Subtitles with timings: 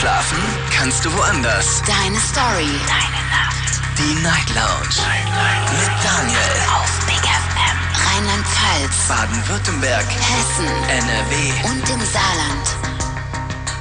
[0.00, 0.38] Schlafen
[0.72, 1.82] kannst du woanders.
[1.82, 2.72] Deine Story.
[2.88, 3.82] Deine Nacht.
[3.98, 4.96] Die Night Lounge.
[4.96, 6.38] Night, Mit Daniel.
[6.72, 7.76] Auf Big FM.
[8.06, 9.08] Rheinland-Pfalz.
[9.08, 10.06] Baden-Württemberg.
[10.08, 10.64] Hessen.
[10.88, 11.52] NRW.
[11.68, 12.66] Und im Saarland.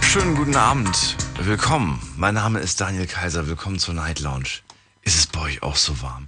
[0.01, 1.15] Schönen guten Abend.
[1.39, 2.01] Willkommen.
[2.17, 3.47] Mein Name ist Daniel Kaiser.
[3.47, 4.59] Willkommen zur Night Lounge.
[5.03, 6.27] Ist es bei euch auch so warm?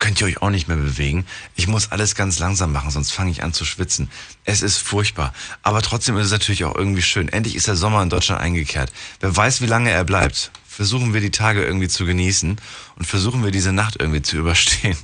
[0.00, 1.26] Könnt ihr euch auch nicht mehr bewegen?
[1.56, 4.10] Ich muss alles ganz langsam machen, sonst fange ich an zu schwitzen.
[4.46, 5.34] Es ist furchtbar.
[5.62, 7.28] Aber trotzdem ist es natürlich auch irgendwie schön.
[7.28, 8.90] Endlich ist der Sommer in Deutschland eingekehrt.
[9.20, 10.52] Wer weiß, wie lange er bleibt.
[10.66, 12.56] Versuchen wir die Tage irgendwie zu genießen
[12.96, 14.96] und versuchen wir diese Nacht irgendwie zu überstehen.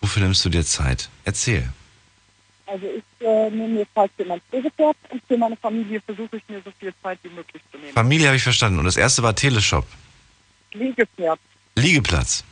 [0.00, 1.08] wofür nimmst du dir Zeit?
[1.24, 1.68] Erzähl.
[2.66, 6.42] Also ich äh, nehme mir Zeit für mein Pflegepferd und für meine Familie versuche ich
[6.48, 7.94] mir so viel Zeit wie möglich zu nehmen.
[7.94, 8.78] Familie habe ich verstanden.
[8.78, 9.86] Und das erste war Teleshop.
[10.72, 11.40] Liegepferd.
[11.78, 12.44] Liegeplatz.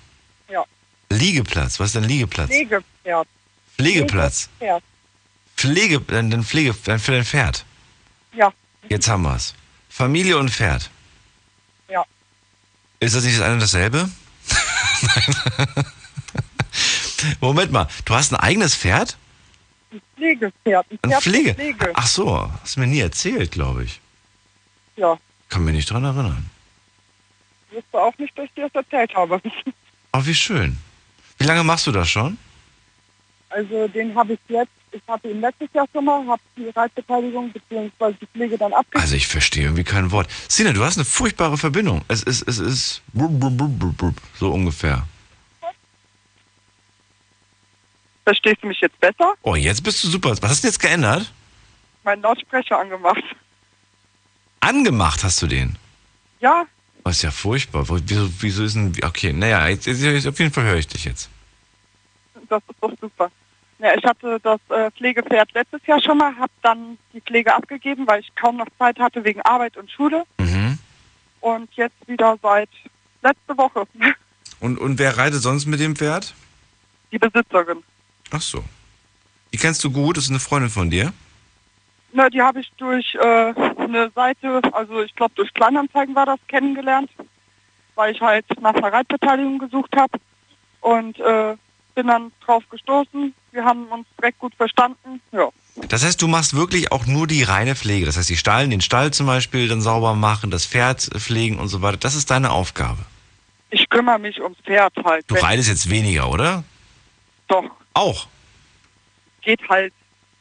[0.49, 0.65] Ja.
[1.11, 1.81] Liegeplatz.
[1.81, 2.49] Was ist denn Liegeplatz?
[2.49, 3.29] Pflegepferd.
[3.77, 4.49] Pflegeplatz.
[4.59, 4.83] Pflegepferd.
[5.57, 7.65] Pflege, dann, dann Pflege, dann für dein Pferd.
[8.35, 8.53] Ja.
[8.89, 9.55] Jetzt haben wir's.
[9.89, 10.91] Familie und Pferd.
[11.89, 12.05] Ja.
[13.01, 14.11] Ist das nicht das eine und dasselbe?
[15.03, 15.85] Nein.
[17.41, 19.17] Moment mal, du hast ein eigenes Pferd?
[19.91, 20.87] Ein Pflegepferd.
[20.91, 21.55] Ein Ein Pferd für Pflege?
[21.55, 21.93] Pflege.
[21.95, 24.01] Ach so, hast du mir nie erzählt, glaube ich.
[24.97, 25.19] Ja.
[25.49, 26.51] Kann mich nicht dran erinnern.
[27.93, 29.41] Du auch nicht, dass ich dir das erzählt habe.
[30.13, 30.79] Oh, wie schön.
[31.39, 32.39] Wie lange machst du das schon?
[33.51, 37.53] Also den habe ich jetzt, ich hatte ihn letztes Jahr schon mal, habe die Reitbeteiligung
[37.53, 38.15] bzw.
[38.21, 39.03] die Pflege dann abgegeben.
[39.03, 40.29] Also ich verstehe irgendwie kein Wort.
[40.49, 42.03] Sina, du hast eine furchtbare Verbindung.
[42.09, 45.07] Es ist, es ist brub, brub, brub, so ungefähr.
[48.25, 49.35] Verstehst du mich jetzt besser?
[49.43, 50.31] Oh, jetzt bist du super.
[50.41, 51.33] Was hast du jetzt geändert?
[52.03, 53.23] Meinen Lautsprecher angemacht.
[54.61, 55.79] Angemacht hast du den.
[56.41, 56.67] Ja,
[57.07, 57.85] Oh, ist ja furchtbar.
[57.89, 58.93] Wieso, wieso ist denn.
[59.05, 61.31] Okay, naja, jetzt, jetzt, jetzt, auf jeden Fall höre ich dich jetzt.
[62.49, 63.31] das ist doch super.
[63.79, 68.09] Ja, ich hatte das äh, Pflegepferd letztes Jahr schon mal, habe dann die Pflege abgegeben,
[68.09, 70.25] weil ich kaum noch Zeit hatte wegen Arbeit und Schule.
[70.41, 70.81] Mhm.
[71.43, 72.71] Und jetzt wieder seit
[73.23, 73.87] letzte Woche
[74.59, 76.35] Und, und wer reitet sonst mit dem Pferd?
[77.13, 77.85] die Besitzerin.
[78.33, 78.65] Ach so.
[79.53, 81.13] Die kennst du gut, das ist eine Freundin von dir.
[82.17, 86.39] Na, die habe ich durch äh, eine Seite, also ich glaube durch Kleinanzeigen war das,
[86.49, 87.11] kennengelernt,
[87.95, 90.19] weil ich halt nach einer Reitbeteiligung gesucht habe
[90.81, 91.55] und äh,
[91.95, 93.35] bin dann drauf gestoßen.
[93.53, 95.21] Wir haben uns direkt gut verstanden.
[95.33, 95.51] Ja,
[95.89, 98.07] Das heißt, du machst wirklich auch nur die reine Pflege.
[98.07, 101.69] Das heißt, die Stall, den Stall zum Beispiel dann sauber machen, das Pferd pflegen und
[101.69, 101.99] so weiter.
[101.99, 102.99] Das ist deine Aufgabe.
[103.69, 105.25] ich kümmere mich ums Pferd halt.
[105.29, 106.65] Du reitest jetzt weniger, oder?
[107.49, 108.27] Doch, Auch.
[109.43, 109.93] geht halt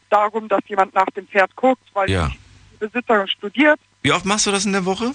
[0.09, 2.29] darum, dass jemand nach dem Pferd guckt, weil Ja.
[2.71, 5.13] die Besitzerin studiert, Wie oft machst du das in der Woche?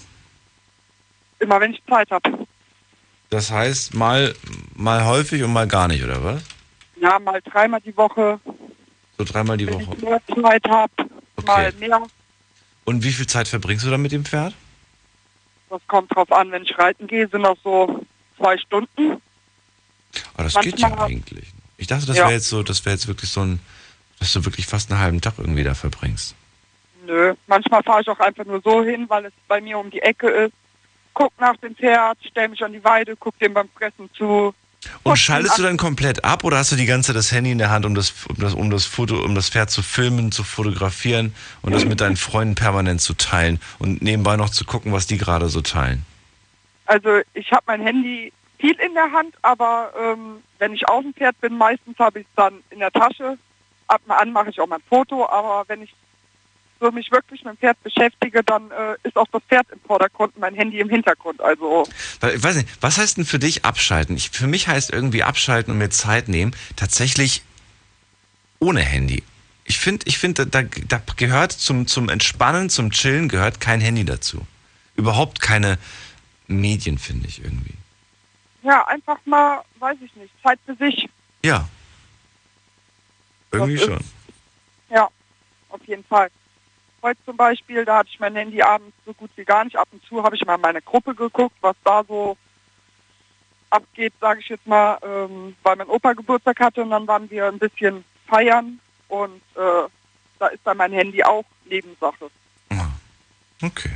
[1.39, 2.45] immer wenn ich Zeit habe.
[3.31, 4.35] Das heißt, mal,
[4.75, 6.43] mal häufig und mal gar nicht, oder was?
[6.99, 8.39] Ja, mal dreimal die Woche,
[9.17, 9.95] So dreimal die wenn Woche.
[9.97, 10.91] ich mehr Zeit habe,
[11.37, 11.45] Okay.
[11.47, 12.01] mal mehr.
[12.85, 14.53] Und wie viel Zeit verbringst du da mit dem Pferd?
[15.69, 18.05] Das kommt drauf an, wenn ich reiten gehe, sind das so
[18.37, 19.21] zwei Stunden.
[20.35, 21.47] Ah, das geht ja Manchmal- eigentlich.
[21.77, 22.23] Ich dachte, das Ja.
[22.25, 23.59] wäre jetzt so, das wäre jetzt wirklich so ein,
[24.21, 26.35] dass du wirklich fast einen halben Tag irgendwie da verbringst.
[27.07, 30.01] Nö, manchmal fahre ich auch einfach nur so hin, weil es bei mir um die
[30.01, 30.53] Ecke ist.
[31.15, 34.53] Guck nach dem Pferd, stell mich an die Weide, guck dem beim Fressen zu.
[35.01, 37.57] Und schaltest du dann komplett ab oder hast du die ganze Zeit das Handy in
[37.57, 40.43] der Hand, um das, um das, um das Foto, um das Pferd zu filmen, zu
[40.43, 41.33] fotografieren
[41.63, 45.17] und das mit deinen Freunden permanent zu teilen und nebenbei noch zu gucken, was die
[45.17, 46.05] gerade so teilen?
[46.85, 51.13] Also ich habe mein Handy viel in der Hand, aber ähm, wenn ich auf dem
[51.15, 53.37] Pferd bin, meistens habe ich es dann in der Tasche.
[53.91, 55.93] Ab und an mache ich auch mal ein Foto, aber wenn ich
[56.79, 60.33] so mich wirklich mit dem Pferd beschäftige, dann äh, ist auch das Pferd im Vordergrund
[60.35, 61.41] und mein Handy im Hintergrund.
[61.41, 61.83] Also
[62.33, 64.15] ich weiß nicht, was heißt denn für dich abschalten?
[64.15, 67.43] Ich, für mich heißt irgendwie abschalten und mir Zeit nehmen, tatsächlich
[68.59, 69.23] ohne Handy.
[69.65, 74.05] Ich finde, ich finde, da, da gehört zum, zum Entspannen, zum Chillen gehört kein Handy
[74.05, 74.41] dazu.
[74.95, 75.77] Überhaupt keine
[76.47, 77.75] Medien, finde ich irgendwie.
[78.63, 81.09] ja, einfach mal, weiß ich nicht, Zeit für sich.
[81.43, 81.67] Ja.
[83.51, 83.99] Irgendwie ist- schon.
[84.89, 85.09] Ja,
[85.69, 86.29] auf jeden Fall.
[87.01, 89.75] Heute zum Beispiel, da hatte ich mein Handy abends so gut wie gar nicht.
[89.75, 92.37] Ab und zu habe ich mal in meine Gruppe geguckt, was da so
[93.69, 97.47] abgeht, sage ich jetzt mal, ähm, weil mein Opa Geburtstag hatte und dann waren wir
[97.47, 99.87] ein bisschen feiern und äh,
[100.39, 102.29] da ist dann mein Handy auch Nebensache.
[102.69, 102.89] Ah,
[103.61, 103.95] Okay.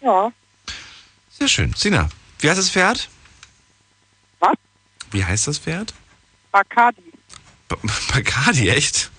[0.00, 0.30] Ja,
[1.30, 1.72] Sehr schön.
[1.74, 2.08] Sina,
[2.40, 3.08] wie heißt das Pferd?
[4.40, 4.54] Was?
[5.10, 5.94] Wie heißt das Pferd?
[6.52, 7.07] Bacardi.
[8.12, 9.10] Bacardi, echt?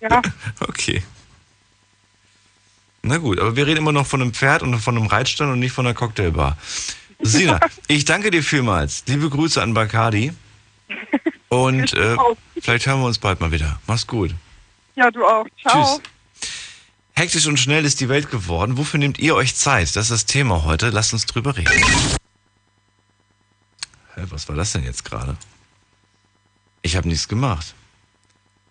[0.00, 0.22] Ja,
[0.60, 1.02] Okay.
[3.02, 5.58] Na gut, aber wir reden immer noch von einem Pferd und von einem Reitstand und
[5.58, 6.58] nicht von einer Cocktailbar.
[7.20, 7.58] Sina,
[7.88, 9.04] ich danke dir vielmals.
[9.06, 10.32] Liebe Grüße an Bacardi.
[11.48, 12.16] Und äh,
[12.60, 13.80] vielleicht hören wir uns bald mal wieder.
[13.88, 14.32] Mach's gut.
[14.94, 15.44] ja, du auch.
[15.60, 15.98] Ciao.
[15.98, 16.50] Tschüss.
[17.14, 18.78] Hektisch und schnell ist die Welt geworden.
[18.78, 19.96] Wofür nehmt ihr euch Zeit?
[19.96, 20.90] Das ist das Thema heute.
[20.90, 21.72] Lasst uns drüber reden.
[24.14, 25.36] Hä, was war das denn jetzt gerade?
[26.82, 27.74] Ich habe nichts gemacht.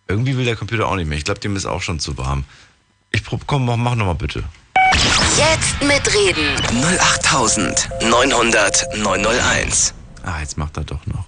[0.10, 1.20] Irgendwie will der Computer auch nicht mehr.
[1.20, 2.44] Ich glaube, dem ist auch schon zu warm.
[3.12, 4.44] Ich prob, komm, mach, mach nochmal bitte.
[5.38, 6.56] Jetzt mitreden.
[7.00, 9.94] 08900 901.
[10.24, 11.26] Ah, jetzt macht er doch noch.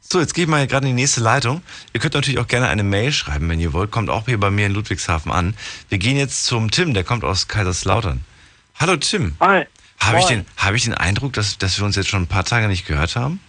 [0.00, 1.62] So, jetzt gehe ich mal gerade in die nächste Leitung.
[1.92, 3.92] Ihr könnt natürlich auch gerne eine Mail schreiben, wenn ihr wollt.
[3.92, 5.54] Kommt auch hier bei mir in Ludwigshafen an.
[5.88, 8.24] Wir gehen jetzt zum Tim, der kommt aus Kaiserslautern.
[8.74, 9.36] Hallo Tim.
[9.38, 9.66] Hi.
[10.00, 12.44] Habe ich, den, habe ich den Eindruck, dass, dass wir uns jetzt schon ein paar
[12.44, 13.40] Tage nicht gehört haben?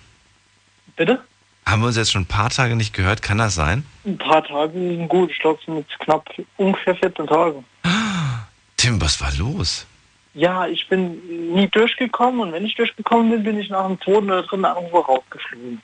[0.95, 1.19] Bitte?
[1.67, 3.21] Haben wir uns jetzt schon ein paar Tage nicht gehört?
[3.21, 3.85] Kann das sein?
[4.05, 5.31] Ein paar Tage sind gut.
[5.31, 6.25] Ich glaube, es sind jetzt knapp
[6.55, 7.61] ungefähr 14 Tage.
[8.77, 9.85] Tim, was war los?
[10.33, 14.31] Ja, ich bin nie durchgekommen und wenn ich durchgekommen bin, bin ich nach dem zweiten
[14.31, 15.81] oder dritten Anruf rausgeflogen.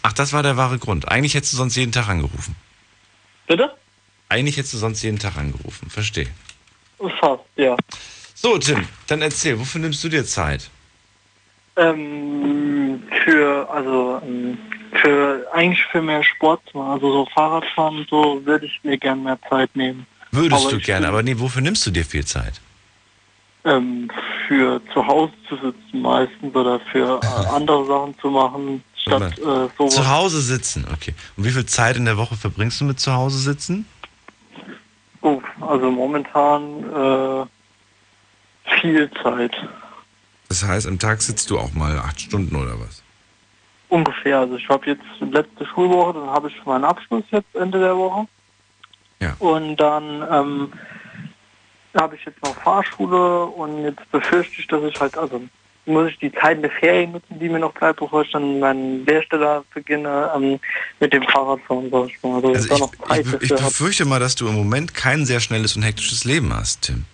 [0.00, 1.08] Ach, das war der wahre Grund.
[1.08, 2.56] Eigentlich hättest du sonst jeden Tag angerufen.
[3.46, 3.74] Bitte?
[4.30, 5.90] Eigentlich hättest du sonst jeden Tag angerufen.
[5.90, 6.28] Verstehe.
[7.20, 7.76] Fast, ja.
[8.34, 10.70] So, Tim, dann erzähl, wofür nimmst du dir Zeit?
[11.76, 14.58] Ähm, für, also, ähm,
[14.92, 19.38] für, eigentlich für mehr Sport, also so Fahrradfahren und so, würde ich mir gerne mehr
[19.48, 20.06] Zeit nehmen.
[20.30, 22.60] Würdest Aber du gerne, bin- aber nee, wofür nimmst du dir viel Zeit?
[23.64, 24.10] Ähm,
[24.46, 29.42] für zu Hause zu sitzen meistens oder für äh, andere Sachen zu machen, statt äh,
[29.76, 29.94] sowas.
[29.94, 31.14] Zu Hause sitzen, okay.
[31.36, 33.86] Und wie viel Zeit in der Woche verbringst du mit zu Hause sitzen?
[35.20, 39.52] Oh, also momentan äh, viel Zeit.
[40.48, 43.02] Das heißt, am Tag sitzt du auch mal acht Stunden oder was?
[43.88, 44.40] Ungefähr.
[44.40, 48.26] Also ich habe jetzt letzte Schulwoche, dann habe ich meinen Abschluss jetzt Ende der Woche.
[49.20, 49.34] Ja.
[49.38, 50.72] Und dann ähm,
[51.96, 55.42] habe ich jetzt noch Fahrschule und jetzt befürchte ich, dass ich halt, also
[55.86, 59.06] muss ich die Zeit der Ferien nutzen, die mir noch bleibt, bevor ich dann meinen
[59.06, 60.60] Lehrstelle beginne ähm,
[61.00, 62.36] mit dem Fahrradfahren, sag ich mal.
[62.36, 63.68] Also, Also ich, Zeit ich, ich hab.
[63.68, 67.06] befürchte mal, dass du im Moment kein sehr schnelles und hektisches Leben hast, Tim.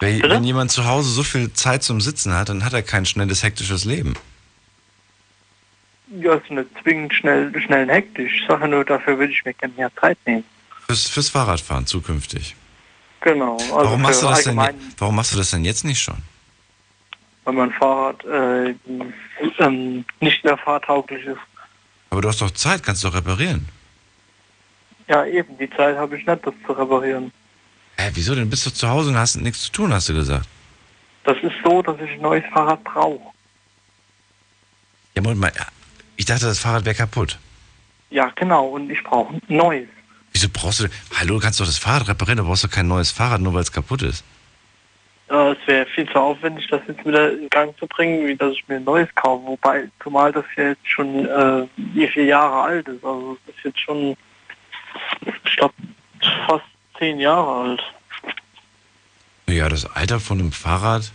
[0.00, 3.06] Wenn, wenn jemand zu Hause so viel Zeit zum Sitzen hat, dann hat er kein
[3.06, 4.14] schnelles, hektisches Leben.
[6.20, 8.32] Ja, ist nicht zwingend schnell, schnell und hektisch.
[8.40, 10.44] Ich sage nur, dafür würde ich mir gerne mehr Zeit nehmen.
[10.86, 12.54] Fürs, fürs Fahrradfahren zukünftig.
[13.20, 13.54] Genau.
[13.56, 14.56] Also Warum machst, du das denn,
[14.98, 16.22] warum machst du das denn jetzt nicht schon?
[17.44, 18.74] weil mein Fahrrad äh,
[19.58, 21.38] ähm, nicht mehr fahrtauglich ist.
[22.10, 23.68] Aber du hast doch Zeit, kannst du doch reparieren.
[25.08, 27.30] Ja, eben, die Zeit habe ich nicht, das zu reparieren.
[27.96, 28.48] Hä, wieso denn?
[28.48, 30.48] Bist du zu Hause und hast nichts zu tun, hast du gesagt.
[31.24, 33.32] Das ist so, dass ich ein neues Fahrrad brauche.
[35.14, 35.52] Ja, Moment mal.
[36.16, 37.38] Ich dachte, das Fahrrad wäre kaputt.
[38.10, 39.88] Ja, genau, und ich brauche ein neues.
[40.32, 40.88] Wieso brauchst du.
[41.18, 43.62] Hallo, du kannst doch das Fahrrad reparieren, du brauchst doch kein neues Fahrrad, nur weil
[43.62, 44.24] es kaputt ist.
[45.28, 48.52] Äh, es wäre viel zu aufwendig, das jetzt wieder in Gang zu bringen, wie dass
[48.52, 49.46] ich mir ein neues kaufe.
[49.46, 53.04] Wobei, zumal das ja jetzt schon äh, vier, vier Jahre alt ist.
[53.04, 54.16] Also es ist jetzt schon,
[55.44, 55.74] ich glaube,
[56.46, 56.64] fast
[56.98, 57.82] zehn Jahre alt.
[59.48, 61.12] Ja, das Alter von einem Fahrrad.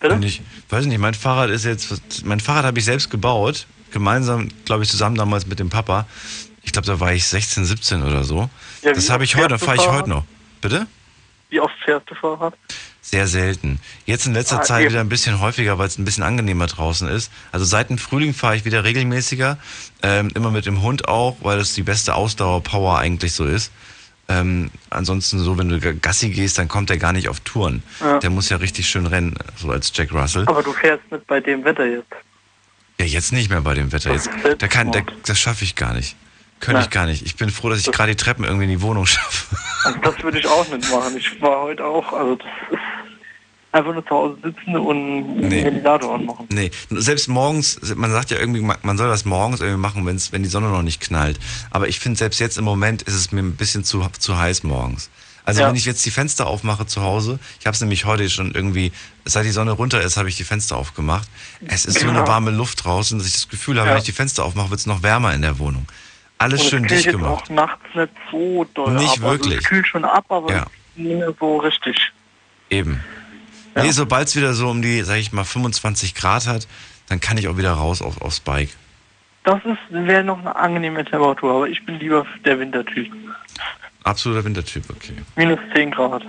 [0.00, 0.18] Bitte?
[0.24, 4.82] Ich weiß nicht, mein Fahrrad ist jetzt, mein Fahrrad habe ich selbst gebaut, gemeinsam, glaube
[4.82, 6.06] ich, zusammen damals mit dem Papa.
[6.62, 8.50] Ich glaube, da war ich 16, 17 oder so.
[8.82, 10.24] Ja, das habe ich heute, fahre ich heute noch.
[10.60, 10.86] Bitte?
[11.48, 12.54] Wie oft fährst du Fahrrad?
[13.00, 13.80] Sehr selten.
[14.06, 14.90] Jetzt in letzter Ah, Zeit eben.
[14.92, 17.30] wieder ein bisschen häufiger, weil es ein bisschen angenehmer draußen ist.
[17.52, 19.58] Also seit dem Frühling fahre ich wieder regelmäßiger.
[20.02, 23.70] Ähm, immer mit dem Hund auch, weil das die beste Ausdauerpower eigentlich so ist.
[24.26, 27.82] Ähm, ansonsten so, wenn du Gassi gehst, dann kommt er gar nicht auf Touren.
[28.00, 28.18] Ja.
[28.20, 30.44] Der muss ja richtig schön rennen, so als Jack Russell.
[30.48, 32.06] Aber du fährst nicht bei dem Wetter jetzt.
[33.00, 34.12] Ja, jetzt nicht mehr bei dem Wetter.
[34.12, 36.16] Jetzt, da kann, da, das schaffe ich gar nicht.
[36.60, 37.26] Könnte ich gar nicht.
[37.26, 39.56] Ich bin froh, dass ich gerade die Treppen irgendwie in die Wohnung schaffe.
[39.84, 41.16] Also das würde ich auch nicht machen.
[41.16, 42.78] Ich war heute auch, also das ist
[43.72, 45.48] einfach nur zu Hause sitzen und Nee.
[45.48, 46.46] den Ventilator anmachen.
[46.50, 50.30] Nee, selbst morgens, man sagt ja irgendwie, man man soll das morgens irgendwie machen, wenn's,
[50.32, 51.38] wenn die Sonne noch nicht knallt.
[51.70, 54.62] Aber ich finde, selbst jetzt im Moment ist es mir ein bisschen zu, zu heiß
[54.62, 55.10] morgens.
[55.46, 55.68] Also Ja.
[55.68, 58.92] wenn ich jetzt die Fenster aufmache zu Hause, ich habe es nämlich heute schon irgendwie,
[59.26, 61.28] seit die Sonne runter ist, habe ich die Fenster aufgemacht.
[61.66, 62.26] Es ist so eine Ja.
[62.26, 63.94] warme Luft draußen, dass ich das Gefühl habe, Ja.
[63.94, 65.86] wenn ich die Fenster aufmache, wird es noch wärmer in der Wohnung.
[66.38, 67.44] Alles Und schön dicht gemacht.
[67.44, 69.10] auch nachts nicht so doll Nicht ab.
[69.12, 69.58] Also wirklich.
[69.58, 70.66] es kühlt schon ab, aber Ja.
[70.96, 72.10] nicht mehr so richtig.
[72.70, 73.00] Eben.
[73.76, 76.66] Nee, sobald es wieder so um die, sag ich mal, 25 Grad hat,
[77.08, 78.70] dann kann ich auch wieder raus auf, aufs Bike.
[79.44, 83.12] Das ist wäre noch eine angenehme Temperatur, aber ich bin lieber der Wintertyp.
[84.04, 85.16] Absoluter Wintertyp, okay.
[85.36, 86.22] Minus 10 Grad.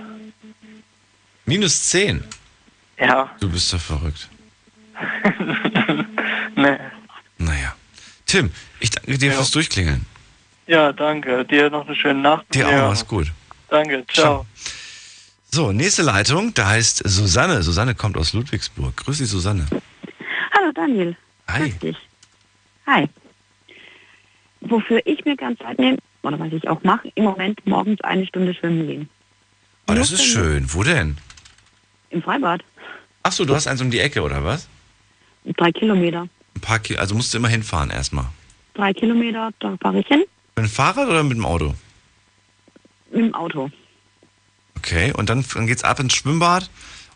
[1.44, 2.24] Minus 10.
[2.98, 4.28] Ja, Du bist doch verrückt.
[6.56, 6.80] ne.
[7.38, 7.74] Naja.
[8.24, 9.36] Tim, ich danke dir Ja.
[9.36, 10.04] fürs Durchklingeln.
[10.66, 11.44] Ja, danke.
[11.44, 12.46] Dir noch eine schöne Nacht.
[12.54, 12.88] Dir auch, ja.
[12.88, 13.30] mach's gut.
[13.68, 14.46] Danke, ciao.
[15.52, 17.62] So, nächste Leitung, da heißt Susanne.
[17.62, 18.96] Susanne kommt aus Ludwigsburg.
[18.96, 19.66] Grüß dich, Susanne.
[20.52, 21.16] Hallo Daniel.
[21.48, 21.68] Hi.
[21.70, 21.96] Grüß dich.
[22.86, 23.08] Hi.
[24.60, 28.26] Wofür ich mir ganz Zeit nehme, oder was ich auch mache, im Moment morgens eine
[28.26, 29.08] Stunde schwimmen gehen.
[29.88, 30.72] Oh, das ist schön.
[30.74, 31.16] Wo denn?
[32.10, 32.62] Im Freibad.
[33.22, 34.68] Ach so, du hast eins um die Ecke, oder was?
[35.56, 36.28] Drei Kilometer.
[36.54, 38.26] Ein paar Ki also musst du immer hinfahren erstmal.
[38.74, 40.24] Drei Kilometer, da fahre ich hin
[40.56, 41.74] Mit dem Fahrrad oder mit dem Auto?
[43.10, 43.70] mit dem Auto.
[44.76, 46.68] Okay, und dann, dann geht's ab ins Schwimmbad.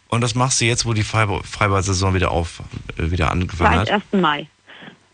[0.08, 2.62] Und das machst du jetzt, wo die Freibad- Freibad-Saison wieder auf,
[2.96, 4.02] äh, wieder angefangen Seit hat?
[4.12, 4.20] 1.
[4.20, 4.48] Mai.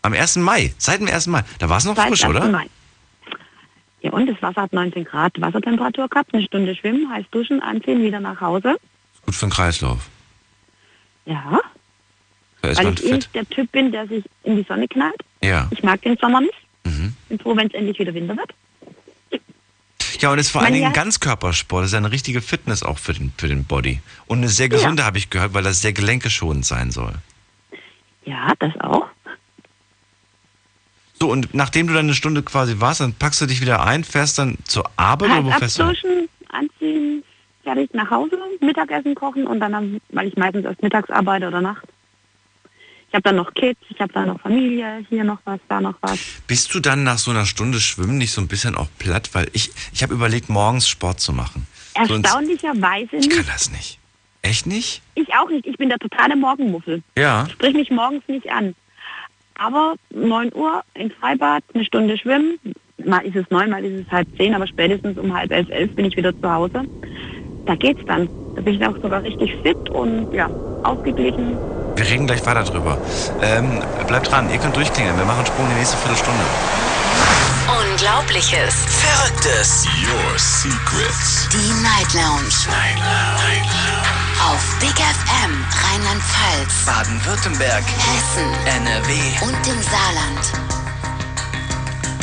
[0.01, 0.37] Am 1.
[0.37, 0.73] Mai.
[0.77, 1.27] Seit dem 1.
[1.27, 1.43] Mai.
[1.59, 2.29] Da war es noch Seit frisch, 1.
[2.35, 2.47] oder?
[2.47, 2.67] Mai.
[4.07, 8.01] Ja, und das Wasser hat 19 Grad Wassertemperatur gehabt, eine Stunde schwimmen, heiß duschen, anziehen,
[8.01, 8.77] wieder nach Hause.
[9.25, 10.07] Gut für den Kreislauf.
[11.25, 11.59] Ja,
[12.61, 13.13] Da ist weil man ich eh fit.
[13.15, 15.21] nicht der Typ bin, der sich in die Sonne knallt.
[15.41, 15.67] Ja.
[15.71, 16.53] Ich mag den Sommer nicht.
[16.85, 17.13] Mhm.
[17.27, 18.53] Bin froh, wenn es endlich wieder Winter wird.
[20.21, 21.83] Ja, und es ist vor allen Dingen ein ja- Ganzkörpersport.
[21.83, 23.99] Das ist eine richtige Fitness auch für den, für den Body.
[24.25, 27.13] Und eine sehr gesunde, habe ich gehört, weil das sehr gelenkeschonend sein soll.
[28.25, 29.05] Ja, das auch.
[31.19, 34.03] So, und nachdem du dann eine Stunde quasi warst, dann packst du dich wieder ein,
[34.03, 35.83] fährst dann zur Arbeit oder wo Halt fährst du?
[35.83, 37.23] abduschen, anziehen,
[37.63, 41.83] fertig nach Hause, Mittagessen kochen und dann, weil ich meistens erst mittags arbeite oder Nacht.
[43.09, 45.95] Ich habe dann noch Kids, ich habe dann noch Familie, hier noch was, da noch
[46.01, 46.19] was.
[46.45, 49.29] Bist du dann nach so einer Stunde Schwimmen nicht so ein bisschen auch platt?
[49.33, 51.65] Weil ich, ich habe überlegt, morgens Sport zu machen.
[51.93, 53.49] Erstaunlicherweise ich kann nicht.
[53.49, 53.99] das nicht.
[54.41, 55.01] Echt nicht?
[55.15, 55.65] Ich auch nicht.
[55.65, 57.01] Ich bin der totale Morgenmuffel.
[57.17, 57.47] Ja.
[57.49, 58.75] Sprich mich morgens nicht an.
[59.57, 62.59] Aber 9 Uhr ins Freibad, eine Stunde schwimmen.
[63.03, 65.95] Mal ist es neun, mal ist es halb zehn, aber spätestens um halb elf, elf
[65.95, 66.83] bin ich wieder zu Hause.
[67.65, 68.27] Da geht's dann.
[68.55, 70.49] Da bin ich auch sogar richtig fit und ja,
[70.83, 71.57] ausgeglichen.
[71.95, 72.97] Wir reden gleich weiter drüber.
[73.41, 75.17] Ähm, bleibt dran, ihr könnt durchklingeln.
[75.17, 76.43] Wir machen Sprung in die nächste Viertelstunde.
[77.67, 78.73] Unglaubliches.
[78.87, 79.85] Verrücktes.
[80.01, 81.49] Your secrets.
[81.51, 82.53] Die Night Lounge.
[82.69, 83.67] Night Lounge.
[84.41, 87.83] Auf Big FM Rheinland-Pfalz, Baden-Württemberg.
[87.83, 89.11] Hessen NRW.
[89.41, 90.53] und im Saarland.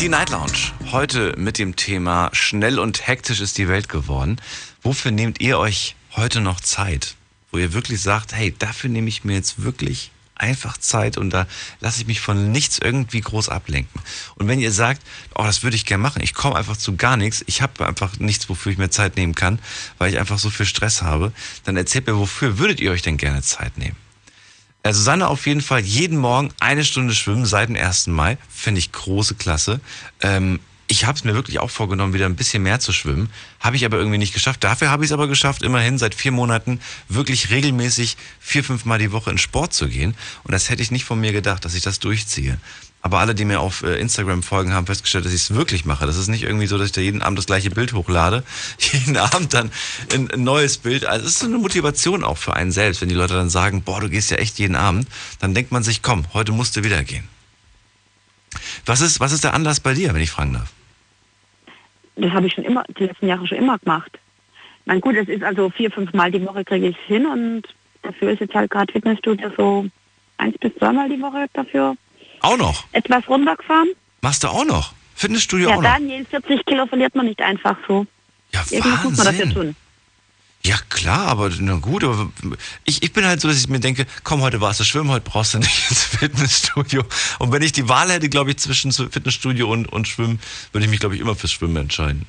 [0.01, 0.73] Die Night Lounge.
[0.93, 4.41] Heute mit dem Thema Schnell und hektisch ist die Welt geworden.
[4.83, 7.17] Wofür nehmt ihr euch heute noch Zeit?
[7.53, 11.47] Wo ihr wirklich sagt, hey, dafür nehme ich mir jetzt wirklich einfach Zeit und da
[11.81, 14.01] lasse ich mich von nichts irgendwie groß ablenken.
[14.35, 15.03] Und wenn ihr sagt,
[15.35, 18.19] oh, das würde ich gerne machen, ich komme einfach zu gar nichts, ich habe einfach
[18.19, 19.59] nichts, wofür ich mir Zeit nehmen kann,
[19.99, 21.33] weil ich einfach so viel Stress habe,
[21.65, 23.97] dann erzählt mir, wofür würdet ihr euch denn gerne Zeit nehmen?
[24.83, 28.09] Also Susanne auf jeden Fall jeden Morgen eine Stunde schwimmen seit dem 1.
[28.09, 28.37] Mai.
[28.51, 29.81] Finde ich große Klasse.
[30.21, 33.31] Ähm, ich habe es mir wirklich auch vorgenommen, wieder ein bisschen mehr zu schwimmen.
[33.61, 34.63] Habe ich aber irgendwie nicht geschafft.
[34.65, 38.99] Dafür habe ich es aber geschafft, immerhin seit vier Monaten wirklich regelmäßig vier, fünf Mal
[38.99, 40.15] die Woche in Sport zu gehen.
[40.45, 42.59] Und das hätte ich nicht von mir gedacht, dass ich das durchziehe.
[43.05, 46.07] Aber alle, die mir auf äh, Instagram folgen, haben festgestellt, dass ich es wirklich mache.
[46.07, 48.43] Das ist nicht irgendwie so, dass ich da jeden Abend das gleiche Bild hochlade.
[48.79, 49.71] Jeden Abend dann
[50.11, 51.05] ein, neues Bild.
[51.05, 53.03] Also es ist so eine Motivation auch für einen selbst.
[53.03, 55.07] Wenn die Leute dann sagen, boah, du gehst ja echt jeden Abend,
[55.39, 57.29] dann denkt man sich, komm, heute musst du wieder gehen.
[58.87, 60.73] Was ist, was ist der Anlass bei dir, wenn ich fragen darf?
[62.17, 64.19] Das habe ich schon immer, die letzten Jahre schon immer gemacht.
[64.85, 67.63] Mein gut, es ist also vier, fünf Mal die Woche kriege ich hin und
[68.03, 69.87] dafür ist jetzt halt gerade Fitnessstudio so
[70.37, 71.97] eins bis zweimal die Woche dafür.
[72.41, 72.85] Auch noch.
[72.93, 73.89] etwas runtergefahren.
[74.21, 74.93] Machst du auch noch?
[75.15, 75.91] Fitnessstudio Ja, auch noch?
[75.91, 78.07] Daniel, 40 Kilo verliert man nicht einfach so.
[78.53, 79.55] Ja, Irgendwas muss man dafür Wahnsinn.
[79.55, 79.77] tun.
[80.67, 82.31] Ja, klar, aber na gut, aber
[82.87, 85.29] ich, ich bin halt so, dass ich mir denke, komm, heute warst du schwimmen, heute
[85.29, 87.03] brauchst du nicht ins Fitnessstudio.
[87.39, 90.41] Und wenn ich die Wahl hätte, glaube ich, zwischen Fitnessstudio und, und Schwimmen,
[90.73, 92.25] würde ich mich, glaube ich, immer fürs Schwimmen entscheiden.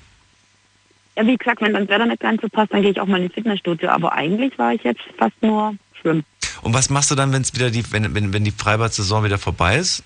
[1.16, 3.22] Ja, wie gesagt, wenn dann Wetter nicht ganz so passt, dann gehe ich auch mal
[3.22, 3.88] ins Fitnessstudio.
[3.88, 6.26] Aber eigentlich war ich jetzt fast nur schwimmen.
[6.62, 9.38] Und was machst du dann, wenn es wieder die, wenn, wenn, wenn die Freibad-Saison wieder
[9.38, 10.04] vorbei ist?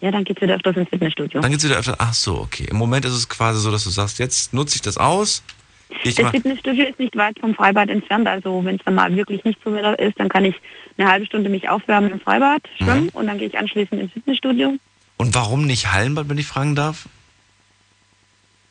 [0.00, 1.42] Ja, dann geht's wieder öfters ins Fitnessstudio.
[1.42, 1.96] Dann geht's wieder öfter.
[1.98, 2.64] Ach so, okay.
[2.70, 5.42] Im Moment ist es quasi so, dass du sagst, jetzt nutze ich das aus.
[6.04, 8.26] Ich Das Fitnessstudio ist nicht weit vom Freibad entfernt.
[8.28, 10.54] Also wenn es dann mal wirklich nicht so Wetter ist, dann kann ich
[10.96, 13.08] eine halbe Stunde mich aufwärmen im Freibad, schwimmen Mhm.
[13.14, 14.76] und dann gehe ich anschließend ins Fitnessstudio.
[15.18, 17.06] und warum nicht Hallenbad, wenn ich fragen darf?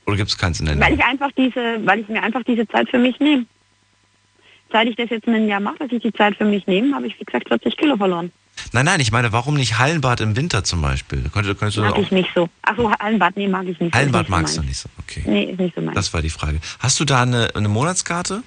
[0.07, 0.97] Oder gibt es keins in der Weil Nähe?
[0.99, 3.45] ich einfach diese, weil ich mir einfach diese Zeit für mich nehme.
[4.71, 7.05] Seit ich das jetzt ein Jahr mache, dass ich die Zeit für mich nehme, habe
[7.07, 8.31] ich wie gesagt 40 Kilo verloren.
[8.71, 11.29] Nein, nein, ich meine, warum nicht Hallenbad im Winter zum Beispiel?
[11.33, 12.49] Könntest, könntest Mag ich nicht so.
[12.63, 13.93] Ach so, Hallenbad, nee, mag ich nicht.
[13.95, 14.89] Hallenbad nicht magst so du nicht so.
[14.99, 15.23] Okay.
[15.25, 15.95] Nee, ist nicht so meins.
[15.95, 16.59] Das war die Frage.
[16.79, 18.43] Hast du da eine, eine Monatskarte?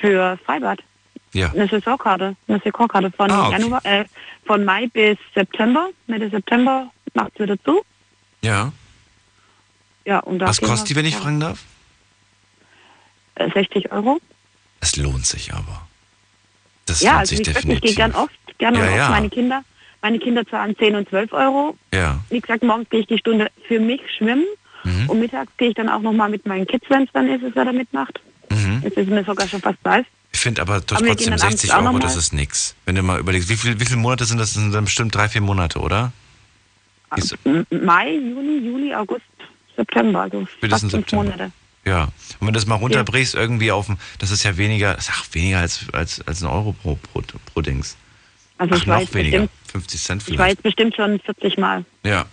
[0.00, 0.80] Für Freibad.
[1.32, 1.50] Ja.
[1.52, 2.36] Eine Saisonkarte.
[2.48, 3.60] Eine Saisonkarte von Ah, okay.
[3.60, 4.04] Januar, äh,
[4.44, 5.88] von Mai bis September.
[6.06, 7.82] Mitte September macht es wieder zu.
[8.42, 8.72] Ja.
[10.04, 11.60] Ja, und da Was kostet die, wenn ich ja, fragen darf?
[13.36, 14.20] äh, 60 Euro.
[14.80, 15.86] Es lohnt sich aber.
[16.92, 17.80] Das ja, also ich definitiv.
[17.82, 18.96] gehe gern oft, gerne Ja, oft.
[18.96, 19.08] ja.
[19.10, 19.64] Meine Kinder,
[20.02, 21.76] meine Kinder zahlen 10 und 12 Euro.
[21.94, 22.18] Ja.
[22.30, 24.44] Wie gesagt, morgens gehe ich die Stunde für mich schwimmen.
[24.84, 25.08] Mhm.
[25.10, 27.64] Und mittags gehe ich dann auch nochmal mit meinen Kids, wenn es dann ist, wer
[27.64, 28.20] da mitmacht.
[28.50, 28.80] Mhm.
[28.82, 30.06] Jetzt ist mir sogar schon fast live.
[30.32, 32.74] Ich finde aber Aber trotzdem dann abends 60 auch Euro, das ist nix.
[32.86, 34.54] Wenn du mal überlegst, wie, viel, wie viele Monate sind das?
[34.54, 36.10] Das sind dann bestimmt drei, vier Monate, oder?
[37.44, 39.22] M- Mai, Juni, Juli, August,
[39.76, 40.22] September.
[40.22, 41.24] Also fast Spätestens fünf September.
[41.24, 41.52] Monate.
[41.84, 42.04] Ja.
[42.04, 45.58] Und wenn du das mal runterbrichst, irgendwie auf dem, das ist ja weniger, ach, weniger
[45.58, 47.96] als, als, als ein Euro pro, pro, pro Dings.
[48.58, 49.40] Also Ach, ich noch weniger.
[49.40, 50.50] bestimmt, 50 Cent ich war vielleicht.
[50.50, 51.84] jetzt bestimmt schon 40 Mal.
[52.04, 52.26] Ja.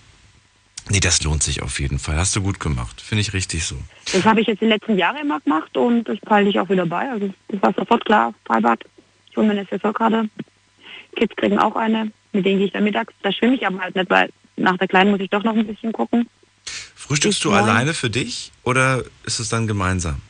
[0.89, 2.17] Nee, das lohnt sich auf jeden Fall.
[2.17, 3.01] Hast du gut gemacht.
[3.01, 3.75] Finde ich richtig so.
[4.11, 6.85] Das habe ich jetzt die letzten Jahre immer gemacht und das halte ich auch wieder
[6.85, 7.09] bei.
[7.09, 8.83] Also das war sofort klar, Freibad.
[9.29, 10.29] Ich hole mir eine Saisonkarte.
[11.15, 13.13] Kids kriegen auch eine, mit denen gehe ich dann mittags.
[13.21, 15.67] Da schwimme ich aber halt nicht, weil nach der Kleinen muss ich doch noch ein
[15.67, 16.27] bisschen gucken.
[17.09, 20.21] Frühstückst du alleine für dich oder ist es dann gemeinsam?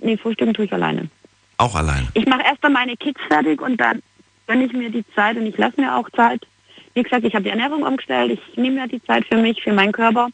[0.00, 1.08] Nee, frühstücken tue ich alleine.
[1.56, 2.08] Auch alleine.
[2.12, 4.02] Ich mache erst dann meine Kids fertig und dann
[4.46, 6.46] gönne ich mir die Zeit und ich lasse mir auch Zeit.
[6.92, 8.32] Wie gesagt, ich habe die Ernährung umgestellt.
[8.32, 10.28] Ich nehme mir die Zeit für mich, für meinen Körper.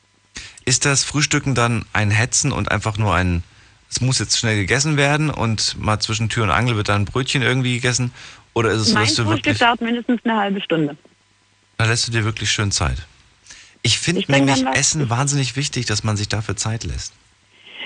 [0.65, 3.45] Ist das Frühstücken dann ein Hetzen und einfach nur ein,
[3.89, 7.05] es muss jetzt schnell gegessen werden und mal zwischen Tür und Angel wird dann ein
[7.05, 8.13] Brötchen irgendwie gegessen?
[8.55, 10.97] Oder ist es so, dass du Frühstück wirklich, dauert mindestens eine halbe Stunde.
[11.77, 13.07] da lässt du dir wirklich schön Zeit?
[13.83, 17.13] Ich finde Ich nämlich Essen wahnsinnig wichtig, dass man sich dafür Zeit lässt.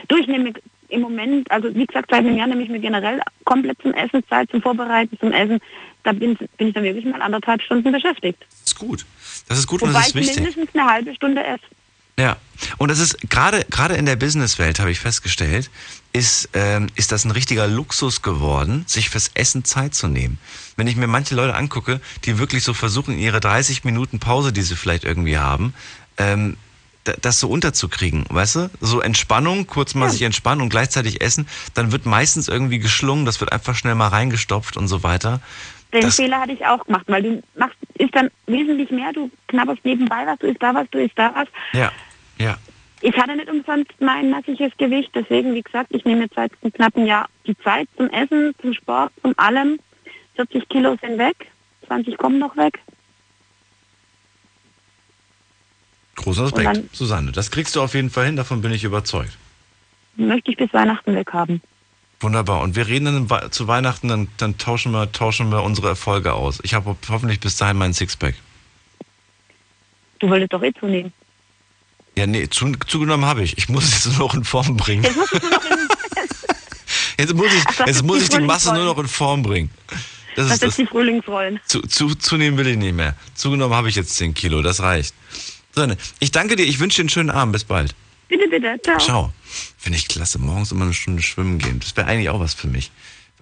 [0.09, 0.53] Du, ich nehme
[0.89, 4.23] im Moment, also wie gesagt, seit einem Jahr nehme ich mir generell komplett zum Essen
[4.29, 5.59] Zeit, zum Vorbereiten, zum Essen.
[6.05, 8.39] Da bin, bin ich dann wirklich mal anderthalb Stunden beschäftigt.
[8.41, 9.07] Das ist gut.
[9.49, 10.37] Das ist gut und Wobei das ist ich wichtig.
[10.37, 11.63] mindestens eine halbe Stunde esse.
[12.19, 12.37] Ja,
[12.77, 15.71] und das ist gerade gerade in der Businesswelt habe ich festgestellt,
[16.13, 20.39] ist ähm, ist das ein richtiger Luxus geworden, sich fürs Essen Zeit zu nehmen.
[20.77, 24.63] Wenn ich mir manche Leute angucke, die wirklich so versuchen, ihre 30 Minuten Pause, die
[24.63, 25.73] sie vielleicht irgendwie haben,
[26.19, 26.57] ähm,
[27.05, 28.71] da- das so unterzukriegen, weißt du?
[28.81, 33.41] So Entspannung, kurz mal sich entspannen und gleichzeitig essen, dann wird meistens irgendwie geschlungen, das
[33.41, 35.41] wird einfach schnell mal reingestopft und so weiter.
[35.95, 39.31] Den Das- Fehler hatte ich auch gemacht, weil du machst, ist dann wesentlich mehr, du
[39.49, 41.49] knabberst nebenbei was, du isst da was, du isst da was.
[41.73, 41.91] Ja,
[42.39, 42.57] ja.
[43.05, 46.73] Ich hatte nicht umsonst mein massiges Gewicht, deswegen, wie gesagt, ich nehme jetzt seit einem
[46.73, 49.81] knappen Jahr die Zeit zum Essen, zum Sport, zum allem.
[50.37, 51.49] 40 Kilo sind weg,
[51.89, 52.79] 20 kommen noch weg.
[56.15, 57.33] Großer Respekt, Susanne.
[57.33, 59.37] Das kriegst du auf jeden Fall hin, davon bin ich überzeugt.
[60.15, 61.61] Möchte ich bis Weihnachten weg haben.
[62.21, 62.61] Wunderbar.
[62.61, 66.61] Und wir reden dann zu Weihnachten, dann, dann tauschen, wir, tauschen wir unsere Erfolge aus.
[66.63, 68.37] Ich habe hoffentlich bis dahin meinen Sixpack.
[70.21, 71.13] Du wolltest doch eh zunehmen.
[72.17, 73.57] Ja, nee, zu, zugenommen habe ich.
[73.57, 75.05] Ich muss es jetzt nur noch in Form bringen.
[77.19, 79.71] Jetzt muss ich, Ach, jetzt muss die ich die Masse nur noch in Form bringen.
[80.37, 80.77] Das das ist das.
[80.77, 81.61] die Frühlingsrollen.
[81.67, 83.15] Zu, zu, zunehmen will ich nicht mehr.
[83.35, 85.15] Zugenommen habe ich jetzt 10 Kilo, das reicht.
[85.75, 87.53] Susanne, ich danke dir, ich wünsche dir einen schönen Abend.
[87.53, 87.95] Bis bald.
[88.29, 88.99] Bitte, bitte, ciao.
[88.99, 89.33] Ciao.
[89.79, 90.39] Finde ich klasse.
[90.39, 91.81] Morgens immer eine Stunde schwimmen gehen.
[91.81, 92.91] Das wäre eigentlich auch was für mich.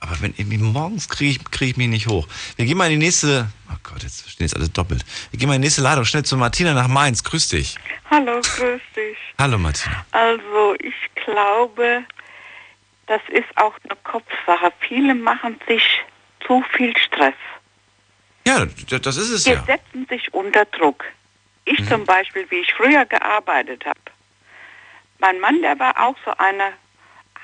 [0.00, 2.26] Aber wenn irgendwie morgens kriege ich, krieg ich mich nicht hoch.
[2.56, 3.48] Wir gehen mal in die nächste.
[3.70, 5.04] Oh Gott, jetzt stehen jetzt alles doppelt.
[5.30, 6.04] Wir gehen mal in die nächste Ladung.
[6.06, 7.22] Schnell zu Martina nach Mainz.
[7.22, 7.76] Grüß dich.
[8.10, 9.18] Hallo, grüß dich.
[9.38, 10.04] Hallo Martina.
[10.12, 12.02] Also ich glaube,
[13.06, 14.72] das ist auch eine Kopfsache.
[14.80, 15.82] Viele machen sich
[16.46, 17.34] zu viel Stress.
[18.46, 19.62] Ja, das ist es Die ja.
[19.64, 21.04] setzen sich unter Druck.
[21.66, 21.88] Ich Mhm.
[21.88, 24.00] zum Beispiel, wie ich früher gearbeitet habe.
[25.18, 26.72] Mein Mann, der war auch so eine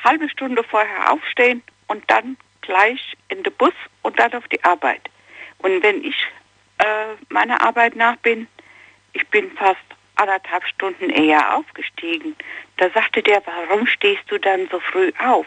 [0.02, 5.08] halbe Stunde vorher aufstehen und dann gleich in den Bus und dann auf die Arbeit.
[5.58, 6.16] Und wenn ich
[6.78, 8.46] äh, meiner Arbeit nach bin,
[9.12, 9.80] ich bin fast
[10.16, 12.36] anderthalb Stunden eher aufgestiegen.
[12.76, 15.46] Da sagte der, warum stehst du dann so früh auf?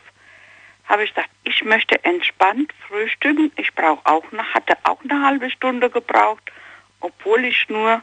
[0.85, 3.51] Habe ich gesagt, ich möchte entspannt frühstücken.
[3.57, 6.51] Ich brauche auch noch, hatte auch eine halbe Stunde gebraucht,
[6.99, 8.01] obwohl ich nur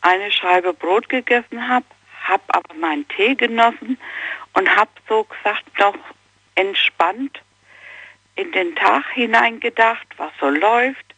[0.00, 1.86] eine Scheibe Brot gegessen habe,
[2.24, 3.98] habe aber meinen Tee genossen
[4.54, 5.96] und habe so gesagt noch
[6.56, 7.40] entspannt
[8.36, 11.14] in den Tag hineingedacht, was so läuft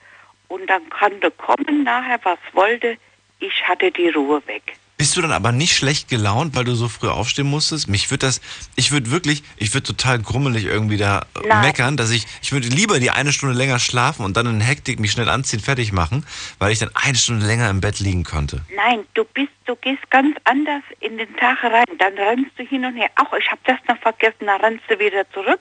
[0.49, 2.97] und dann konnte kommen nachher, was wollte.
[3.41, 4.77] Ich hatte die Ruhe weg.
[4.97, 7.89] Bist du dann aber nicht schlecht gelaunt, weil du so früh aufstehen musstest?
[7.89, 8.41] Mich würde das,
[8.77, 11.63] ich würde wirklich, ich würde total grummelig irgendwie da Nein.
[11.63, 15.01] meckern, dass ich, ich würde lieber die eine Stunde länger schlafen und dann in Hektik
[15.01, 16.25] mich schnell anziehen, fertig machen,
[16.61, 18.61] weil ich dann eine Stunde länger im Bett liegen konnte.
[18.75, 21.85] Nein, du bist, du gehst ganz anders in den Tag rein.
[21.99, 23.11] Dann rennst du hin und her.
[23.17, 25.61] Ach, ich habe das noch vergessen, dann rennst du wieder zurück.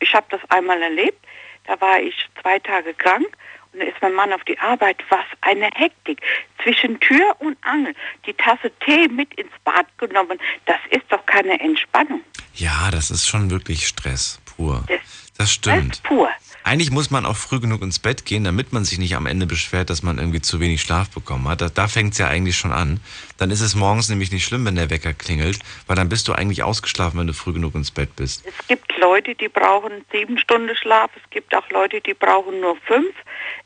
[0.00, 1.24] Ich habe das einmal erlebt.
[1.66, 3.26] Da war ich zwei Tage krank
[3.72, 4.98] und da ist mein Mann auf die Arbeit.
[5.08, 6.20] Was eine Hektik.
[6.62, 7.94] Zwischen Tür und Angel.
[8.24, 10.38] Die Tasse Tee mit ins Bad genommen.
[10.66, 12.22] Das ist doch keine Entspannung.
[12.54, 14.84] Ja, das ist schon wirklich Stress pur.
[14.88, 15.94] Das, Das stimmt.
[15.96, 16.28] Das pur.
[16.64, 19.46] Eigentlich muss man auch früh genug ins Bett gehen, damit man sich nicht am Ende
[19.46, 21.60] beschwert, dass man irgendwie zu wenig Schlaf bekommen hat.
[21.60, 22.98] Da, da fängt es ja eigentlich schon an.
[23.36, 26.32] Dann ist es morgens nämlich nicht schlimm, wenn der Wecker klingelt, weil dann bist du
[26.32, 28.44] eigentlich ausgeschlafen, wenn du früh genug ins Bett bist.
[28.44, 31.10] Es gibt Leute, die brauchen sieben Stunden Schlaf.
[31.22, 33.14] Es gibt auch Leute, die brauchen nur fünf.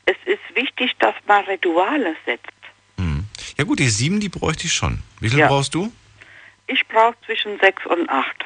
[0.05, 2.51] Es ist wichtig, dass man Rituale setzt.
[2.99, 3.25] Hm.
[3.57, 5.01] Ja gut, die sieben, die bräuchte ich schon.
[5.19, 5.47] Wie viel Ja.
[5.47, 5.91] brauchst du?
[6.67, 8.45] Ich brauche zwischen sechs und acht.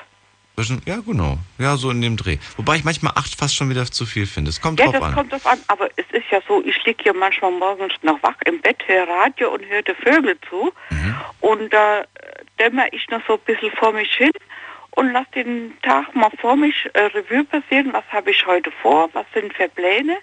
[0.56, 1.38] Zwischen, ja, genau.
[1.58, 2.38] Ja, so in dem Dreh.
[2.58, 4.50] Wobei ich manchmal acht fast schon wieder zu viel finde.
[4.50, 5.14] Es kommt Ja, drauf das an.
[5.16, 5.60] kommt drauf an.
[5.68, 9.08] Aber es ist ja so, ich liege ja manchmal morgens noch wach im Bett, höre
[9.08, 10.72] Radio und höre Vögel zu.
[10.90, 11.16] Mhm.
[11.42, 12.06] Und da äh,
[12.58, 14.32] dämmer ich noch so ein bisschen vor mich hin
[14.92, 17.92] und lasse den Tag mal vor mich äh, Revue passieren.
[17.92, 19.10] Was habe ich heute vor?
[19.12, 20.18] Was sind für Pläne?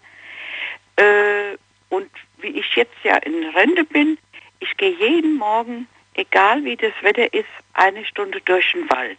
[0.97, 1.57] Äh,
[1.90, 4.16] und wie ich jetzt ja in Rente bin,
[4.61, 9.18] ich gehe jeden Morgen, egal wie das Wetter ist, eine Stunde durch den Wald.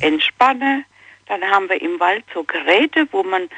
[0.00, 0.84] Entspanne.
[1.26, 3.48] Dann haben wir im Wald so Geräte, wo man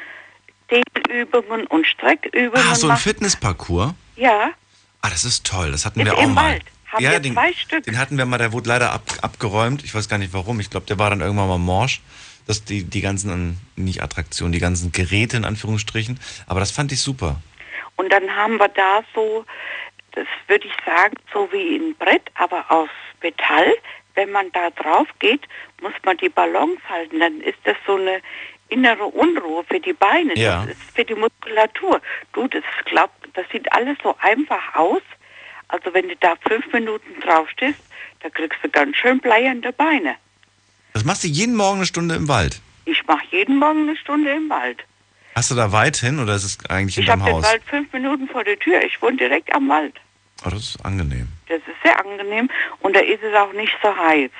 [0.71, 3.01] Dehnübungen und Streckübungen Ah, so ein macht.
[3.03, 3.93] Fitnessparcours?
[4.15, 4.51] Ja,
[5.01, 5.71] Ah, das ist toll.
[5.71, 6.51] Das hatten Ist wir auch im mal.
[6.53, 6.63] Wald.
[6.91, 7.83] Haben ja, wir den, zwei Stück.
[7.85, 9.83] den hatten wir mal, der wurde leider ab, abgeräumt.
[9.85, 10.59] Ich weiß gar nicht warum.
[10.59, 12.01] Ich glaube, der war dann irgendwann mal morsch.
[12.47, 16.19] Das, die, die ganzen, nicht Attraktionen, die ganzen Geräte in Anführungsstrichen.
[16.47, 17.37] Aber das fand ich super.
[17.95, 19.45] Und dann haben wir da so,
[20.13, 22.89] das würde ich sagen, so wie ein Brett, aber aus
[23.21, 23.73] Metall.
[24.19, 25.47] Wenn man da drauf geht,
[25.81, 27.21] muss man die Balance halten.
[27.21, 28.19] Dann ist das so eine
[28.67, 30.37] innere Unruhe für die Beine.
[30.37, 30.65] Ja.
[30.65, 32.01] Das ist für die Muskulatur.
[32.33, 35.01] Du, das glaubt, das sieht alles so einfach aus.
[35.69, 37.79] Also wenn du da fünf Minuten drauf stehst,
[38.19, 40.15] da kriegst du ganz schön bleiernde Beine.
[40.91, 42.59] Das machst du jeden Morgen eine Stunde im Wald.
[42.83, 44.83] Ich mache jeden Morgen eine Stunde im Wald.
[45.33, 47.45] Hast du da weit hin oder ist es eigentlich Ich hinterm habe den Haus?
[47.45, 48.83] Wald fünf Minuten vor der Tür.
[48.83, 49.95] Ich wohne direkt am Wald.
[50.45, 51.29] Oh, das ist angenehm.
[51.49, 52.47] Das ist sehr angenehm
[52.79, 54.31] und da ist es auch nicht so heiß.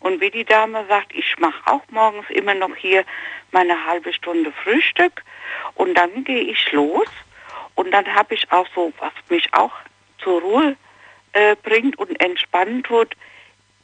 [0.00, 3.04] Und wie die Dame sagt, ich mache auch morgens immer noch hier
[3.52, 5.22] meine halbe Stunde Frühstück
[5.74, 7.08] und dann gehe ich los
[7.76, 9.72] und dann habe ich auch so, was mich auch
[10.18, 10.76] zur Ruhe
[11.32, 13.14] äh, bringt und entspannen tut.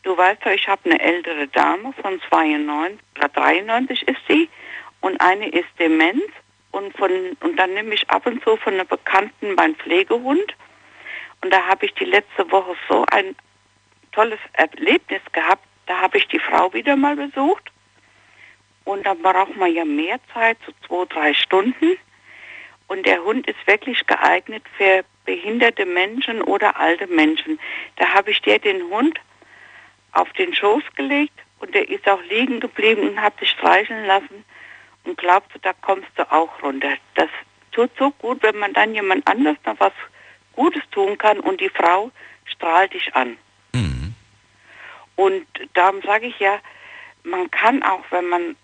[0.03, 4.49] Du weißt ja, ich habe eine ältere Dame von 92 oder 93 ist sie
[5.01, 6.25] und eine ist Demenz
[6.73, 10.55] und von und dann nehme ich ab und zu von einer Bekannten meinen Pflegehund
[11.47, 13.37] und da habe ich die letzte Woche so ein
[14.11, 15.65] tolles Erlebnis gehabt.
[15.87, 17.71] Da habe ich die Frau wieder mal besucht.
[18.83, 21.99] Und dann braucht man ja mehr Zeit, so zwei, drei Stunden.
[22.89, 27.61] Und der Hund ist wirklich geeignet für behinderte Menschen oder alte Menschen.
[27.95, 29.21] Da habe ich dir den Hund
[30.15, 34.45] auf den Schoß gelegt und der ist auch liegen geblieben und hat sich streicheln lassen.
[35.05, 36.95] Und glaubst du, da kommst du auch runter.
[37.15, 37.29] Das
[37.71, 39.93] tut so gut, wenn man dann jemand anders noch was
[40.57, 42.11] Gutes tun kann und die Frau
[42.47, 43.37] strahlt dich an.
[43.73, 44.15] Mhm.
[45.15, 46.59] Und darum sage ich ja,
[47.23, 48.57] man kann auch, wenn man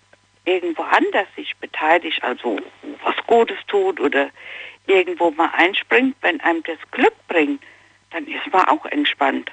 [0.45, 2.59] irgendwo anders sich beteiligt, also
[3.03, 4.29] was Gutes tut oder
[4.87, 7.61] irgendwo mal einspringt, wenn einem das Glück bringt,
[8.11, 9.51] dann ist man auch entspannt.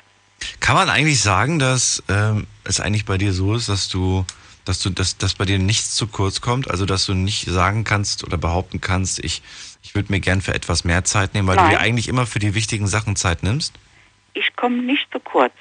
[0.60, 4.24] Kann man eigentlich sagen, dass ähm, es eigentlich bei dir so ist, dass du,
[4.64, 7.84] dass du, dass, dass bei dir nichts zu kurz kommt, also dass du nicht sagen
[7.84, 9.42] kannst oder behaupten kannst, ich,
[9.82, 11.72] ich würde mir gern für etwas mehr Zeit nehmen, weil du Nein.
[11.72, 13.74] dir eigentlich immer für die wichtigen Sachen Zeit nimmst?
[14.34, 15.54] ich komme nicht zu kurz.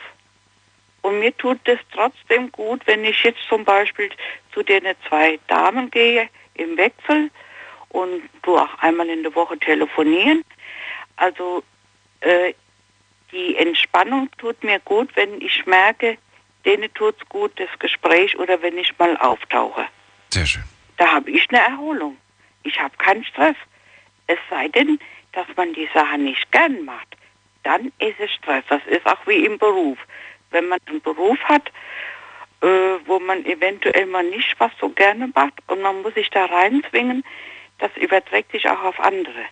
[1.02, 4.10] Und mir tut es trotzdem gut, wenn ich jetzt zum Beispiel
[4.54, 7.32] zu den zwei Damen gehe im Wechsel
[7.90, 10.44] und du auch einmal in der Woche telefonieren.
[11.16, 11.64] Also
[12.20, 12.54] äh,
[13.32, 16.18] die Entspannung tut mir gut, wenn ich merke,
[16.66, 19.86] denen tut's gut, das Gespräch oder wenn ich mal auftauche.
[20.30, 20.64] Sehr schön.
[20.98, 22.18] Da habe ich eine Erholung.
[22.64, 23.56] Ich habe keinen Stress.
[24.30, 25.00] Es sei denn,
[25.32, 27.18] dass man die Sache nicht gern macht,
[27.64, 28.64] dann ist es Stress.
[28.70, 29.98] Das ist auch wie im Beruf.
[30.52, 31.72] Wenn man einen Beruf hat,
[32.62, 32.68] äh,
[33.06, 37.24] wo man eventuell mal nicht was so gerne macht und man muss sich da reinzwingen,
[37.80, 39.46] das überträgt sich auch auf andere.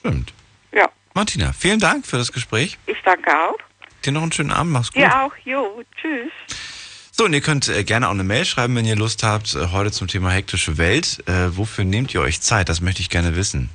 [0.00, 0.32] Stimmt.
[0.72, 2.78] Ja, Martina, vielen Dank für das Gespräch.
[2.86, 3.58] ich danke auch.
[4.04, 5.02] Dir noch einen schönen Abend, mach's gut.
[5.02, 6.32] Dir auch, jo, tschüss.
[7.18, 9.68] So, und ihr könnt äh, gerne auch eine Mail schreiben, wenn ihr Lust habt, äh,
[9.72, 11.26] heute zum Thema hektische Welt.
[11.26, 12.68] Äh, wofür nehmt ihr euch Zeit?
[12.68, 13.70] Das möchte ich gerne wissen.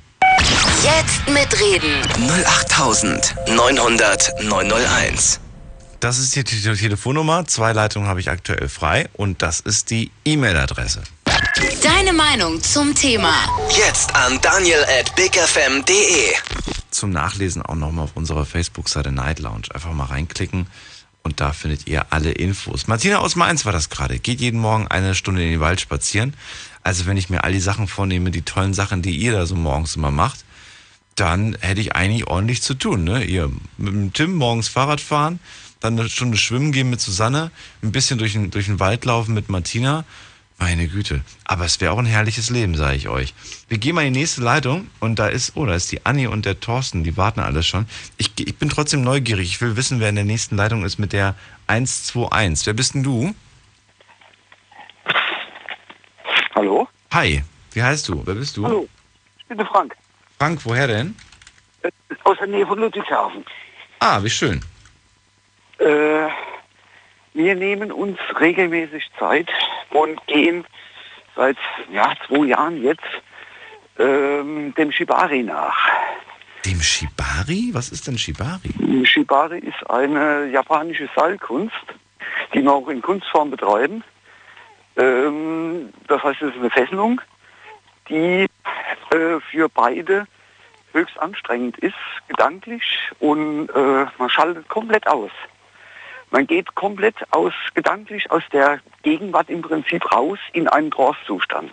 [0.84, 1.90] Jetzt mitreden.
[2.46, 5.40] 08900 901.
[5.98, 7.44] Das ist die Te- Telefonnummer.
[7.46, 11.02] Zwei Leitungen habe ich aktuell frei und das ist die E-Mail-Adresse.
[11.82, 13.34] Deine Meinung zum Thema.
[13.76, 16.32] Jetzt an daniel at bigfm.de.
[16.90, 19.62] Zum Nachlesen auch nochmal auf unserer Facebook-Seite Night Lounge.
[19.74, 20.66] Einfach mal reinklicken
[21.22, 22.88] und da findet ihr alle Infos.
[22.88, 24.18] Martina aus Mainz war das gerade.
[24.18, 26.34] Geht jeden Morgen eine Stunde in den Wald spazieren.
[26.82, 29.54] Also wenn ich mir all die Sachen vornehme, die tollen Sachen, die ihr da so
[29.54, 30.44] morgens immer macht,
[31.14, 33.04] dann hätte ich eigentlich ordentlich zu tun.
[33.04, 33.24] Ne?
[33.24, 35.38] Ihr mit dem Tim morgens Fahrrad fahren,
[35.80, 37.50] dann eine Stunde schwimmen gehen mit Susanne,
[37.82, 40.04] ein bisschen durch den, durch den Wald laufen mit Martina.
[40.62, 41.22] Meine Güte.
[41.44, 43.34] Aber es wäre auch ein herrliches Leben, sage ich euch.
[43.66, 46.28] Wir gehen mal in die nächste Leitung und da ist, oh, da ist die Anni
[46.28, 47.86] und der Thorsten, die warten alle schon.
[48.16, 49.48] Ich, ich bin trotzdem neugierig.
[49.48, 51.34] Ich will wissen, wer in der nächsten Leitung ist mit der
[51.66, 52.64] 121.
[52.64, 53.34] Wer bist denn du?
[56.54, 56.86] Hallo?
[57.10, 58.22] Hi, wie heißt du?
[58.24, 58.64] Wer bist du?
[58.64, 58.88] Hallo,
[59.40, 59.96] ich bin der Frank.
[60.38, 61.16] Frank, woher denn?
[61.82, 61.90] Äh,
[62.22, 63.44] Aus der Nähe von Ludwigshafen.
[63.98, 64.60] Ah, wie schön.
[65.78, 66.28] Äh,
[67.34, 69.48] wir nehmen uns regelmäßig Zeit
[69.90, 70.64] und gehen
[71.34, 71.56] seit
[71.90, 73.02] ja, zwei Jahren jetzt
[73.98, 75.76] ähm, dem Shibari nach.
[76.64, 77.70] Dem Shibari?
[77.72, 79.04] Was ist denn Shibari?
[79.04, 81.74] Shibari ist eine japanische Seilkunst,
[82.54, 84.04] die wir auch in Kunstform betreiben.
[84.96, 87.20] Ähm, das heißt, es ist eine Fesselung,
[88.08, 88.46] die
[89.10, 90.26] äh, für beide
[90.92, 91.94] höchst anstrengend ist,
[92.28, 92.82] gedanklich,
[93.18, 95.30] und äh, man schaltet komplett aus.
[96.32, 101.70] Man geht komplett aus, gedanklich aus der Gegenwart im Prinzip raus in einen Trance-Zustand.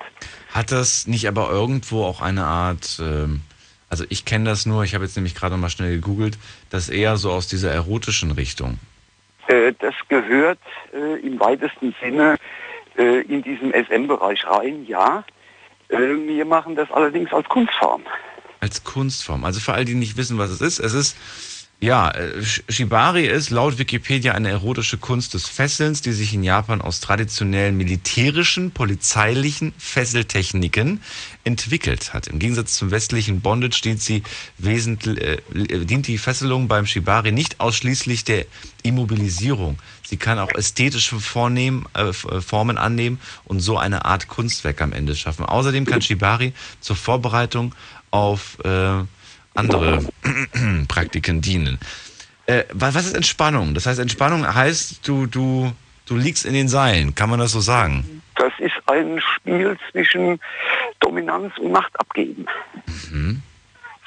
[0.54, 3.40] Hat das nicht aber irgendwo auch eine Art, ähm,
[3.90, 6.38] also ich kenne das nur, ich habe jetzt nämlich gerade mal schnell gegoogelt,
[6.70, 8.80] das eher so aus dieser erotischen Richtung.
[9.48, 10.60] Äh, das gehört
[10.94, 12.36] äh, im weitesten Sinne
[12.98, 15.24] äh, in diesen SM-Bereich rein, ja.
[15.88, 18.04] Äh, wir machen das allerdings als Kunstform.
[18.60, 19.46] Als Kunstform.
[19.46, 21.18] Also für all die nicht wissen, was es ist, es ist,
[21.82, 26.44] ja, äh, Sh- Shibari ist laut Wikipedia eine erotische Kunst des Fesselns, die sich in
[26.44, 31.02] Japan aus traditionellen militärischen, polizeilichen Fesseltechniken
[31.46, 32.28] entwickelt hat.
[32.28, 34.24] Im Gegensatz zum westlichen Bondage dient, sie
[34.58, 38.46] wesentlich, äh, dient die Fesselung beim Shibari nicht ausschließlich der
[38.84, 39.80] Immobilisierung.
[40.04, 44.92] Sie kann auch ästhetische Vornehmen, äh, äh, Formen annehmen und so eine Art Kunstwerk am
[44.92, 45.46] Ende schaffen.
[45.46, 47.74] Außerdem kann Shibari zur Vorbereitung
[48.12, 49.04] auf äh,
[49.60, 50.00] andere
[50.88, 51.80] Praktiken dienen.
[52.46, 53.74] Äh, wa- was ist Entspannung?
[53.74, 55.72] Das heißt, Entspannung heißt, du, du,
[56.08, 57.14] du liegst in den Seilen.
[57.16, 58.22] Kann man das so sagen?
[58.36, 60.40] Das ist ein Spiel zwischen
[61.00, 62.46] Dominanz und Macht abgeben.
[63.12, 63.42] Mhm.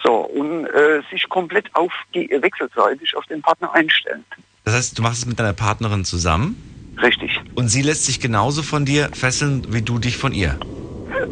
[0.03, 4.25] So, und äh, sich komplett auf die, wechselseitig auf den Partner einstellen.
[4.65, 6.57] Das heißt, du machst es mit deiner Partnerin zusammen
[7.01, 7.38] Richtig.
[7.55, 10.59] und sie lässt sich genauso von dir fesseln, wie du dich von ihr.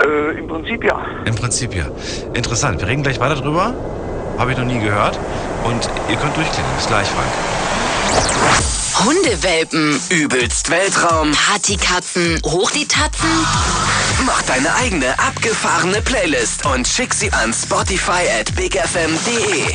[0.05, 1.01] Äh, Im Prinzip ja.
[1.25, 1.91] Im Prinzip ja.
[2.33, 2.81] Interessant.
[2.81, 3.75] Wir reden gleich weiter drüber.
[4.41, 5.21] Habe ich noch nie gehört.
[5.65, 6.75] Und ihr könnt durchklicken.
[6.75, 7.29] Bis gleich, Frank.
[9.05, 10.01] Hundewelpen.
[10.09, 11.33] Übelst Weltraum.
[11.33, 12.41] Partykatzen.
[12.47, 13.29] Hoch die Tatzen.
[14.25, 19.75] Mach deine eigene abgefahrene Playlist und schick sie an Spotify at bigfm.de.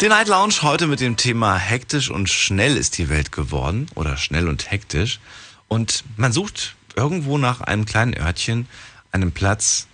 [0.00, 4.16] Die Night Lounge heute mit dem Thema hektisch und schnell ist die Welt geworden oder
[4.16, 5.20] schnell und hektisch.
[5.68, 8.66] Und man sucht irgendwo nach einem kleinen Örtchen,
[9.12, 9.88] einem Platz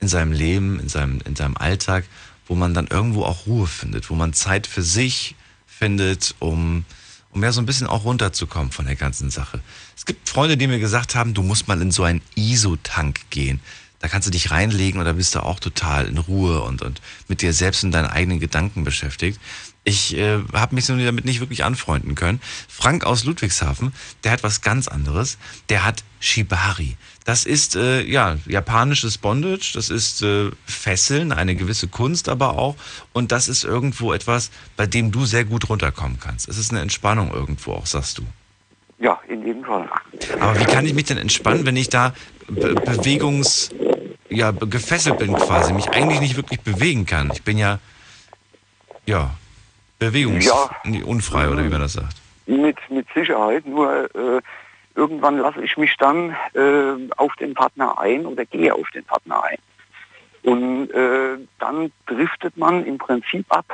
[0.00, 2.06] in seinem Leben, in seinem, in seinem Alltag,
[2.48, 6.84] wo man dann irgendwo auch Ruhe findet, wo man Zeit für sich findet, um,
[7.30, 9.60] um ja so ein bisschen auch runterzukommen von der ganzen Sache.
[9.96, 13.60] Es gibt Freunde, die mir gesagt haben, du musst mal in so einen ISO-Tank gehen.
[14.02, 17.00] Da kannst du dich reinlegen und da bist du auch total in Ruhe und, und
[17.28, 19.40] mit dir selbst und deinen eigenen Gedanken beschäftigt.
[19.84, 22.40] Ich äh, habe mich so damit nicht wirklich anfreunden können.
[22.68, 23.92] Frank aus Ludwigshafen,
[24.24, 25.38] der hat was ganz anderes.
[25.68, 26.96] Der hat Shibari.
[27.24, 32.74] Das ist äh, ja japanisches Bondage, das ist äh, Fesseln, eine gewisse Kunst aber auch.
[33.12, 36.48] Und das ist irgendwo etwas, bei dem du sehr gut runterkommen kannst.
[36.48, 38.22] Es ist eine Entspannung irgendwo auch, sagst du.
[38.98, 39.88] Ja, in jedem Fall.
[40.40, 42.14] Aber wie kann ich mich denn entspannen, wenn ich da
[42.48, 43.70] be bewegungs
[44.32, 47.30] ja gefesselt bin quasi, mich eigentlich nicht wirklich bewegen kann?
[47.32, 47.78] Ich bin ja
[49.06, 49.30] ja
[49.98, 52.16] bewegungsunfrei oder wie man das sagt.
[52.46, 54.40] Mit, mit Sicherheit, nur äh,
[54.94, 59.44] irgendwann lasse ich mich dann äh, auf den Partner ein oder gehe auf den Partner
[59.44, 59.58] ein.
[60.42, 63.66] Und äh, dann driftet man im Prinzip ab.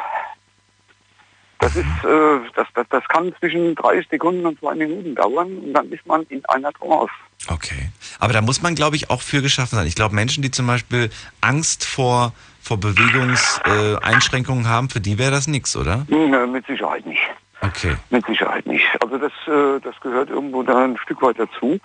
[1.61, 5.73] Das ist, äh, das, das, das kann zwischen 30 Sekunden und zwei Minuten dauern und
[5.73, 7.13] dann ist man in einer Trance.
[7.49, 7.91] Okay.
[8.21, 9.87] Aber da muss man, glaube ich, auch für geschaffen sein.
[9.87, 15.19] Ich glaube, Menschen, die zum Beispiel Angst vor, vor Bewegungseinschränkungen äh, Einschränkungen haben, für die
[15.19, 16.07] wäre das nichts, oder?
[16.09, 17.23] Hm, äh, mit Sicherheit nicht.
[17.61, 17.97] Okay.
[18.11, 18.87] Mit Sicherheit nicht.
[19.01, 21.81] Also das, äh, das gehört irgendwo da ein Stück weit dazu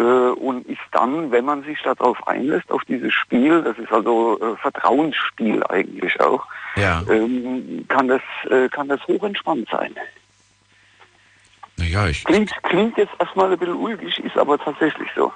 [0.00, 4.56] und ist dann, wenn man sich darauf einlässt, auf dieses Spiel, das ist also äh,
[4.56, 7.02] Vertrauensspiel eigentlich auch, Ja.
[7.10, 9.94] ähm, kann das äh, kann das hochentspannt sein.
[11.76, 12.24] Naja, ich.
[12.24, 15.32] Klingt, klingt jetzt erstmal ein bisschen ulkig, ist aber tatsächlich so.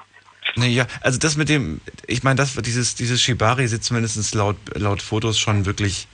[0.54, 5.02] Naja, also das mit dem, ich meine, das, dieses, dieses Shibari sieht zumindest laut, laut
[5.02, 6.06] Fotos schon wirklich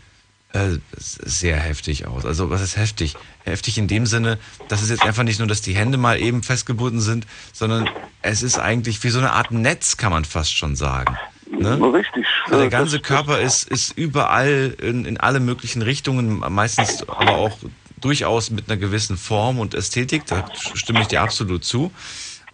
[0.53, 2.25] äh, sehr heftig aus.
[2.25, 3.15] Also was ist heftig?
[3.45, 6.43] Heftig in dem Sinne, dass es jetzt einfach nicht nur, dass die Hände mal eben
[6.43, 7.89] festgebunden sind, sondern
[8.23, 11.17] es ist eigentlich wie so eine Art Netz, kann man fast schon sagen.
[11.51, 11.79] Ne?
[11.93, 12.25] Richtig.
[12.47, 17.33] Also der ganze das- Körper ist, ist überall in, in alle möglichen Richtungen, meistens aber
[17.37, 17.59] auch
[18.01, 21.93] durchaus mit einer gewissen Form und Ästhetik, da stimme ich dir absolut zu.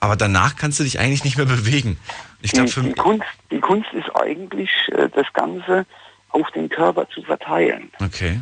[0.00, 1.98] Aber danach kannst du dich eigentlich nicht mehr bewegen.
[2.40, 2.92] Ich glaube, die, für die.
[2.92, 5.86] Kunst, die Kunst ist eigentlich, äh, das Ganze
[6.30, 7.90] auf den Körper zu verteilen.
[8.00, 8.40] Okay.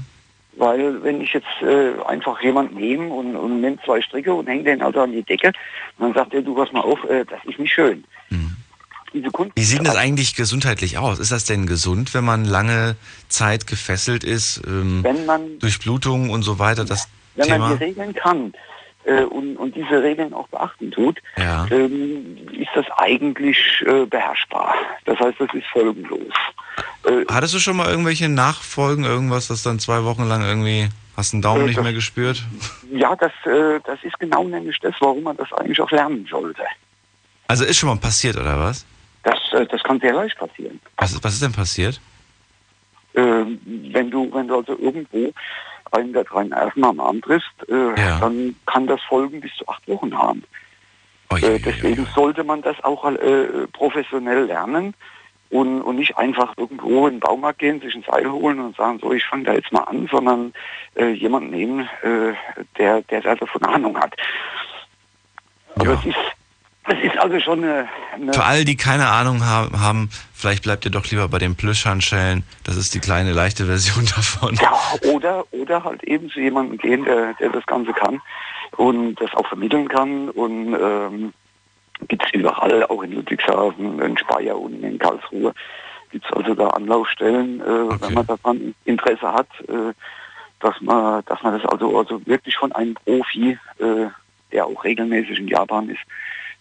[0.57, 4.64] Weil wenn ich jetzt äh, einfach jemand nehme und, und nehme zwei Stricke und hänge
[4.64, 5.53] den also an die Decke,
[5.99, 8.05] dann sagt er, du pass mal auf, äh, das ist nicht schön.
[9.12, 11.19] Diese Kunst Wie sieht denn das eigentlich gesundheitlich aus?
[11.19, 12.97] Ist das denn gesund, wenn man lange
[13.29, 14.61] Zeit gefesselt ist?
[14.66, 17.77] Ähm, Wenn man- durch Blutung und so weiter, das wenn man Thema?
[17.77, 18.53] die Regeln kann
[19.07, 21.66] äh, und, und diese Regeln auch beachten tut, Ja.
[21.71, 24.75] ähm, ist das eigentlich äh, beherrschbar.
[25.07, 26.33] Das heißt, das ist folgenlos.
[27.05, 31.33] Äh, Hattest du schon mal irgendwelche Nachfolgen, irgendwas, das dann zwei Wochen lang irgendwie, hast
[31.33, 32.42] einen Daumen Äh, nicht das- mehr gespürt?
[32.92, 36.62] ja, das, äh, das ist genau nämlich das, warum man das eigentlich auch lernen sollte.
[37.49, 38.85] Also ist schon mal passiert, oder was?
[39.23, 40.81] Das, äh, das kann sehr leicht passieren.
[40.97, 42.01] Was, ist- was ist denn passiert?
[43.14, 43.59] Ähm,
[43.92, 45.33] wenn du, wenn du also irgendwo
[45.92, 48.18] einen der drei Nerven am Arm triffst, äh, Ja.
[48.20, 50.42] dann kann das Folgen bis zu acht Wochen haben.
[51.33, 54.94] Oh, äh, deswegen sollte man das auch äh, professionell lernen
[55.51, 58.99] und, und nicht einfach irgendwo in den Baumarkt gehen, sich ein Seil holen und sagen,
[59.01, 60.53] so, ich fange da jetzt mal an, sondern
[60.94, 62.33] äh, jemanden nehmen, äh,
[62.79, 64.14] der, der da davon Ahnung hat.
[65.77, 66.16] Aber es ist,
[66.88, 70.90] es ist also schon eine, eine Für all die keine Ahnung haben, vielleicht bleibt ihr
[70.90, 72.44] doch lieber bei den Plüschhandschellen.
[72.64, 74.55] Das ist die kleine, leichte Version davon.
[74.57, 74.79] Ja,
[75.12, 78.20] oder, oder halt eben zu jemandem gehen, der, der das Ganze kann
[78.77, 80.29] und das auch vermitteln kann.
[80.31, 81.33] Und ähm,
[82.09, 85.55] gibt es überall, auch in Ludwigshafen, in Speyer und in Karlsruhe,
[86.11, 89.92] gibt es also da Anlaufstellen, äh, wenn man daran Interesse hat, äh,
[90.61, 94.07] dass man, dass man das also, also wirklich von einem Profi, äh,
[94.53, 96.01] der auch regelmäßig in Japan ist,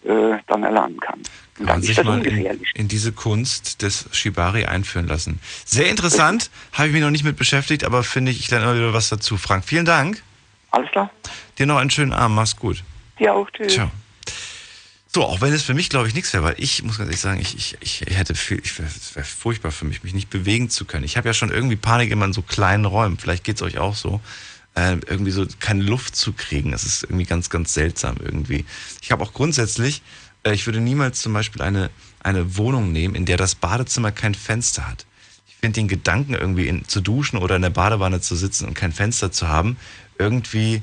[0.06, 1.20] äh, dann erlernen kann.
[1.58, 5.40] Und Kann man sich mal in, in diese Kunst des Shibari einführen lassen.
[5.64, 8.76] Sehr interessant, habe ich mich noch nicht mit beschäftigt, aber finde ich, ich lerne immer
[8.76, 9.36] wieder was dazu.
[9.36, 10.22] Frank, vielen Dank.
[10.70, 11.10] Alles klar.
[11.58, 12.82] Dir noch einen schönen Abend, mach's gut.
[13.18, 13.72] Ja, auch tschüss.
[13.72, 13.90] Ciao.
[15.16, 17.20] So, auch wenn es für mich, glaube ich, nichts wäre, weil ich muss ganz ehrlich
[17.20, 20.68] sagen, ich, ich, ich hätte viel, ich wäre wär furchtbar für mich, mich nicht bewegen
[20.68, 21.04] zu können.
[21.04, 23.16] Ich habe ja schon irgendwie Panik immer in so kleinen Räumen.
[23.16, 24.20] Vielleicht geht's euch auch so.
[24.76, 26.72] Äh, irgendwie so keine Luft zu kriegen.
[26.72, 28.66] Das ist irgendwie ganz, ganz seltsam irgendwie.
[29.00, 30.02] Ich habe auch grundsätzlich,
[30.42, 31.88] äh, ich würde niemals zum Beispiel eine,
[32.22, 35.06] eine Wohnung nehmen, in der das Badezimmer kein Fenster hat.
[35.48, 38.74] Ich finde den Gedanken irgendwie in, zu duschen oder in der Badewanne zu sitzen und
[38.74, 39.78] kein Fenster zu haben,
[40.18, 40.82] irgendwie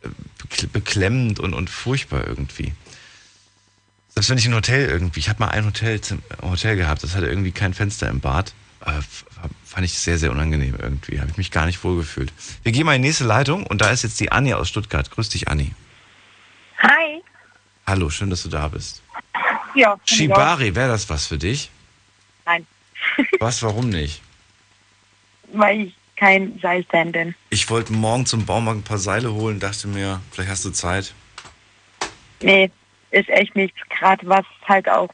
[0.00, 0.08] äh,
[0.42, 2.72] bekl- beklemmend und, und furchtbar irgendwie.
[4.14, 6.00] Selbst wenn ich ein Hotel irgendwie, ich habe mal ein Hotel,
[6.40, 8.54] Hotel gehabt, das hatte irgendwie kein Fenster im Bad.
[9.76, 11.20] Fand ich sehr, sehr unangenehm irgendwie.
[11.20, 12.32] Habe ich mich gar nicht wohlgefühlt.
[12.62, 15.10] Wir gehen mal in die nächste Leitung und da ist jetzt die Anni aus Stuttgart.
[15.10, 15.72] Grüß dich, Anni.
[16.78, 17.22] Hi.
[17.86, 19.02] Hallo, schön, dass du da bist.
[19.74, 20.00] Ja.
[20.06, 21.70] Shibari, wäre das was für dich?
[22.46, 22.66] Nein,
[23.38, 24.22] Was, warum nicht?
[25.52, 27.34] weil ich kein Seilfan bin.
[27.50, 31.12] Ich wollte morgen zum Baumarkt ein paar Seile holen, dachte mir, vielleicht hast du Zeit.
[32.40, 32.70] Nee,
[33.10, 33.78] ist echt nichts.
[33.90, 35.10] Gerade was halt auch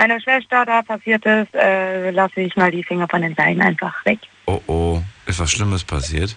[0.00, 3.94] meiner Schwester da passiert ist, äh, lasse ich mal die Finger von den Seilen einfach
[4.06, 4.18] weg.
[4.46, 6.34] Oh oh, ist was Schlimmes passiert?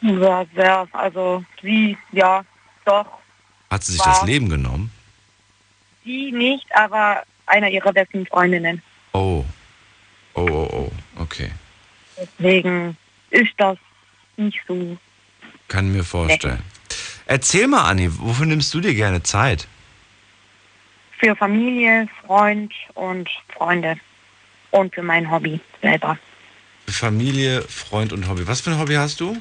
[0.00, 0.88] Ja, sehr.
[0.92, 2.42] Also sie, ja,
[2.86, 3.06] doch.
[3.70, 4.90] Hat sie sich War- das Leben genommen?
[6.04, 8.82] Sie nicht, aber einer ihrer besten Freundinnen.
[9.12, 9.44] Oh.
[10.34, 10.92] Oh, oh, oh.
[11.20, 11.50] Okay.
[12.16, 12.96] Deswegen
[13.30, 13.76] ist das
[14.36, 14.96] nicht so.
[15.68, 16.62] Kann mir vorstellen.
[17.26, 19.66] Erzähl mal, Anni, wofür nimmst du dir gerne Zeit?
[21.18, 23.96] Für Familie, Freund und Freunde.
[24.70, 26.18] Und für mein Hobby selber.
[26.86, 28.46] Für Familie, Freund und Hobby.
[28.46, 29.36] Was für ein Hobby hast du?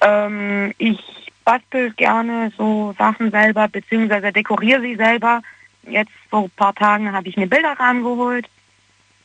[0.00, 0.98] Ähm, ich
[1.44, 5.42] bastel gerne so Sachen selber, beziehungsweise dekoriere sie selber.
[5.82, 8.48] Jetzt vor ein paar Tagen habe ich mir Bilderrahmen geholt.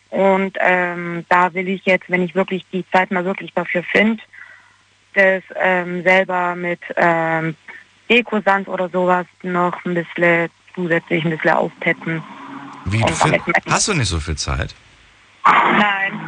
[0.09, 4.21] Und ähm, da will ich jetzt, wenn ich wirklich die Zeit mal wirklich dafür finde,
[5.13, 7.55] das ähm, selber mit ähm,
[8.09, 12.23] Dekosand oder sowas noch ein bisschen zusätzlich ein bisschen aufpeppen.
[12.85, 14.73] Wie, du find, hast du nicht so viel Zeit?
[15.45, 16.19] Nein.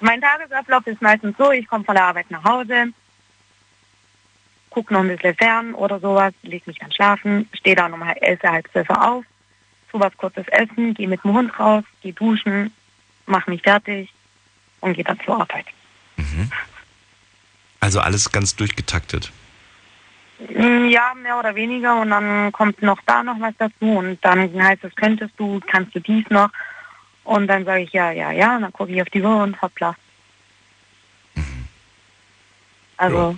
[0.00, 2.92] Mein Tagesablauf ist meistens so, ich komme von der Arbeit nach Hause,
[4.70, 8.18] gucke noch ein bisschen fern oder sowas, leg mich dann schlafen, stehe dann um halb
[8.20, 9.24] elf, halb zwölf Uhr auf,
[9.90, 12.72] tu was kurzes essen, gehe mit dem Hund raus, gehe duschen,
[13.24, 14.12] mache mich fertig
[14.80, 15.66] und gehe dann zur Arbeit.
[17.80, 19.32] Also alles ganz durchgetaktet.
[20.38, 24.62] Mm, Ja, mehr oder weniger und dann kommt noch da noch was dazu und dann
[24.62, 26.50] heißt es, könntest du, kannst du dies noch
[27.24, 29.60] und dann sage ich ja, ja, ja und dann gucke ich auf die Uhr und
[29.62, 29.94] hoppla.
[32.98, 33.36] Also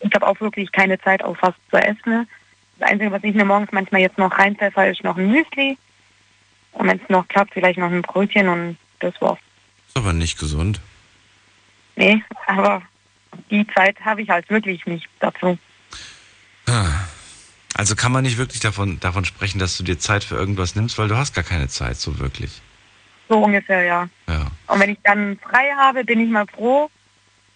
[0.00, 2.28] ich habe auch wirklich keine Zeit auf was zu essen.
[2.78, 5.76] Das Einzige, was ich mir morgens manchmal jetzt noch reinpfeffer, ist noch ein Müsli
[6.72, 9.38] und wenn es noch klappt, vielleicht noch ein Brötchen und das war's.
[9.88, 10.80] Ist aber nicht gesund.
[11.96, 12.82] Nee, aber
[13.50, 15.58] die Zeit habe ich halt wirklich nicht dazu.
[17.74, 20.98] Also kann man nicht wirklich davon, davon sprechen, dass du dir Zeit für irgendwas nimmst,
[20.98, 22.50] weil du hast gar keine Zeit so wirklich.
[23.28, 24.08] So ungefähr, ja.
[24.26, 24.46] Ja.
[24.66, 26.90] Und wenn ich dann frei habe, bin ich mal froh.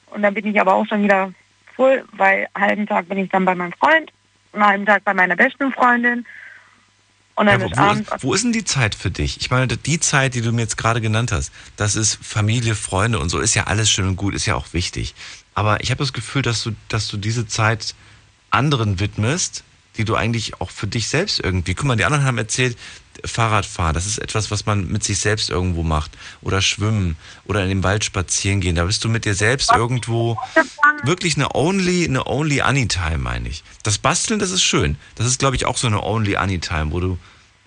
[0.06, 1.32] Und dann bin ich aber auch schon wieder
[1.74, 4.12] voll, weil einen halben Tag bin ich dann bei meinem Freund,
[4.52, 6.26] einen halben Tag bei meiner besten Freundin.
[7.34, 8.12] Und dann Ja, ist wo, wo, abends.
[8.12, 9.40] ist, wo ist denn die Zeit für dich?
[9.40, 13.18] Ich meine, die Zeit, die du mir jetzt gerade genannt hast, das ist Familie, Freunde
[13.18, 15.14] und so, ist ja alles schön und gut, ist ja auch wichtig.
[15.54, 17.94] Aber ich habe das Gefühl, dass du, dass du diese Zeit
[18.52, 19.64] anderen widmest,
[19.96, 21.74] die du eigentlich auch für dich selbst irgendwie.
[21.74, 22.78] Guck mal, die anderen haben erzählt,
[23.24, 26.12] Fahrradfahren, das ist etwas, was man mit sich selbst irgendwo macht.
[26.40, 28.74] Oder schwimmen oder in den Wald spazieren gehen.
[28.74, 30.38] Da bist du mit dir selbst irgendwo
[31.04, 33.62] wirklich eine Only, eine Only Anytime, meine ich.
[33.82, 34.96] Das Basteln, das ist schön.
[35.16, 37.18] Das ist, glaube ich, auch so eine Only Anytime, wo du,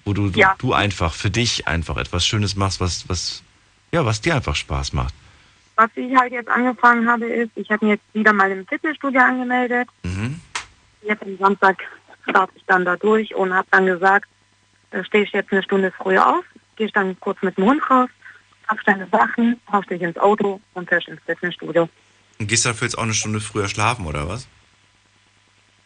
[0.03, 0.55] wo du, du, Ja.
[0.57, 3.43] du einfach für dich einfach etwas Schönes machst, was, was,
[3.91, 5.13] ja, was dir einfach Spaß macht.
[5.75, 9.21] Was ich halt jetzt angefangen habe, ist, ich habe mir jetzt wieder mal im Fitnessstudio
[9.21, 9.87] angemeldet.
[10.03, 10.39] Mhm.
[11.07, 11.83] Jetzt am Samstag
[12.27, 14.27] starte ich dann da durch und habe dann gesagt,
[14.91, 16.45] da stehe ich jetzt eine Stunde früher auf,
[16.75, 18.09] gehe ich dann kurz mit dem Hund raus,
[18.67, 21.89] pack deine Sachen, haust dich ins Auto und fährst ins Fitnessstudio.
[22.39, 24.47] Und gehst dafür jetzt auch eine Stunde früher schlafen, oder was?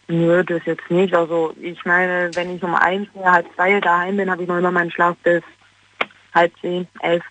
[0.08, 1.14] Nö, das jetzt nicht.
[1.14, 4.72] Also ich meine, wenn ich um eins, halb zwei daheim bin, habe ich noch immer
[4.72, 5.44] meinen Schlaf bis
[6.34, 7.24] halb zehn, elf,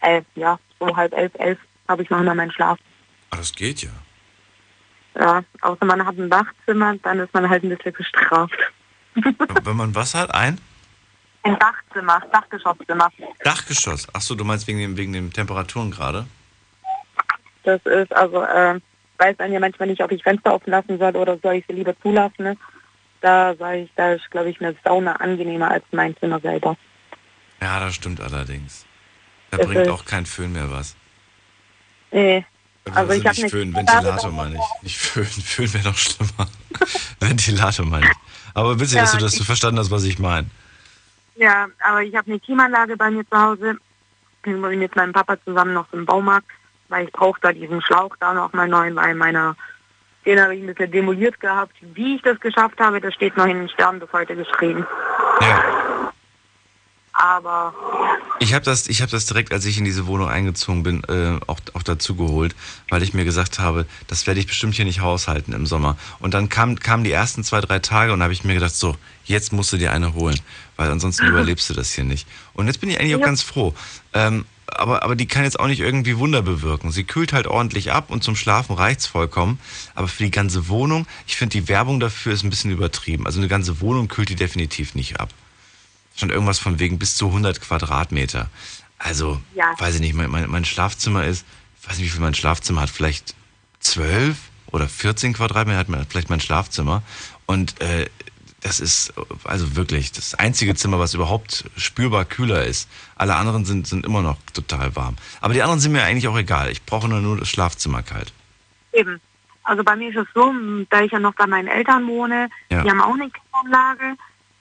[0.00, 1.58] elf, ja, so halb elf, elf
[1.88, 2.78] habe ich noch immer meinen Schlaf.
[3.30, 3.90] Ah, das geht ja.
[5.18, 8.56] Ja, außer man hat ein Dachzimmer, dann ist man halt ein bisschen gestraft.
[9.14, 10.58] Wenn man was hat, ein
[11.42, 13.10] Ein Dachzimmer, Dachgeschosszimmer.
[13.44, 14.08] Dachgeschoss.
[14.12, 16.26] Ach so, du meinst wegen den, wegen den Temperaturen gerade?
[17.64, 18.80] Das ist also, äh,
[19.18, 21.74] weiß man ja manchmal nicht, ob ich Fenster offen lassen soll oder soll ich sie
[21.74, 22.42] lieber zulassen.
[22.44, 22.56] Ne?
[23.20, 26.76] Da sage ich, da ist, glaube ich, eine Sauna angenehmer als mein Zimmer selber.
[27.60, 28.84] Ja, das stimmt allerdings.
[29.50, 30.96] Da Es bringt auch kein Föhn mehr was.
[32.10, 32.44] Nee.
[32.90, 34.82] Also ich habe nicht Föhn, Ventilator meine ich.
[34.82, 36.48] Nicht Föhn, Föhn wäre noch schlimmer.
[37.20, 38.16] Ventilator meine ich.
[38.54, 40.46] Aber witzig, dass Ja, du das so verstanden hast, was ich meine.
[41.36, 43.76] Ja, aber ich habe eine Klimaanlage bei mir zu Hause.
[44.36, 46.48] Ich bin mit meinem Papa zusammen noch im Baumarkt,
[46.88, 49.56] weil ich brauche da diesen Schlauch da noch mal neu, weil meiner
[50.24, 51.74] den habe ich ein bisschen demoliert gehabt.
[51.80, 54.86] Wie ich das geschafft habe, das steht noch in den Sternen bis heute geschrieben.
[55.40, 55.91] Ja.
[57.22, 57.72] Aber
[58.40, 61.38] Ich habe das, ich hab das direkt, als ich in diese Wohnung eingezogen bin, äh,
[61.46, 62.56] auch, auch dazu geholt,
[62.88, 65.96] weil ich mir gesagt habe, das werde ich bestimmt hier nicht haushalten im Sommer.
[66.18, 68.96] Und dann kam, kamen die ersten zwei, drei Tage und habe ich mir gedacht, so,
[69.24, 70.36] jetzt musst du dir eine holen,
[70.76, 72.26] weil ansonsten überlebst du das hier nicht.
[72.54, 73.26] Und jetzt bin ich eigentlich auch Ja.
[73.26, 73.72] ganz froh.
[74.14, 76.90] Ähm, aber, aber die kann jetzt auch nicht irgendwie Wunder bewirken.
[76.90, 79.60] Sie kühlt halt ordentlich ab und zum Schlafen reicht's vollkommen.
[79.94, 83.26] Aber für die ganze Wohnung, ich finde die Werbung dafür ist ein bisschen übertrieben.
[83.26, 85.28] Also eine ganze Wohnung kühlt die definitiv nicht ab.
[86.16, 88.48] Schon irgendwas von wegen bis zu 100 Quadratmeter.
[88.98, 89.72] Also, Ja.
[89.78, 91.44] weiß ich nicht, mein, mein, mein Schlafzimmer ist,
[91.80, 93.34] ich weiß nicht, wie viel mein Schlafzimmer hat, vielleicht
[93.80, 94.36] 12
[94.70, 97.02] oder 14 Quadratmeter hat vielleicht mein Schlafzimmer.
[97.46, 98.08] Und äh,
[98.60, 102.88] das ist also wirklich das einzige Zimmer, was überhaupt spürbar kühler ist.
[103.16, 105.16] Alle anderen sind, sind immer noch total warm.
[105.40, 106.70] Aber die anderen sind mir eigentlich auch egal.
[106.70, 108.32] Ich brauche nur, nur das Schlafzimmer kalt.
[108.92, 109.20] eben,
[109.64, 110.52] Also bei mir ist es so,
[110.90, 112.82] da ich ja noch bei meinen Eltern wohne, Ja.
[112.84, 114.16] die haben auch eine Klimaanlage.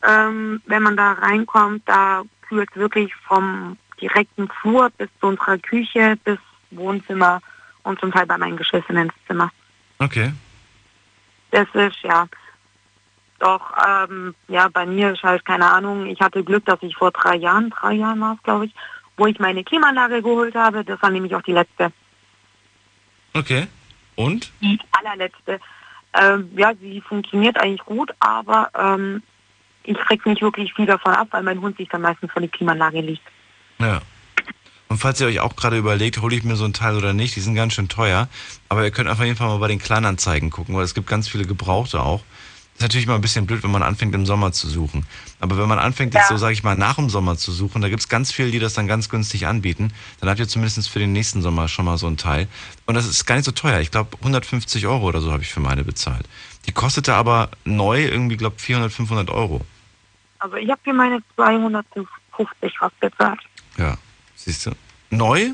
[0.07, 6.17] Ähm, wenn man da reinkommt, da es wirklich vom direkten Flur bis zu unserer Küche,
[6.23, 6.37] bis
[6.71, 7.41] Wohnzimmer
[7.83, 9.51] und zum Teil bei meinen Geschwistern ins Zimmer.
[9.99, 10.33] Okay.
[11.51, 12.27] Das ist ja
[13.39, 16.05] doch, ähm, ja, bei mir ist halt keine Ahnung.
[16.07, 18.73] Ich hatte Glück, dass ich vor drei Jahren, drei Jahren war es, glaube ich,
[19.17, 20.83] wo ich meine Klimaanlage geholt habe.
[20.83, 21.91] Das war nämlich auch die letzte,
[23.33, 23.67] Okay.
[24.15, 24.51] Und?
[24.61, 25.59] die allerletzte.
[26.13, 29.23] Ähm, ja, sie funktioniert eigentlich gut, aber ähm,
[29.83, 32.47] ich krieg nicht wirklich viel davon ab, weil mein Hund sich dann meistens vor die
[32.47, 33.23] Klimaanlage liegt.
[33.79, 34.01] Ja.
[34.87, 37.35] Und falls ihr euch auch gerade überlegt, hole ich mir so ein Teil oder nicht,
[37.35, 38.27] die sind ganz schön teuer.
[38.67, 41.29] Aber ihr könnt auf jeden Fall mal bei den Kleinanzeigen gucken, weil es gibt ganz
[41.29, 42.21] viele Gebrauchte auch.
[42.75, 45.05] Ist natürlich mal ein bisschen blöd, wenn man anfängt im Sommer zu suchen.
[45.39, 47.89] Aber wenn man anfängt jetzt so, sage ich mal, nach dem Sommer zu suchen, da
[47.89, 49.93] gibt es ganz viele, die das dann ganz günstig anbieten.
[50.19, 52.47] Dann habt ihr zumindest für den nächsten Sommer schon mal so ein Teil.
[52.85, 53.79] Und das ist gar nicht so teuer.
[53.79, 56.27] Ich glaube, 150 Euro oder so habe ich für meine bezahlt.
[56.65, 59.61] Die kostete aber neu irgendwie, glaube 400, 500 Euro.
[60.41, 62.07] Also ich habe für meine 250
[62.79, 63.39] was bezahlt.
[63.77, 63.95] Ja,
[64.35, 64.71] siehst du?
[65.11, 65.51] Neu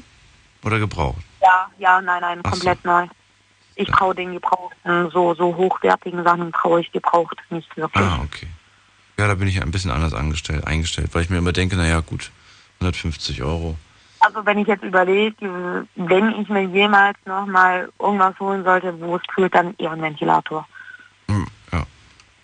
[0.63, 1.21] oder gebraucht?
[1.41, 2.51] Ja, ja, nein, nein, Ach so.
[2.51, 3.05] komplett neu.
[3.75, 8.03] Ich traue den gebrauchten, so, so hochwertigen Sachen traue ich gebraucht nicht wirklich.
[8.03, 8.47] Ah, okay.
[9.19, 11.99] Ja, da bin ich ein bisschen anders angestellt, eingestellt, weil ich mir immer denke, naja,
[11.99, 12.31] gut,
[12.79, 13.75] 150 Euro.
[14.19, 19.21] Also wenn ich jetzt überlege, wenn ich mir jemals nochmal irgendwas holen sollte, wo es
[19.27, 20.65] kühlt, dann eher ein Ventilator.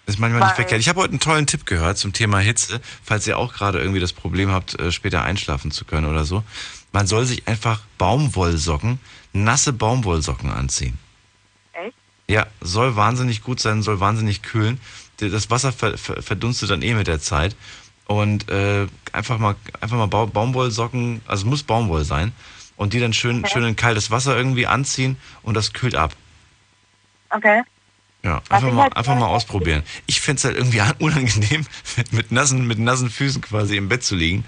[0.06, 0.82] Ist manchmal Weil- nicht verkehrt.
[0.82, 4.02] Ich habe heute einen tollen Tipp gehört zum Thema Hitze, falls ihr auch gerade irgendwie
[4.02, 6.44] das Problem habt, äh, später einschlafen zu können oder so.
[6.92, 9.00] Man soll sich einfach Baumwollsocken,
[9.32, 11.00] nasse Baumwollsocken anziehen.
[11.72, 11.96] Echt?
[12.28, 14.80] Ja, soll wahnsinnig gut sein, soll wahnsinnig kühlen.
[15.20, 17.56] Das Wasser ver ver verdunstet dann eh mit der Zeit.
[18.06, 22.34] Und äh, einfach mal, einfach mal Bau Baumwollsocken, also muss Baumwoll sein.
[22.76, 26.14] Und die dann schön, schön in kaltes Wasser irgendwie anziehen und das kühlt ab.
[27.30, 27.62] Okay.
[28.26, 29.84] Ja, einfach mal, halt einfach mal ausprobieren.
[30.06, 31.66] Ich fänd's halt irgendwie unangenehm,
[32.12, 34.46] mit, nassen, mit nassen Füßen quasi im Bett zu liegen.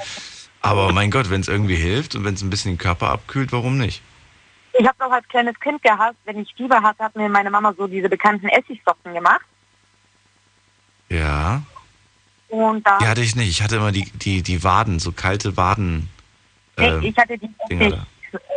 [0.62, 3.52] Aber mein Gott, wenn es irgendwie hilft und wenn es ein bisschen den Körper abkühlt,
[3.52, 4.02] warum nicht?
[4.78, 7.74] Ich habe auch als kleines Kind gehabt, wenn ich Fieber hatte, hat mir meine Mama
[7.78, 9.46] so diese bekannten Essigsocken gemacht.
[11.10, 11.62] Ja,
[12.48, 13.50] Und da die hatte ich nicht.
[13.50, 16.10] Ich hatte immer die, die, die Waden, so kalte Waden.
[16.78, 18.08] Nee, ähm, ich hatte die Dinger da.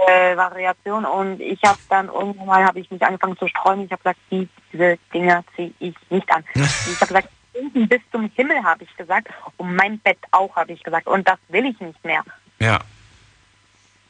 [0.09, 3.85] Äh, Variation und ich habe dann irgendwann mal habe ich mich angefangen zu sträuben.
[3.85, 6.45] Ich habe gesagt, die, diese Dinger ziehe ich nicht an.
[6.55, 10.73] ich habe gesagt, unten bis zum Himmel habe ich gesagt und mein Bett auch habe
[10.73, 12.23] ich gesagt und das will ich nicht mehr.
[12.61, 12.79] Ja.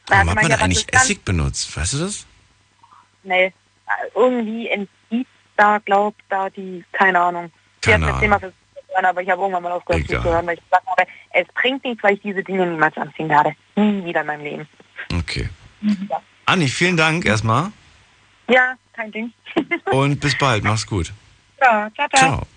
[0.07, 1.75] Warum hat man was eigentlich Essig benutzt?
[1.77, 2.25] Weißt du das?
[3.23, 3.53] schnell.
[4.15, 7.51] Irgendwie entzieht da glaubt da die keine Ahnung.
[7.81, 8.53] Keine das Thema für
[8.93, 11.83] hören, aber ich habe irgendwann mal aufgehört zu hören, weil ich gesagt habe, es bringt
[11.83, 13.53] nichts, weil ich diese Dinge niemals anziehen werde.
[13.75, 14.67] Nie wieder in meinem Leben.
[15.13, 15.49] Okay.
[16.45, 17.71] Anni, vielen Dank erstmal
[18.49, 19.33] Ja, kein Ding.
[19.91, 20.63] und bis bald.
[20.63, 21.13] Mach's gut.
[21.61, 22.19] ja, ciao, ciao.
[22.19, 22.47] Ciao.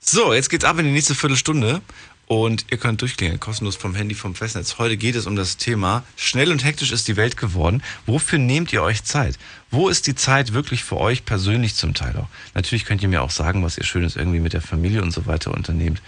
[0.00, 1.80] So, jetzt geht's ab in die nächste Viertelstunde
[2.26, 4.78] und ihr könnt durchklingeln, kostenlos vom Handy, vom Festnetz.
[4.78, 7.82] Heute geht es um das Thema, schnell und hektisch ist die Welt geworden.
[8.06, 9.38] Wofür nehmt ihr euch Zeit?
[9.70, 12.28] Wo ist die Zeit wirklich für euch persönlich zum Teil auch?
[12.54, 15.26] Natürlich könnt ihr mir auch sagen, was ihr Schönes irgendwie mit der Familie und so
[15.26, 16.00] weiter unternehmt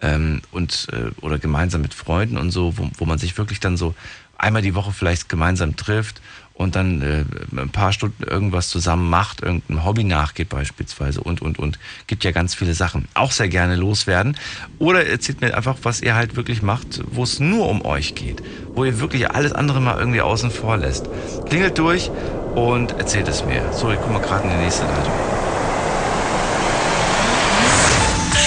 [0.00, 3.76] ähm, und äh, oder gemeinsam mit Freunden und so, wo, wo man sich wirklich dann
[3.76, 3.94] so
[4.38, 6.20] einmal die Woche vielleicht gemeinsam trifft
[6.54, 7.24] und dann äh,
[7.60, 11.78] ein paar Stunden irgendwas zusammen macht, irgendein Hobby nachgeht beispielsweise und, und, und.
[12.06, 13.08] Gibt ja ganz viele Sachen.
[13.14, 14.36] Auch sehr gerne loswerden.
[14.78, 18.42] Oder erzählt mir einfach, was ihr halt wirklich macht, wo es nur um euch geht.
[18.74, 21.08] Wo ihr wirklich alles andere mal irgendwie außen vor lässt.
[21.46, 22.10] Klingelt durch
[22.54, 23.72] und erzählt es mir.
[23.72, 25.12] So, ich guck mal gerade in die nächste Leitung.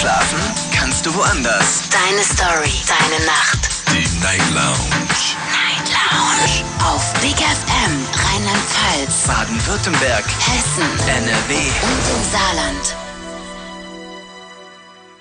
[0.00, 0.38] Schlafen
[0.74, 1.82] kannst du woanders.
[1.90, 3.68] Deine Story, deine Nacht.
[3.92, 5.67] Die Night Lounge.
[6.10, 6.64] Lounge.
[6.80, 11.54] Auf Big FM, Rheinland-Pfalz, Baden-Württemberg, Hessen, NRW.
[11.82, 12.96] und im Saarland.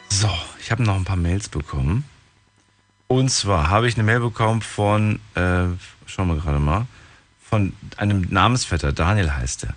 [0.10, 0.30] So,
[0.60, 2.06] ich habe noch ein paar Mails bekommen.
[3.08, 5.66] Und zwar habe ich eine Mail bekommen von, äh,
[6.06, 6.86] schauen wir gerade mal,
[7.50, 9.76] von einem Namensvetter, Daniel heißt er.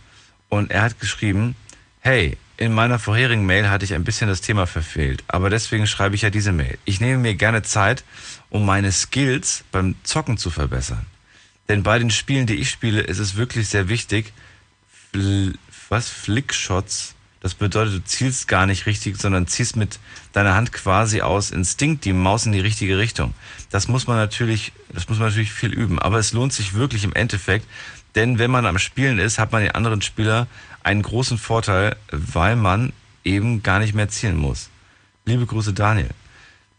[0.48, 1.54] Und er hat geschrieben,
[2.00, 6.14] hey, in meiner vorherigen Mail hatte ich ein bisschen das Thema verfehlt, aber deswegen schreibe
[6.14, 6.76] ich ja diese Mail.
[6.84, 8.04] Ich nehme mir gerne Zeit,
[8.50, 11.06] um meine Skills beim Zocken zu verbessern.
[11.70, 14.34] Denn bei den Spielen, die ich spiele, ist es wirklich sehr wichtig,
[15.10, 15.54] Fl
[15.88, 16.10] was?
[16.10, 17.14] Flickshots.
[17.40, 19.98] Das bedeutet, du zielst gar nicht richtig, sondern ziehst mit
[20.34, 23.32] deiner Hand quasi aus Instinkt die Maus in die richtige Richtung.
[23.70, 25.98] Das muss man natürlich, das muss man natürlich viel üben.
[25.98, 27.66] Aber es lohnt sich wirklich im Endeffekt,
[28.14, 30.46] denn wenn man am Spielen ist, hat man den anderen Spieler
[30.82, 32.92] einen großen Vorteil, weil man
[33.24, 34.70] eben gar nicht mehr zielen muss.
[35.24, 36.10] Liebe Grüße, Daniel.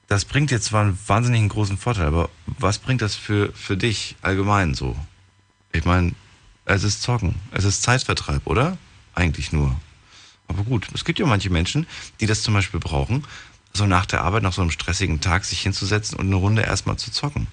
[0.07, 4.17] Das bringt jetzt zwar einen wahnsinnigen großen Vorteil, aber was bringt das für, für dich
[4.21, 4.97] allgemein so?
[5.71, 6.13] Ich meine,
[6.65, 8.77] es ist Zocken, es ist Zeitvertreib, oder?
[9.13, 9.79] Eigentlich nur.
[10.47, 11.87] Aber gut, es gibt ja manche Menschen,
[12.19, 13.25] die das zum Beispiel brauchen,
[13.73, 16.97] so nach der Arbeit, nach so einem stressigen Tag, sich hinzusetzen und eine Runde erstmal
[16.97, 17.47] zu zocken.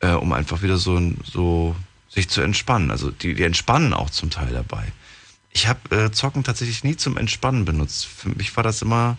[0.00, 1.76] Äh, um einfach wieder so, so
[2.08, 2.90] sich zu entspannen.
[2.90, 4.92] Also die, die entspannen auch zum Teil dabei.
[5.52, 8.06] Ich habe äh, Zocken tatsächlich nie zum Entspannen benutzt.
[8.06, 9.16] Für mich war das immer,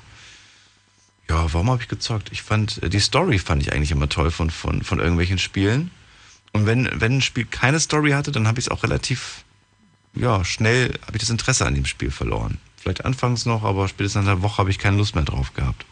[1.30, 2.32] ja, warum habe ich gezockt?
[2.32, 5.92] Ich fand, äh, die Story fand ich eigentlich immer toll von, von, von irgendwelchen Spielen.
[6.52, 9.44] Und wenn, wenn ein Spiel keine Story hatte, dann habe ich es auch relativ,
[10.14, 12.60] ja, schnell, habe ich das Interesse an dem Spiel verloren.
[12.78, 15.86] Vielleicht anfangs noch, aber spätestens nach einer Woche habe ich keine Lust mehr drauf gehabt.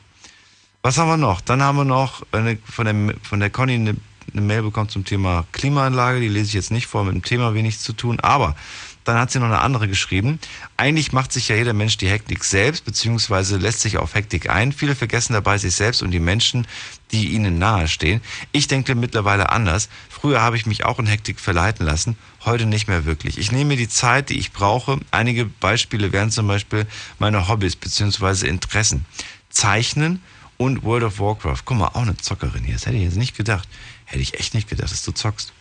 [0.83, 1.41] Was haben wir noch?
[1.41, 3.95] Dann haben wir noch eine, von, der, von der Conny eine,
[4.31, 6.19] eine Mail bekommen zum Thema Klimaanlage.
[6.19, 8.19] Die lese ich jetzt nicht vor, mit dem Thema wenig zu tun.
[8.19, 8.55] Aber
[9.03, 10.39] dann hat sie noch eine andere geschrieben.
[10.77, 14.71] Eigentlich macht sich ja jeder Mensch die Hektik selbst, beziehungsweise lässt sich auf Hektik ein.
[14.71, 16.67] Viele vergessen dabei sich selbst und die Menschen,
[17.11, 18.21] die ihnen nahestehen.
[18.51, 19.89] Ich denke mittlerweile anders.
[20.09, 22.15] Früher habe ich mich auch in Hektik verleiten lassen,
[22.45, 23.37] heute nicht mehr wirklich.
[23.37, 24.99] Ich nehme mir die Zeit, die ich brauche.
[25.11, 26.87] Einige Beispiele wären zum Beispiel
[27.19, 29.05] meine Hobbys beziehungsweise Interessen.
[29.49, 30.21] Zeichnen
[30.57, 31.59] und World of Warcraft.
[31.65, 32.75] Guck mal, auch eine Zockerin hier.
[32.75, 33.67] Das hätte ich jetzt nicht gedacht.
[34.13, 35.53] Hätte ich echt nicht gedacht, dass du zockst.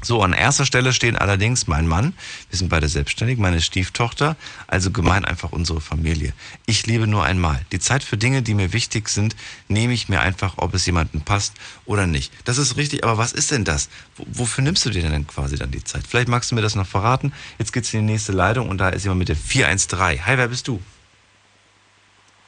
[0.00, 2.14] So, an erster Stelle stehen allerdings mein Mann,
[2.48, 4.36] wir sind beide selbstständig, meine Stieftochter,
[4.68, 6.32] also gemein einfach unsere Familie.
[6.66, 7.60] Ich liebe nur einmal.
[7.72, 9.34] Die Zeit für Dinge, die mir wichtig sind,
[9.66, 11.54] nehme ich mir einfach, ob es jemandem passt
[11.86, 12.32] oder nicht.
[12.44, 13.88] Das ist richtig, aber was ist denn das?
[14.16, 16.04] W wofür nimmst du dir denn quasi dann die Zeit?
[16.08, 17.32] Vielleicht magst du mir das noch verraten.
[17.58, 20.24] Jetzt geht's in die nächste Leitung und da ist jemand mit der 413.
[20.24, 20.80] Hi, wer bist du?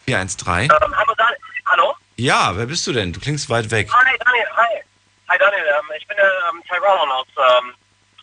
[0.04, 0.70] 413?
[0.70, 1.38] Ähm, hallo, Daniel.
[1.66, 1.94] Hallo?
[2.14, 3.12] Ja, wer bist du denn?
[3.12, 3.90] Du klingst weit weg.
[3.92, 4.87] Hi, Daniel, hi.
[5.28, 7.74] Hi, Daniel, ähm, ich bin der ähm, Tyrone aus, ähm,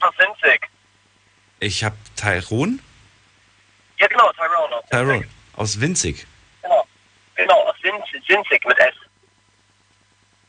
[0.01, 0.68] aus Sinzig.
[1.60, 2.80] Ich habe Tyrone?
[3.99, 5.28] Ja, genau, Tyrone aus Tyrone.
[5.56, 6.26] Aus Winzig.
[6.64, 6.86] Genau,
[7.36, 8.93] genau aus Sinzig, Sinzig mit S.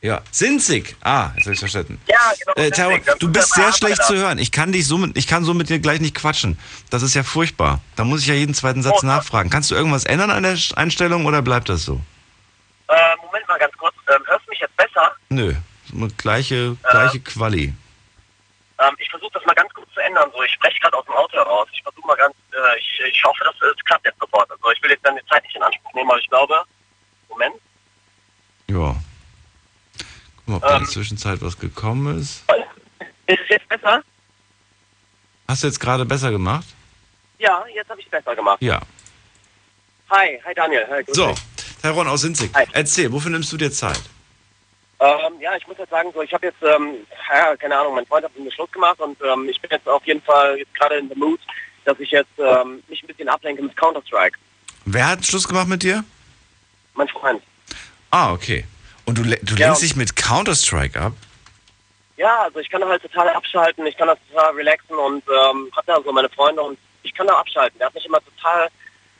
[0.03, 0.97] Ja, Sinzig.
[1.03, 2.01] Ah, jetzt habe ich verstanden.
[2.09, 2.67] Ja, genau.
[2.67, 4.05] Äh, Tyrone, du ist bist sehr schlecht Bearbeiter.
[4.05, 4.39] zu hören.
[4.39, 6.59] Ich kann dich so mit, ich kann so mit dir gleich nicht quatschen.
[6.91, 7.81] Das ist ja furchtbar.
[7.97, 9.51] Da muss ich ja jeden zweiten Satz Oh, nachfragen.
[9.51, 12.01] Kannst du irgendwas ändern an der Einstellung oder bleibt das so?
[12.89, 13.95] Äh, Moment mal ganz kurz.
[14.09, 15.13] Ähm, hörst du mich jetzt besser?
[15.29, 15.55] Nö,
[15.97, 17.73] mit gleiche, gleiche Quali.
[18.79, 20.31] Ähm, ich versuche das mal ganz kurz zu ändern.
[20.35, 21.69] So, ich spreche gerade aus dem Auto heraus.
[21.73, 24.51] Ich versuche mal ganz, äh, ich, ich hoffe, dass es klappt jetzt sofort.
[24.51, 26.55] Also ich will jetzt dann die Zeit nicht in Anspruch nehmen, aber ich glaube,
[27.29, 27.55] Moment.
[28.69, 28.97] Ja.
[30.37, 30.83] Guck mal, ob da in Ähm.
[30.85, 32.45] der Zwischenzeit was gekommen ist.
[33.29, 34.03] Ist es jetzt besser?
[35.49, 36.67] Hast du jetzt gerade besser gemacht?
[37.39, 38.61] Ja, jetzt habe ich es besser gemacht.
[38.61, 38.81] Ja.
[40.11, 40.87] Hi, hi Daniel.
[40.91, 41.35] Hi, So.
[41.83, 42.51] Tyrone aus Sinzig.
[42.73, 44.01] Erzähl, wofür nimmst du dir Zeit?
[44.99, 48.07] Ähm, ja, ich muss jetzt sagen, so ich habe jetzt, ähm, ja, keine Ahnung, mein
[48.07, 50.97] Freund hat mir Schluss gemacht und ähm, ich bin jetzt auf jeden Fall jetzt gerade
[50.97, 51.39] in the mood,
[51.85, 54.39] dass ich jetzt ähm, mich ein bisschen ablenke mit Counter-Strike.
[54.87, 56.03] Wer hat Schluss gemacht mit dir?
[56.95, 57.43] Mein Freund.
[58.11, 58.65] Ah, okay.
[59.05, 59.67] Und du, du Ja.
[59.67, 61.13] lenkst dich mit Counter-Strike ab?
[62.17, 65.71] Ja, also ich kann da halt total abschalten, ich kann da total relaxen und ähm,
[65.77, 67.79] hab da so meine Freunde und ich kann da abschalten.
[67.79, 68.69] Der hat mich immer total,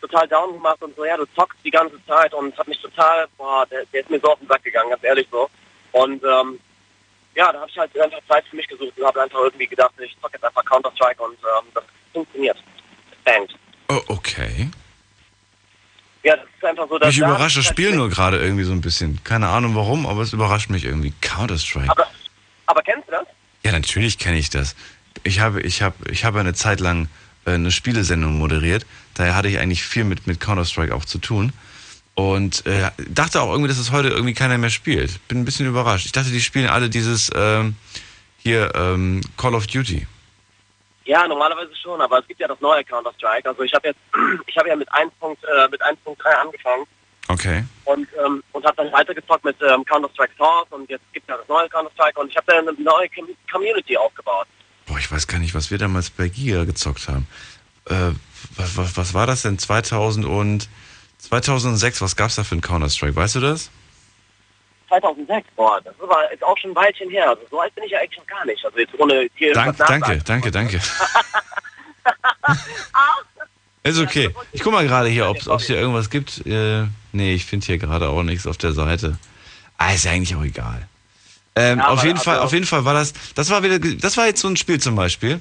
[0.01, 3.27] total down gemacht und so, ja, du zockst die ganze Zeit und hat mich total,
[3.37, 5.51] boah, der, der ist mir so auf den Sack gegangen, ganz ehrlich so.
[5.97, 6.59] Und ähm,
[7.35, 9.93] ja, da habe ich halt einfach Zeit für mich gesucht und habe einfach irgendwie gedacht,
[9.99, 12.57] ich zock jetzt einfach Counter-Strike und ähm, das funktioniert.
[13.25, 13.55] Bangt.
[13.89, 14.69] Oh, okay.
[16.23, 18.73] Ja, das ist einfach so, dass Mich da- überrascht das Spiel nur gerade irgendwie so
[18.73, 19.23] ein bisschen.
[19.25, 21.13] Keine Ahnung warum, aber es überrascht mich irgendwie.
[21.21, 21.91] Counter-Strike.
[21.91, 22.07] Aber,
[22.67, 23.27] aber kennst du das?
[23.65, 24.77] Ja, natürlich kenne ich das.
[25.23, 27.09] Ich habe, ich habe, ich habe eine Zeit lang
[27.47, 28.85] äh, eine Spielesendung moderiert.
[29.15, 31.53] Daher hatte ich eigentlich viel mit, mit Counter-Strike auch zu tun.
[32.17, 35.21] Und äh, dachte auch irgendwie, dass es heute irgendwie keiner mehr spielt.
[35.29, 36.07] Bin ein bisschen überrascht.
[36.07, 37.77] Ich dachte, die spielen alle dieses ähm,
[38.39, 40.07] hier ähm, Call of Duty.
[41.05, 43.47] Ja, normalerweise schon, aber es gibt ja das neue Counter-Strike.
[43.49, 44.01] Also ich habe jetzt,
[44.47, 45.13] ich habe ja mit 1.
[45.23, 46.87] äh, mit 1.3 angefangen
[47.29, 47.65] Okay.
[47.85, 51.37] und ähm, und habe dann weitergezockt mit ähm, Counter-Strike Source und jetzt gibt es ja
[51.37, 54.47] das neue Counter-Strike und ich habe dann eine neue Com Community aufgebaut.
[54.87, 57.27] Boah, ich weiß gar nicht, was wir damals bei Giga gezockt haben.
[57.91, 58.13] Äh,
[58.57, 59.59] was, was, was war das denn?
[59.59, 60.69] 2000 und
[61.29, 63.17] 2006, was gab's da für ein Counter-Strike?
[63.17, 63.71] Weißt du das?
[64.89, 67.31] 2006, boah, das ist aber jetzt auch schon ein Weilchen her.
[67.31, 68.65] Also so alt bin ich ja eigentlich noch gar nicht.
[68.65, 70.81] Also jetzt ohne hier Dank, danke, danke, danke.
[73.87, 74.31] Ist okay.
[74.53, 76.45] Ich guck mal gerade hier, ob es hier irgendwas gibt.
[76.45, 79.17] Äh, nee, ich finde hier gerade auch nichts auf der Seite.
[79.79, 80.89] Ah, ist ja eigentlich auch egal.
[81.55, 84.27] Ähm, Ja, auf jeden Fall, auf jeden Fall war das, das war wieder, das war
[84.27, 85.41] jetzt so ein Spiel zum Beispiel.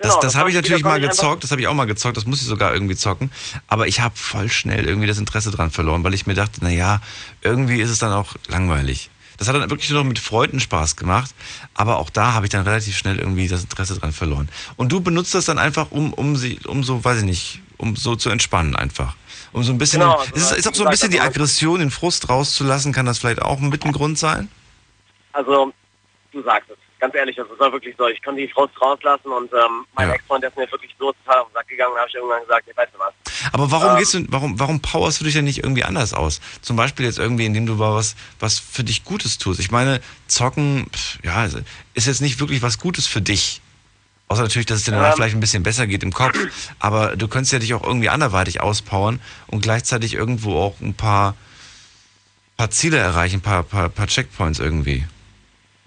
[0.00, 2.16] Das, Genau, das das habe ich natürlich mal gezockt, das habe ich auch mal gezockt,
[2.16, 3.30] das muss ich sogar irgendwie zocken.
[3.68, 6.70] Aber ich habe voll schnell irgendwie das Interesse dran verloren, weil ich mir dachte, na
[6.70, 7.02] ja,
[7.42, 9.10] irgendwie ist es dann auch langweilig.
[9.36, 11.34] Das hat dann wirklich nur noch mit Freunden Spaß gemacht,
[11.74, 14.48] aber auch da habe ich dann relativ schnell irgendwie das Interesse dran verloren.
[14.76, 17.94] Und du benutzt das dann einfach, um, um sie, um so, weiß ich nicht, um
[17.94, 19.16] so zu entspannen einfach.
[19.52, 21.30] Um so ein bisschen, Genau, es ist, also, ist auch so ein bisschen die also-
[21.30, 24.48] Aggression, den Frust rauszulassen, kann das vielleicht auch mit ein Grund sein?
[25.32, 25.72] Also,
[26.32, 26.76] du sagst es.
[27.00, 28.06] Ganz ehrlich, das war wirklich so.
[28.08, 30.14] Ich konnte die Frust rauslassen und ähm, mein Ja.
[30.14, 31.92] Ex-Freund der ist mir wirklich so total auf den Sack gegangen.
[31.94, 33.12] Da habe ich irgendwann gesagt, ich weißt du was.
[33.52, 33.96] Aber warum Ähm.
[33.98, 36.40] gehst du, warum, warum powerst du dich denn nicht irgendwie anders aus?
[36.60, 39.58] Zum Beispiel jetzt irgendwie, indem du mal was, was für dich Gutes tust.
[39.60, 41.44] Ich meine, zocken, pff, ja,
[41.94, 43.60] ist jetzt nicht wirklich was Gutes für dich.
[44.28, 45.14] Außer natürlich, dass es dir danach Ähm.
[45.16, 46.38] vielleicht ein bisschen besser geht im Kopf.
[46.78, 51.34] Aber du könntest ja dich auch irgendwie anderweitig auspowern und gleichzeitig irgendwo auch ein paar,
[52.56, 55.04] paar Ziele erreichen, ein paar, paar, paar Checkpoints irgendwie.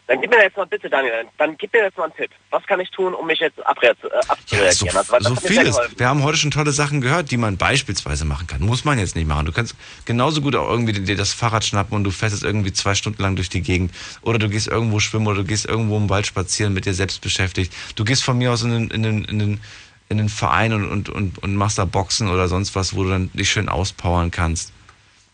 [0.06, 2.30] Dann gib mir jetzt mal bitte, Daniel, dann gib mir jetzt mal einen Tipp.
[2.50, 5.04] Was kann ich tun, um mich jetzt äh, abzureagieren?
[5.06, 5.80] so, also, so vieles.
[5.96, 8.62] Wir haben heute schon tolle Sachen gehört, die man beispielsweise machen kann.
[8.62, 9.46] Muss man jetzt nicht machen.
[9.46, 12.74] Du kannst genauso gut auch irgendwie dir das Fahrrad schnappen und du fährst jetzt irgendwie
[12.74, 13.94] zwei Stunden lang durch die Gegend.
[14.22, 17.22] Oder du gehst irgendwo schwimmen oder du gehst irgendwo im Wald spazieren, mit dir selbst
[17.22, 17.74] beschäftigt.
[17.96, 19.62] Du gehst von mir aus in den, in den, in den,
[20.10, 23.10] in den Verein und, und, und, und machst da Boxen oder sonst was, wo du
[23.10, 24.73] dann dich schön auspowern kannst.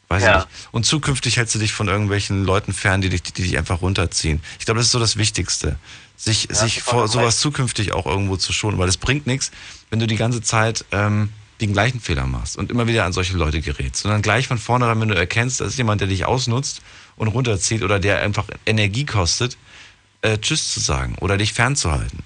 [0.10, 0.30] Weiß Ja.
[0.40, 0.68] ich nicht.
[0.72, 4.42] Und zukünftig hältst du dich von irgendwelchen Leuten fern, die dich, die dich einfach runterziehen.
[4.60, 5.78] Ich glaube, das ist so das Wichtigste.
[6.18, 7.40] Sich, Ja, sich vor sowas recht.
[7.40, 9.52] zukünftig auch irgendwo zu schonen, weil es bringt nichts,
[9.90, 11.30] wenn du die ganze Zeit ähm,
[11.62, 14.02] den gleichen Fehler machst und immer wieder an solche Leute gerätst.
[14.02, 16.82] Sondern gleich von vornherein, wenn du erkennst, da ist jemand, der dich ausnutzt
[17.16, 19.58] und runterzieht oder der einfach Energie kostet,
[20.22, 22.24] äh, Tschüss zu sagen oder dich fernzuhalten.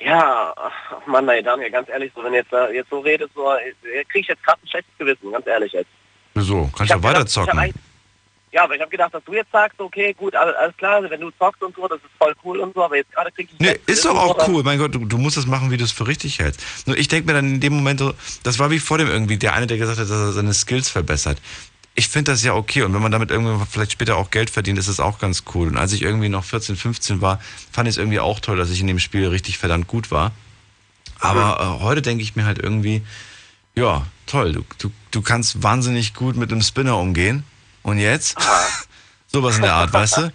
[0.00, 3.52] Ja, ach Mann, ey, Daniel, ganz ehrlich, so wenn jetzt äh, jetzt so redest, so,
[3.52, 3.72] äh,
[4.04, 5.90] kriege ich jetzt gerade ein schlechtes Gewissen, ganz ehrlich jetzt.
[6.34, 6.70] Wieso?
[6.74, 7.74] Kannst Ich ja hab weiter gedacht,
[8.52, 11.30] Ja, aber ich habe gedacht, dass du jetzt sagst, okay, gut, alles, klar, wenn du
[11.38, 13.58] zockst und so, das ist voll cool und so, aber jetzt gerade krieg ich...
[13.60, 14.62] Nee, ist doch auch cool.
[14.62, 16.86] Mein Gott, du, du musst das machen, wie du es für richtig hältst.
[16.86, 19.36] Nur ich denke mir dann in dem Moment so, das war wie vor dem irgendwie,
[19.36, 21.38] der eine, der gesagt hat, dass er seine Skills verbessert.
[21.94, 24.78] Ich finde das ja okay und wenn man damit irgendwann vielleicht später auch Geld verdient,
[24.78, 25.68] ist das auch ganz cool.
[25.68, 27.38] Und als ich irgendwie noch 14, 15 war,
[27.70, 30.32] fand ich es irgendwie auch toll, dass ich in dem Spiel richtig verdammt gut war.
[31.20, 33.02] Aber äh, heute denke ich mir halt irgendwie,
[33.74, 37.44] ja, toll, du, du, du kannst wahnsinnig gut mit einem Spinner umgehen.
[37.82, 38.36] Und jetzt?
[39.28, 40.32] Sowas in der Art, weißt du?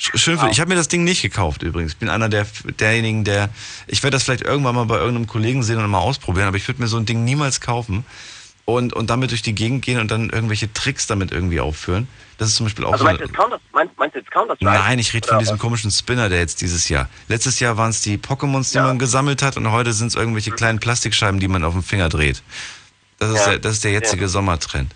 [0.00, 1.92] Sch- Schön für Ich habe mir das Ding nicht gekauft übrigens.
[1.92, 2.46] Ich bin einer der,
[2.78, 3.48] derjenigen, der.
[3.86, 6.66] Ich werde das vielleicht irgendwann mal bei irgendeinem Kollegen sehen und mal ausprobieren, aber ich
[6.68, 8.04] würde mir so ein Ding niemals kaufen
[8.64, 12.08] und, und damit durch die Gegend gehen und dann irgendwelche Tricks damit irgendwie aufführen.
[12.38, 13.08] Das ist zum Beispiel auch Also so.
[13.08, 14.64] meinst du jetzt Counter, meinst, meinst du jetzt Counter-Strike?
[14.72, 15.60] Nein, ich rede von diesem was?
[15.60, 17.08] komischen Spinner, der jetzt dieses Jahr.
[17.28, 20.50] Letztes Jahr waren es die Pokémons, die man gesammelt hat und heute sind es irgendwelche
[20.50, 22.42] kleinen Plastikscheiben, die man auf dem Finger dreht.
[23.20, 23.50] Das ist, Ja.
[23.50, 24.28] der, das ist der jetzige Ja.
[24.28, 24.92] Sommertrend.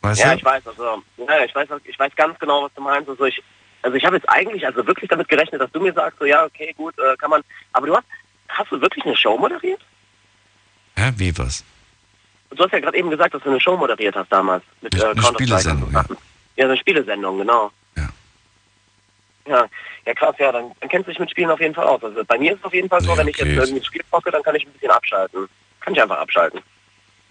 [0.00, 0.38] Weißt ja, du?
[0.38, 3.08] ich weiß, also, ja, ich weiß, ich weiß ganz genau, was du meinst.
[3.08, 3.42] Also ich,
[3.82, 6.44] also ich habe jetzt eigentlich, also wirklich damit gerechnet, dass du mir sagst, so ja,
[6.44, 7.42] okay, gut, äh, kann man.
[7.72, 8.04] Aber du hast,
[8.48, 9.80] hast du wirklich eine Show moderiert?
[10.96, 11.62] Hä, wie was?
[12.50, 15.22] Du hast ja gerade eben gesagt, dass du eine Show moderiert hast damals mit äh.
[15.22, 16.04] Spielesendung, ja.
[16.56, 17.70] Ja, eine Spielesendung, genau.
[17.96, 18.08] Ja.
[19.46, 19.66] Ja,
[20.06, 22.02] ja krass, ja, dann, dann kennst du dich mit Spielen auf jeden Fall aus.
[22.02, 23.84] Also bei mir ist es auf jeden Fall so, Nee, wenn ich jetzt irgendwie ein
[23.84, 25.48] Spiel zocke, dann kann ich ein bisschen abschalten.
[25.80, 26.60] Kann ich einfach abschalten.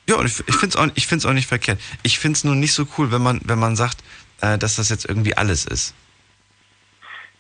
[0.08, 1.80] Ja, und ich, ich finde es auch, ich find's auch nicht verkehrt.
[2.04, 4.04] Ich finde es nur nicht so cool, wenn man, wenn man sagt,
[4.41, 5.93] äh, dass das jetzt irgendwie alles ist.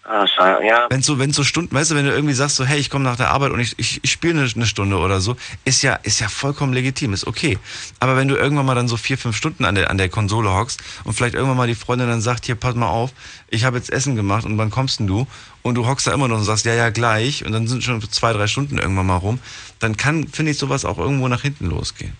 [0.05, 0.87] Ah, scheiße, ja.
[0.89, 3.05] Wenn so, wenn so Stunden, weißt du, wenn du irgendwie sagst, so, hey, ich komme
[3.05, 5.93] nach der Arbeit und ich, ich, ich spiele eine, eine Stunde oder so, ist ja,
[5.95, 7.57] ist ja vollkommen legitim, ist okay.
[8.01, 10.53] Aber wenn du irgendwann mal dann so vier, fünf Stunden an der, an der Konsole
[10.53, 13.11] hockst und vielleicht irgendwann mal die Freundin dann sagt, hier, pass mal auf,
[13.47, 15.25] ich habe jetzt Essen gemacht und wann kommst denn du?
[15.61, 18.01] Und du hockst da immer noch und sagst, ja, ja, gleich, und dann sind schon
[18.11, 19.39] zwei, drei Stunden irgendwann mal rum,
[19.79, 22.11] dann kann, finde ich, sowas auch irgendwo nach hinten losgehen.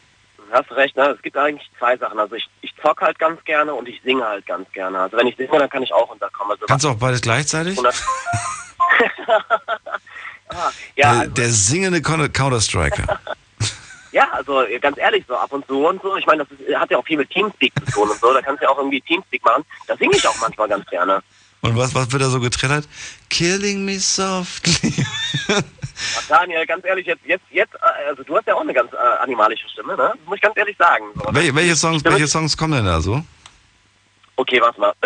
[0.53, 1.09] Hast recht, ne?
[1.09, 2.19] Es gibt eigentlich zwei Sachen.
[2.19, 4.99] Also ich, ich zock halt ganz gerne und ich singe halt ganz gerne.
[4.99, 6.51] Also wenn ich singe, dann kann ich auch unterkommen.
[6.51, 7.79] Also Kannst du auch beides gleichzeitig?
[10.49, 13.19] ah, ja, der, also, der singende Counter-Striker.
[14.11, 16.15] ja, also ganz ehrlich, so ab und zu und so.
[16.17, 18.31] Ich meine, das ist, hat ja auch viel mit Teamspeak zu tun und so.
[18.31, 19.65] Da kannst du ja auch irgendwie Teamspeak machen.
[19.87, 21.23] Da singe ich auch manchmal ganz gerne.
[21.63, 22.87] Und was, was wird da so getrillert?
[23.29, 24.93] Killing me softly.
[25.47, 28.91] Ach, Daniel, ganz ehrlich, jetzt, jetzt, jetzt, äh, also du hast ja auch eine ganz
[28.91, 30.11] äh, animalische Stimme, ne?
[30.13, 31.05] Das muss ich ganz ehrlich sagen.
[31.15, 31.23] So.
[31.31, 33.23] welche, welche, Songs, welche Songs kommen denn da so?
[34.35, 34.93] Okay, warte mal.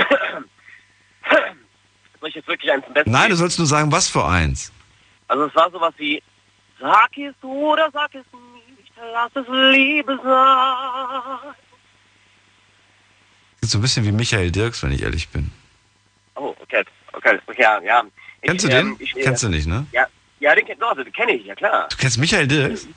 [2.20, 4.72] Soll ich jetzt wirklich eins zum Besten Nein, du sollst nur sagen, was für eins.
[5.28, 6.24] Also es war sowas wie,
[6.80, 11.54] sag es oder sag es nicht, lass es Liebe sein.
[13.60, 15.52] Klingt so ein bisschen wie Michael Dirks, wenn ich ehrlich bin.
[16.38, 16.84] Oh, okay,
[17.14, 18.04] okay, okay, ja, ja.
[18.42, 18.88] Ich, Kennst du den?
[18.88, 19.86] ähm, ich, äh, Kennst du nicht, ne?
[19.92, 20.06] Ja,
[20.40, 21.88] ja, den kenn, den kenne ich, ja klar.
[21.90, 22.88] Du kennst Michael Dirks?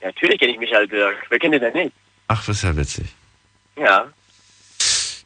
[0.00, 1.16] Ja, natürlich kenne ich Michael Dirk.
[1.28, 1.92] Wer kennt den denn nicht?
[2.26, 3.06] Ach, das ist ja witzig.
[3.76, 4.08] Ja.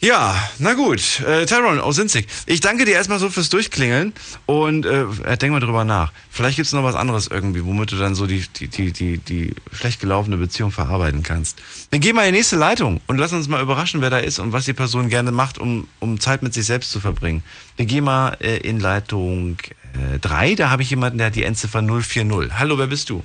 [0.04, 1.20] Ja, na gut.
[1.20, 2.26] Äh, Tyrone aus Sinzig.
[2.44, 4.12] Ich danke dir erstmal so fürs Durchklingeln
[4.44, 5.06] und äh,
[5.38, 6.12] denk mal drüber nach.
[6.30, 9.54] Vielleicht gibt's noch was anderes irgendwie, womit du dann so die, die, die, die, die
[9.72, 11.58] schlecht gelaufene Beziehung verarbeiten kannst.
[11.90, 14.38] Dann geh mal in die nächste Leitung und lass uns mal überraschen, wer da ist
[14.38, 17.42] und was die Person gerne macht, um, um Zeit mit sich selbst zu verbringen.
[17.78, 19.56] Wir gehen mal äh, in Leitung
[20.20, 20.54] 3.
[20.54, 22.52] Da habe ich jemanden, der hat die Endziffer 040.
[22.58, 23.24] Hallo, wer bist du?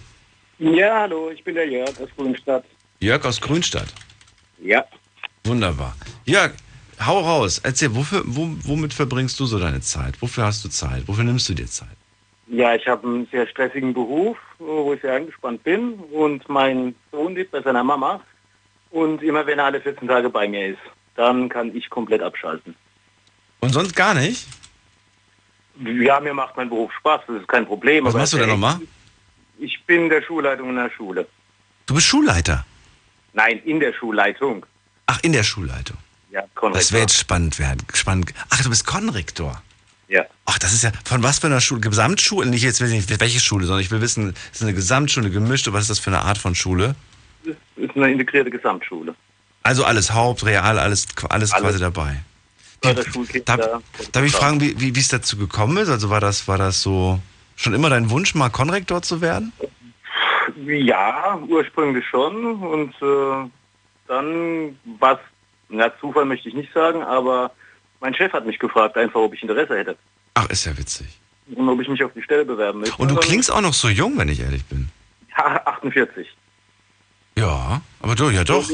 [0.60, 2.64] Ja, hallo, ich bin der Jörg aus Grünstadt.
[3.02, 3.94] Jörg aus Grünstadt.
[4.64, 4.86] Ja.
[5.44, 5.94] Wunderbar.
[6.26, 6.54] Jörg,
[7.06, 7.60] hau raus.
[7.64, 10.22] Erzähl, wofür, wo, womit verbringst du so deine Zeit?
[10.22, 11.08] Wofür hast du Zeit?
[11.08, 11.98] Wofür nimmst du dir Zeit?
[12.48, 17.36] Ja, ich habe einen sehr stressigen Beruf, wo ich sehr angespannt bin und mein Sohn
[17.36, 18.22] lebt bei seiner Mama
[18.90, 20.80] und immer wenn er alle 14 Tage bei mir ist,
[21.16, 22.76] dann kann ich komplett abschalten.
[23.60, 24.48] Und sonst gar nicht?
[25.86, 28.06] Ja, mir macht mein Beruf Spaß, das ist kein Problem.
[28.06, 28.80] Was machst du denn nochmal?
[29.60, 31.28] Ich bin der Schulleitung in der Schule.
[31.86, 32.66] Du bist Schulleiter?
[33.34, 34.66] Nein, in der Schulleitung.
[35.06, 35.98] Ach, in der Schulleitung.
[36.32, 36.80] Ja, Konrektor.
[36.80, 37.86] Das wäre jetzt spannend werden.
[37.94, 38.34] Spannend.
[38.50, 39.62] Ach, du bist Konrektor.
[40.08, 40.26] Ja.
[40.46, 41.82] Ach, das ist ja, von was für einer Schule?
[41.82, 42.48] Gesamtschule?
[42.50, 45.68] Nicht jetzt ich nicht, welche Schule, sondern ich will wissen, ist es eine Gesamtschule gemischt
[45.68, 46.96] oder was ist das für eine Art von Schule?
[47.44, 49.16] Das ist eine integrierte Gesamtschule.
[49.62, 52.24] Also alles Haupt, Real, alles, alles, quasi dabei.
[52.82, 53.58] Förderschulkinder.
[53.58, 55.90] Darf, darf ich fragen, wie, wie es dazu gekommen ist?
[55.90, 57.20] Also war das, war das so
[57.56, 59.52] schon immer dein Wunsch, mal Konrektor zu werden?
[60.66, 62.64] Ja, ursprünglich schon.
[62.64, 63.50] Und äh,
[64.08, 65.20] dann was,
[65.70, 67.52] na Zufall möchte ich nicht sagen, aber
[68.02, 69.98] mein Chef hat mich gefragt, einfach ob ich Interesse hätte.
[70.34, 71.08] Ach, ist ja witzig.
[71.56, 72.96] Und ob ich mich auf die Stelle bewerben möchte.
[72.98, 74.90] Und du klingst auch noch so jung, wenn ich ehrlich bin.
[75.38, 76.28] Ja, 48.
[77.38, 78.70] Ja, aber du, ja doch.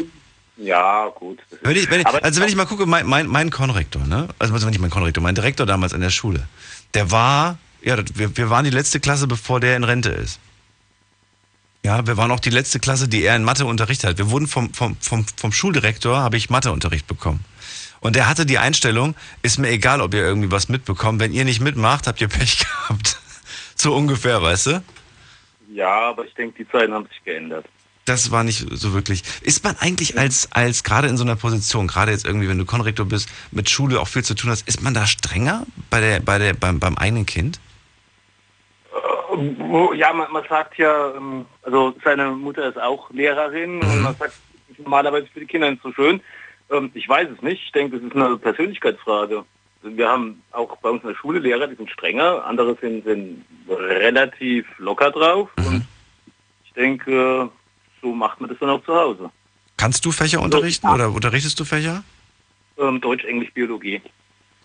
[0.57, 1.39] Ja, gut.
[1.61, 4.29] Wenn ich, wenn ich, also wenn ich mal gucke, mein, mein, mein Konrektor, ne?
[4.39, 6.47] Also also nicht mein Konrektor, mein Direktor damals an der Schule,
[6.93, 10.39] der war, ja, wir, wir waren die letzte Klasse, bevor der in Rente ist.
[11.85, 14.17] Ja, wir waren auch die letzte Klasse, die er in Mathe unterrichtet hat.
[14.17, 17.45] Wir wurden vom, vom, vom, vom Schuldirektor, habe ich Matheunterricht bekommen.
[17.99, 19.13] Und der hatte die Einstellung,
[19.43, 21.19] ist mir egal, ob ihr irgendwie was mitbekommt.
[21.19, 22.57] Wenn ihr nicht mitmacht, habt ihr Pech
[22.89, 23.19] gehabt.
[23.75, 24.83] So ungefähr, weißt du?
[25.75, 27.67] Ja, aber ich denke, die Zeiten haben sich geändert.
[28.05, 29.21] Das war nicht so wirklich.
[29.41, 32.65] Ist man eigentlich als, als gerade in so einer Position, gerade jetzt irgendwie, wenn du
[32.65, 36.19] Konrektor bist, mit Schule auch viel zu tun hast, ist man da strenger bei der,
[36.19, 37.59] bei der, beim, beim eigenen Kind?
[39.95, 44.33] Ja, man, man sagt ja, ähm, also seine Mutter ist auch Lehrerin und man sagt
[44.77, 46.21] normalerweise für die Kinder nicht so schön.
[46.71, 47.63] Ähm, Ich weiß es nicht.
[47.65, 49.43] Ich denke, das ist eine Persönlichkeitsfrage.
[49.83, 53.03] Also Wir haben auch bei uns in der Schule Lehrer, die sind strenger, andere sind,
[53.05, 55.85] sind relativ locker drauf und
[56.65, 57.49] ich denke,
[58.01, 59.29] so macht man das dann auch zu Hause.
[59.77, 62.03] Kannst du Fächer unterrichten oder unterrichtest du Fächer?
[62.77, 64.01] Ähm, Deutsch, Englisch, Biologie.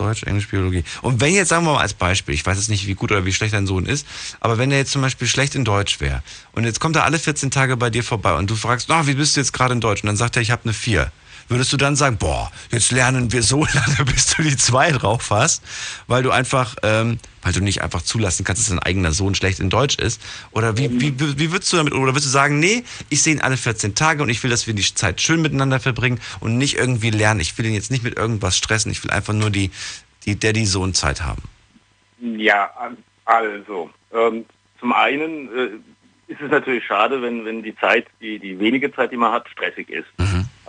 [0.01, 0.83] Deutsch, Englisch, Biologie.
[1.03, 3.27] Und wenn jetzt, sagen wir mal als Beispiel, ich weiß jetzt nicht, wie gut oder
[3.27, 4.07] wie schlecht dein Sohn ist,
[4.41, 6.23] aber wenn er jetzt zum Beispiel schlecht in Deutsch wäre
[6.53, 9.15] und jetzt kommt er alle 14 Tage bei dir vorbei und du fragst, na, wie
[9.15, 10.03] bist du jetzt gerade in Deutsch?
[10.03, 11.13] Und dann sagt er, ich habe eine 4.
[11.51, 15.31] Würdest du dann sagen, boah, jetzt lernen wir so lange, bis du die 2 drauf
[15.31, 15.65] hast,
[16.07, 19.59] weil du einfach, ähm, weil du nicht einfach zulassen kannst, dass dein eigener Sohn schlecht
[19.59, 20.23] in Deutsch ist?
[20.53, 23.41] Oder wie, wie, wie würdest du damit, oder würdest du sagen, nee, ich sehe ihn
[23.41, 26.77] alle 14 Tage und ich will, dass wir die Zeit schön miteinander verbringen und nicht
[26.77, 27.41] irgendwie lernen.
[27.41, 29.73] Ich will ihn jetzt nicht mit irgendwas stressen, ich will einfach nur die,
[30.27, 31.43] die Daddy-Sohn-Zeit haben.
[32.21, 32.71] Ja,
[33.25, 34.45] also, ähm,
[34.79, 39.11] zum einen äh, ist es natürlich schade, wenn, wenn die Zeit, die, die wenige Zeit,
[39.11, 40.07] die man hat, stressig ist.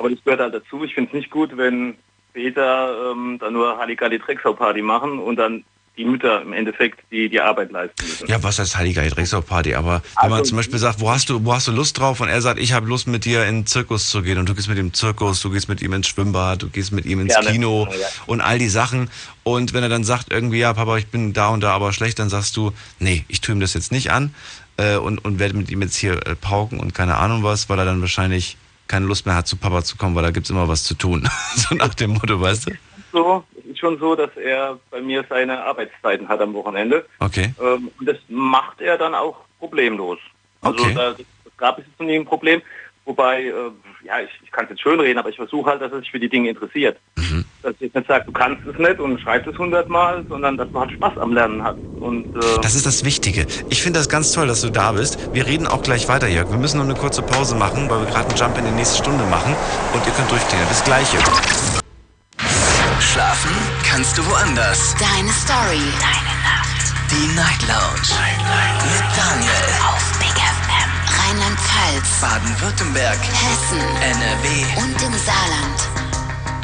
[0.02, 0.84] Aber das gehört halt dazu.
[0.84, 1.96] Ich finde es nicht gut, wenn
[2.34, 5.64] Väter ähm, da nur Halligalli Drecksau-Party machen und dann
[5.98, 8.28] die Mütter im Endeffekt die, die Arbeit leisten müssen.
[8.28, 9.76] Ja, was heißt Heiliger Drecksau-Party?
[9.76, 12.20] Aber wenn man Also- zum Beispiel sagt, wo hast du, wo hast du Lust drauf?
[12.22, 14.56] Und er sagt, ich habe Lust mit dir in den Zirkus zu gehen und du
[14.56, 17.20] gehst mit ihm den Zirkus, du gehst mit ihm ins Schwimmbad, du gehst mit ihm
[17.20, 17.52] ins Gerne.
[17.52, 18.08] Kino Ja.
[18.26, 19.12] und all die Sachen.
[19.44, 22.18] Und wenn er dann sagt irgendwie, ja, Papa, ich bin da und da aber schlecht,
[22.18, 24.34] dann sagst du, nee, ich tue ihm das jetzt nicht an
[24.78, 27.78] äh, und, und werde mit ihm jetzt hier äh, pauken und keine Ahnung was, weil
[27.78, 28.56] er dann wahrscheinlich
[28.92, 31.28] keine Lust mehr hat, zu Papa zu kommen, weil da gibt's immer was zu tun.
[31.56, 32.72] so nach dem Motto, weißt du?
[33.14, 37.06] So, es ist schon so, dass er bei mir seine Arbeitszeiten hat am Wochenende.
[37.20, 37.54] Okay.
[37.62, 40.20] Ähm, und das macht er dann auch problemlos.
[40.62, 40.94] Also Okay.
[40.94, 41.16] da,
[41.58, 42.62] gab es jetzt noch nie ein Problem.
[43.06, 43.54] Wobei, äh,
[44.04, 46.12] ja, ich, ich kann es jetzt schön reden, aber ich versuche halt, dass er sich
[46.12, 47.00] für die Dinge interessiert.
[47.16, 47.46] Mhm.
[47.64, 50.84] Dass ich nicht sage, du kannst es nicht und schreibst es hundertmal, sondern dass man
[50.84, 51.78] halt Spaß am Lernen hat.
[52.00, 53.46] Und äh, Das ist das Wichtige.
[53.70, 55.18] Ich finde das ganz toll, dass du da bist.
[55.34, 56.50] Wir reden auch gleich weiter, Jörg.
[56.50, 58.98] Wir müssen noch eine kurze Pause machen, weil wir gerade einen Jump in die nächste
[58.98, 59.56] Stunde machen.
[59.94, 60.68] Und ihr könnt durchklingeln.
[60.70, 61.26] Bis gleich, Jörg.
[63.00, 63.52] Schlafen
[63.88, 64.96] kannst du woanders.
[64.98, 65.86] Deine Story.
[66.02, 66.94] Deine Nacht.
[67.12, 68.10] Die Night Lounge.
[68.90, 69.68] Mit Daniel.
[69.86, 70.90] Auf Big FM.
[71.20, 72.22] Rheinland-Pfalz.
[72.22, 73.20] Baden-Württemberg.
[73.22, 73.82] Hessen.
[74.02, 74.82] NRW.
[74.82, 76.01] Und im Saarland.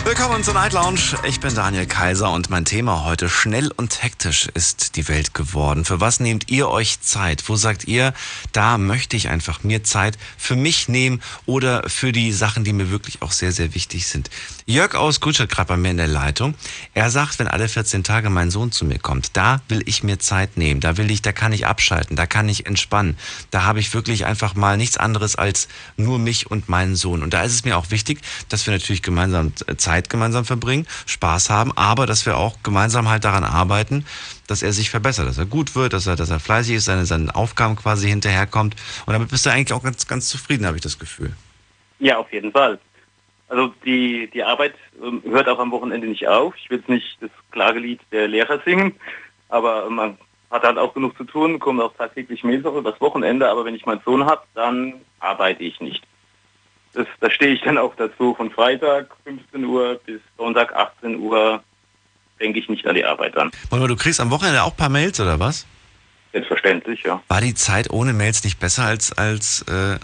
[0.08, 1.18] Willkommen zur Night Lounge.
[1.28, 5.84] Ich bin Daniel Kaiser und mein Thema heute schnell und hektisch ist die Welt geworden.
[5.84, 7.44] Für was nehmt ihr euch Zeit?
[7.50, 8.14] Wo sagt ihr,
[8.54, 12.90] da möchte ich einfach mir Zeit für mich nehmen oder für die Sachen, die mir
[12.90, 14.30] wirklich auch sehr, sehr wichtig sind?
[14.66, 16.56] Jörg aus Grünstadt gerade bei mir in der Leitung.
[16.94, 20.20] Er sagt, wenn alle 14 Tage mein Sohn zu mir kommt, da will ich mir
[20.20, 20.80] Zeit nehmen.
[20.80, 23.18] Da will ich, da kann ich abschalten, da kann ich entspannen.
[23.52, 27.24] Da habe ich wirklich einfach mal nichts anderes als nur mich und meinen Sohn.
[27.24, 30.86] Und da ist es mir auch wichtig, dass wir natürlich gemeinsam äh, Zeit gemeinsam verbringen,
[31.06, 34.06] Spaß haben, aber dass wir auch gemeinsam halt daran arbeiten,
[34.48, 37.06] dass er sich verbessert, dass er gut wird, dass er, dass er fleißig ist, seine,
[37.06, 38.76] seinen Aufgaben quasi hinterherkommt.
[39.06, 41.34] Und damit bist du eigentlich auch ganz, ganz zufrieden, habe ich das Gefühl.
[42.00, 42.80] ja, auf jeden Fall.
[43.50, 46.54] Also die, die Arbeit ähm, hört auch am Wochenende nicht auf.
[46.58, 48.94] Ich will jetzt nicht das Klagelied der Lehrer singen,
[49.50, 50.18] aber man
[50.52, 53.76] hat halt auch genug zu tun, kommt auch tagtäglich Mails auch übers Wochenende, aber wenn
[53.76, 56.04] ich meinen Sohn habe, dann arbeite ich nicht.
[56.98, 58.34] Das, da stehe ich dann auch dazu.
[58.34, 61.64] Von Freitag 15 Uhr bis Sonntag 18 Uhr
[62.40, 63.52] denke ich nicht an die Arbeit an.
[63.70, 65.68] Warte mal, du kriegst am Wochenende auch ein paar Mails oder was?
[66.32, 67.22] Selbstverständlich, ja.
[67.28, 70.00] War die Zeit ohne Mails nicht besser als, als, äh,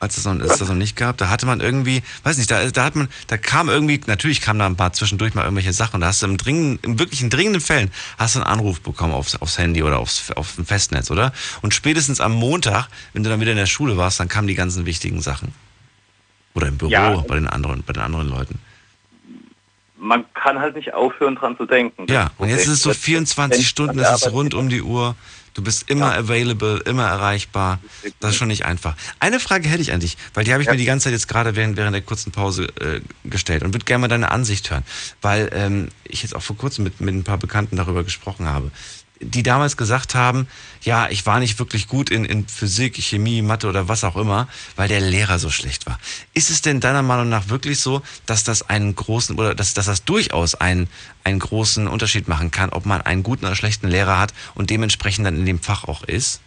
[0.00, 1.16] als es, noch, es das noch nicht gab?
[1.16, 4.58] Da hatte man irgendwie, weiß nicht, da, da hat man, da kam irgendwie, natürlich kam
[4.58, 6.00] da ein paar zwischendurch mal irgendwelche Sachen.
[6.00, 9.36] Da hast du im dringenden, im wirklichen dringenden Fällen hast du einen Anruf bekommen aufs,
[9.36, 11.32] aufs Handy oder aufs, auf dem Festnetz, oder?
[11.62, 14.56] Und spätestens am Montag, wenn du dann wieder in der Schule warst, dann kamen die
[14.56, 15.54] ganzen wichtigen Sachen.
[16.56, 17.10] Oder im Büro Ja.
[17.28, 18.58] bei den anderen, bei den anderen Leuten.
[19.98, 22.06] Man kann halt nicht aufhören, dran zu denken.
[22.08, 25.14] Ja, und jetzt ist es so Das- 24 Stunden, es ist rund um die Uhr.
[25.54, 27.78] Du bist immer available, immer erreichbar.
[28.20, 28.94] Das ist schon nicht einfach.
[29.20, 31.28] Eine Frage hätte ich an dich, weil die habe ich mir die ganze Zeit jetzt
[31.28, 34.82] gerade während, während der kurzen Pause äh, gestellt und würde gerne mal deine Ansicht hören,
[35.22, 38.70] weil ähm, ich jetzt auch vor kurzem mit, mit ein paar Bekannten darüber gesprochen habe,
[39.20, 40.46] die damals gesagt haben,
[40.82, 44.48] ja, ich war nicht wirklich gut in, in Physik, Chemie, Mathe oder was auch immer,
[44.76, 45.98] weil der Lehrer so schlecht war.
[46.34, 49.86] Ist es denn deiner Meinung nach wirklich so, dass das einen großen oder dass, dass
[49.86, 50.88] das durchaus einen,
[51.24, 55.26] einen großen Unterschied machen kann, ob man einen guten oder schlechten Lehrer hat und dementsprechend
[55.26, 56.42] dann in dem Fach auch ist?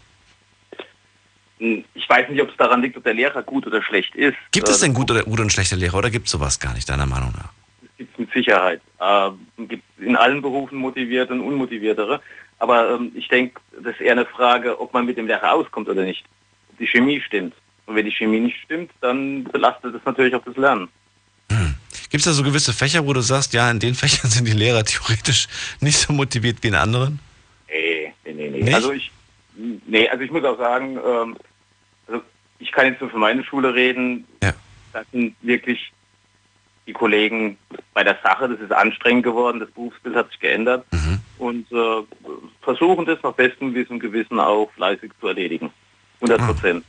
[1.59, 4.37] Ich weiß nicht, ob es daran liegt, ob der Lehrer gut oder schlecht ist.
[4.51, 6.87] Gibt es denn gute oder gute und schlechte Lehrer oder gibt es sowas gar nicht,
[6.87, 7.49] deiner Meinung nach?
[7.99, 8.81] gibt es mit Sicherheit.
[8.99, 9.31] Äh,
[9.67, 12.21] gibt in allen Berufen motivierte und unmotiviertere.
[12.59, 15.89] Aber ähm, ich denke, das ist eher eine Frage, ob man mit dem Lehrer auskommt
[15.89, 16.25] oder nicht.
[16.71, 17.53] Ob die Chemie stimmt.
[17.85, 20.89] Und wenn die Chemie nicht stimmt, dann belastet das natürlich auch das Lernen.
[22.09, 24.53] Gibt es da so gewisse Fächer, wo du sagst, ja, in den Fächern sind die
[24.53, 25.47] Lehrer theoretisch
[25.79, 27.19] nicht so motiviert wie in anderen?
[27.69, 28.63] Nee, nee, nee, nee.
[28.63, 28.73] Nicht?
[28.73, 29.11] Also ich,
[29.55, 31.37] nee, also ich muss auch sagen, ähm,
[32.07, 32.21] also
[32.57, 34.25] ich kann jetzt nur für meine Schule reden.
[34.41, 34.53] Ja.
[34.91, 35.91] Das sind wirklich
[36.89, 37.57] die Kollegen
[37.93, 38.49] bei der Sache.
[38.49, 39.59] Das ist anstrengend geworden.
[39.59, 41.19] Das Berufsbild hat sich geändert Mhm.
[41.37, 42.03] und äh,
[42.61, 45.69] versuchen das nach bestem Wissen und Gewissen auch fleißig zu erledigen.
[46.21, 46.85] 100 Prozent.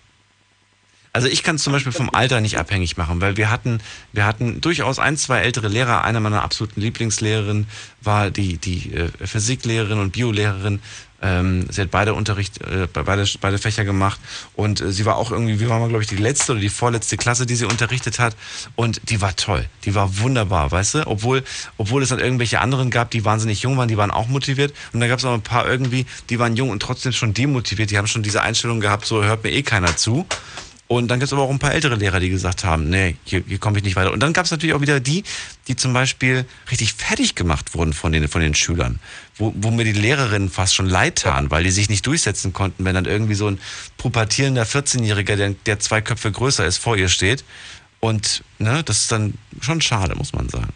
[1.12, 3.80] Also ich kann es zum Beispiel vom Alter nicht abhängig machen, weil wir hatten,
[4.12, 6.04] wir hatten durchaus ein, zwei ältere Lehrer.
[6.04, 7.66] Eine meiner absoluten Lieblingslehrerinnen
[8.00, 10.80] war die, die äh, Physiklehrerin und Biolehrerin.
[11.22, 14.20] Ähm, sie hat beide Unterricht, äh, beide, beide Fächer gemacht.
[14.54, 16.68] Und äh, sie war auch irgendwie, wie war mal, glaube ich, die letzte oder die
[16.68, 18.36] vorletzte Klasse, die sie unterrichtet hat.
[18.76, 21.42] Und die war toll, die war wunderbar, weißt du, obwohl,
[21.76, 24.72] obwohl es dann irgendwelche anderen gab, die wahnsinnig jung waren, die waren auch motiviert.
[24.92, 27.90] Und dann gab es auch ein paar irgendwie, die waren jung und trotzdem schon demotiviert,
[27.90, 30.26] die haben schon diese Einstellung gehabt, so hört mir eh keiner zu
[30.90, 33.44] und dann gibt es aber auch ein paar ältere Lehrer, die gesagt haben, nee, hier,
[33.46, 34.12] hier komme ich nicht weiter.
[34.12, 35.22] Und dann gab es natürlich auch wieder die,
[35.68, 38.98] die zum Beispiel richtig fertig gemacht wurden von den, von den Schülern,
[39.36, 42.84] wo, wo mir die Lehrerinnen fast schon leid taten, weil die sich nicht durchsetzen konnten,
[42.84, 43.60] wenn dann irgendwie so ein
[43.98, 47.44] pubertierender 14-Jähriger, der, der zwei Köpfe größer ist, vor ihr steht.
[48.00, 50.72] Und ne, das ist dann schon schade, muss man sagen.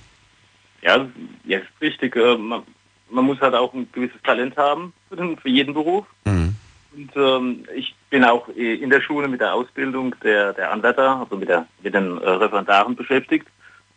[0.82, 1.08] Ja,
[1.44, 2.14] ja, ist richtig.
[2.14, 2.62] Äh, man,
[3.10, 6.06] man muss halt auch ein gewisses Talent haben für, den, für jeden Beruf.
[6.24, 6.54] Mhm.
[6.96, 11.20] Und ähm, ich bin auch äh, in der Schule mit der Ausbildung der, der Anwärter,
[11.20, 13.46] also mit, der, mit den äh, Referendaren beschäftigt.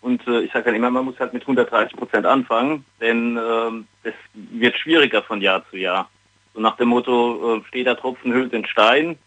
[0.01, 3.87] Und äh, ich sage dann immer, man muss halt mit 130 Prozent anfangen, denn ähm,
[4.03, 6.09] das wird schwieriger von Jahr zu Jahr.
[6.53, 9.17] So nach dem Motto, äh, steht der Tropfen hüllt den Stein.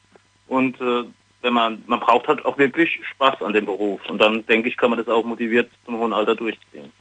[0.48, 1.04] Und äh,
[1.42, 4.00] wenn man, man braucht halt auch wirklich Spaß an dem Beruf.
[4.08, 6.92] Und dann denke ich, kann man das auch motiviert zum hohen Alter durchziehen.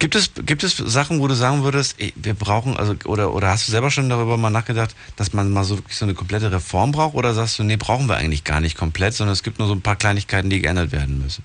[0.00, 3.48] Gibt es, gibt es Sachen, wo du sagen würdest, ey, wir brauchen, also, oder, oder
[3.48, 6.52] hast du selber schon darüber mal nachgedacht, dass man mal so wirklich so eine komplette
[6.52, 7.14] Reform braucht?
[7.16, 9.74] Oder sagst du, nee, brauchen wir eigentlich gar nicht komplett, sondern es gibt nur so
[9.74, 11.44] ein paar Kleinigkeiten, die geändert werden müssen?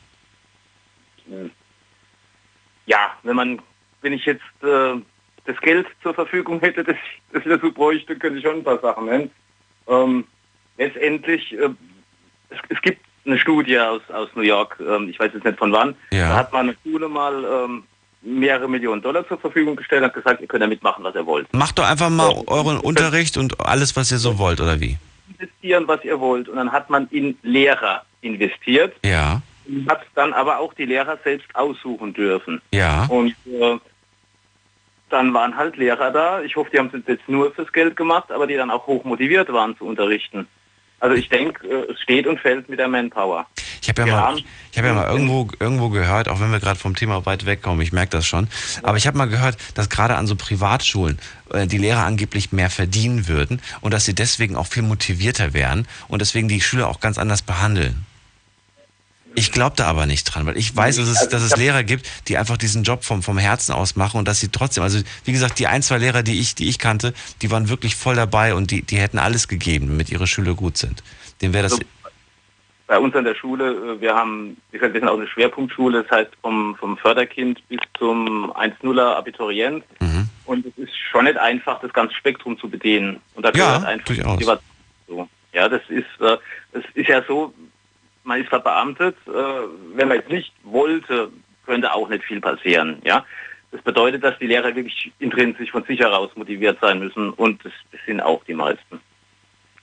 [2.85, 3.61] Ja, wenn man,
[4.01, 5.01] wenn ich jetzt äh,
[5.45, 6.95] das Geld zur Verfügung hätte, das,
[7.31, 9.31] das ich dazu bräuchte, könnte ich schon ein paar Sachen nennen.
[9.87, 10.25] Ähm,
[10.77, 11.69] letztendlich, äh,
[12.49, 15.71] es, es gibt eine Studie aus, aus New York, ähm, ich weiß jetzt nicht von
[15.71, 16.29] wann, Ja.
[16.29, 17.83] da hat man eine Schule mal ähm,
[18.23, 21.51] mehrere Millionen Dollar zur Verfügung gestellt und gesagt, ihr könnt damit machen, was ihr wollt.
[21.53, 24.97] Macht doch einfach mal euren Unterricht und alles, was ihr so wollt, oder wie?
[25.37, 26.47] Investieren, was ihr wollt.
[26.49, 29.41] Und dann hat man in Lehrer investiert, Ja,
[29.87, 32.61] hat dann aber auch die Lehrer selbst aussuchen dürfen.
[32.71, 33.05] ja.
[33.07, 33.77] Und äh,
[35.09, 36.41] dann waren halt Lehrer da.
[36.41, 39.03] Ich hoffe, die haben es jetzt nur fürs Geld gemacht, aber die dann auch hoch
[39.03, 40.47] motiviert waren zu unterrichten.
[41.03, 43.45] Also ich denke, äh, es steht und fällt mit der Manpower.
[43.81, 44.37] Ich habe ja, mal,
[44.71, 47.81] ich hab ja mal irgendwo, irgendwo gehört, auch wenn wir gerade vom Thema weit wegkommen,
[47.81, 48.47] ich merke das schon,
[48.83, 51.19] aber ich habe mal gehört, dass gerade an so Privatschulen
[51.51, 55.89] äh, die Lehrer angeblich mehr verdienen würden und dass sie deswegen auch viel motivierter wären
[56.07, 58.05] und deswegen die Schüler auch ganz anders behandeln.
[59.35, 62.09] Ich glaube da aber nicht dran, weil ich weiß, dass es, dass es Lehrer gibt,
[62.27, 65.31] die einfach diesen Job vom, vom Herzen aus machen und dass sie trotzdem, also wie
[65.31, 68.53] gesagt, die ein, zwei Lehrer, die ich, die ich kannte, die waren wirklich voll dabei
[68.53, 71.03] und die, die hätten alles gegeben, damit ihre Schüler gut sind.
[71.41, 71.73] Dem wäre das.
[71.73, 71.85] Also,
[72.85, 76.03] bei uns an der Schule, äh, wir haben, wie gesagt, wir sind auch eine Schwerpunktschule,
[76.03, 79.83] das heißt vom, vom Förderkind bis zum 1-0er Abiturient.
[79.99, 80.29] Mhm.
[80.45, 83.19] Und es ist schon nicht einfach, das ganze Spektrum zu bedienen.
[83.35, 84.45] Und da Ja, einfach durchaus.
[84.45, 85.29] Dazu.
[85.53, 86.37] Ja, das ist, äh,
[86.73, 87.53] das ist ja so,
[88.23, 89.31] man ist verbeamtet, äh,
[89.95, 91.29] wenn man jetzt nicht wollte,
[91.65, 93.01] könnte auch nicht viel passieren.
[93.03, 93.25] Ja,
[93.71, 97.73] das bedeutet, dass die Lehrer wirklich intrinsisch von sich heraus motiviert sein müssen und das,
[97.91, 98.99] das sind auch die meisten.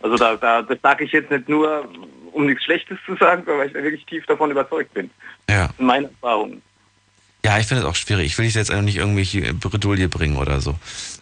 [0.03, 1.89] Also da, da das sage ich jetzt nicht nur,
[2.33, 5.11] um nichts Schlechtes zu sagen, weil ich da wirklich tief davon überzeugt bin.
[5.49, 5.67] Ja.
[5.67, 6.63] Das sind meine Erfahrungen.
[7.45, 8.27] Ja, ich finde es auch schwierig.
[8.27, 10.77] Ich will dich jetzt auch nicht irgendwelche Bredouille bringen oder so.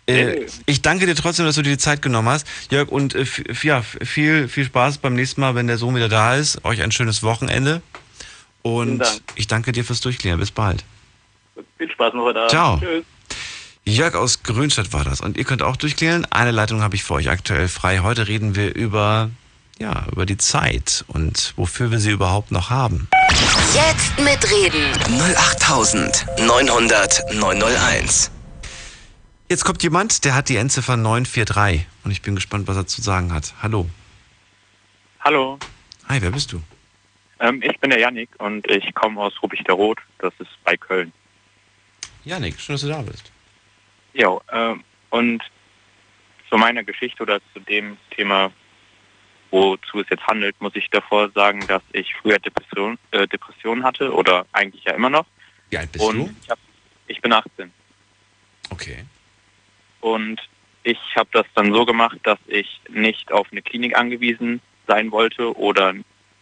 [0.08, 2.46] Äh, ich danke dir trotzdem, dass du dir die Zeit genommen hast.
[2.70, 3.24] Jörg, und äh,
[3.62, 6.64] ja, viel, viel Spaß beim nächsten Mal, wenn der Sohn wieder da ist.
[6.64, 7.82] Euch ein schönes Wochenende.
[8.62, 9.20] Und Dank.
[9.36, 10.40] ich danke dir fürs Durchklären.
[10.40, 10.84] Bis bald.
[11.76, 12.50] Viel Spaß noch heute Abend.
[12.50, 12.78] Ciao.
[12.78, 13.04] Tschüss.
[13.84, 15.20] Jörg aus Grünstadt war das.
[15.20, 16.26] Und ihr könnt auch durchklären.
[16.30, 18.00] Eine Leitung habe ich für euch aktuell frei.
[18.00, 19.30] Heute reden wir über,
[19.78, 23.08] ja, über die Zeit und wofür wir sie überhaupt noch haben.
[23.74, 24.92] Jetzt mitreden.
[25.06, 28.30] 08900 901.
[29.50, 31.86] Jetzt kommt jemand, der hat die Endziffer 943.
[32.04, 33.54] Und ich bin gespannt, was er zu sagen hat.
[33.62, 33.88] Hallo.
[35.20, 35.58] Hallo,
[36.08, 36.62] Hi, wer bist du?
[37.40, 40.76] ähm, ich bin der Yannick und ich komme aus Rubik der Rot, das ist bei
[40.76, 41.12] Köln.
[42.24, 43.30] Janik, schön, dass du da bist.
[44.14, 45.42] Ja, ähm, und
[46.48, 48.50] zu meiner Geschichte oder zu dem Thema,
[49.50, 54.12] wozu es jetzt handelt, muss ich davor sagen, dass ich früher Depression, äh, Depressionen hatte
[54.12, 55.26] oder eigentlich ja immer noch.
[55.70, 56.34] Wie alt bist und du?
[56.42, 56.58] Ich, hab,
[57.06, 57.70] ich bin 18
[58.70, 59.04] Okay.
[60.00, 60.40] Und
[60.82, 65.56] ich habe das dann so gemacht, dass ich nicht auf eine Klinik angewiesen sein wollte
[65.56, 65.94] oder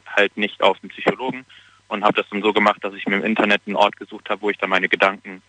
[0.07, 1.45] halt nicht auf einen Psychologen
[1.89, 4.43] und habe das dann so gemacht, dass ich mir im Internet einen Ort gesucht habe,
[4.43, 5.43] wo ich dann meine Gedanken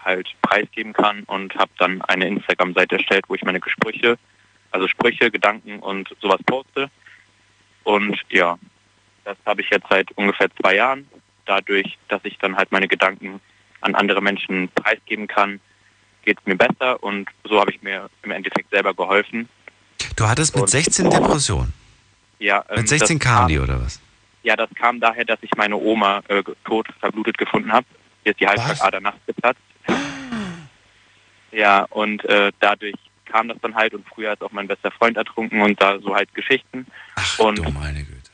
[0.00, 4.18] halt preisgeben kann und habe dann eine Instagram-Seite erstellt, wo ich meine Gespräche,
[4.70, 6.90] also Sprüche, Gedanken und sowas poste.
[7.84, 8.58] Und ja,
[9.24, 11.08] das habe ich jetzt seit ungefähr zwei Jahren.
[11.46, 13.40] Dadurch, dass ich dann halt meine Gedanken
[13.80, 15.60] an andere Menschen preisgeben kann,
[16.24, 19.48] geht es mir besser und so habe ich mir im Endeffekt selber geholfen.
[20.16, 21.72] Du hattest mit 16 Depression.
[22.38, 24.00] Ja, ähm, Mit 16 das kam die, oder was?
[24.42, 27.86] Ja, das kam daher, dass ich meine Oma äh, tot verblutet gefunden habe.
[28.22, 29.60] Hier ist die Halsschlagader nachts geplatzt.
[31.50, 32.94] Ja, und äh, dadurch
[33.24, 36.14] kam das dann halt und früher ist auch mein bester Freund ertrunken und da so
[36.14, 36.86] halt Geschichten.
[37.16, 38.30] Ach, und du meine Güte.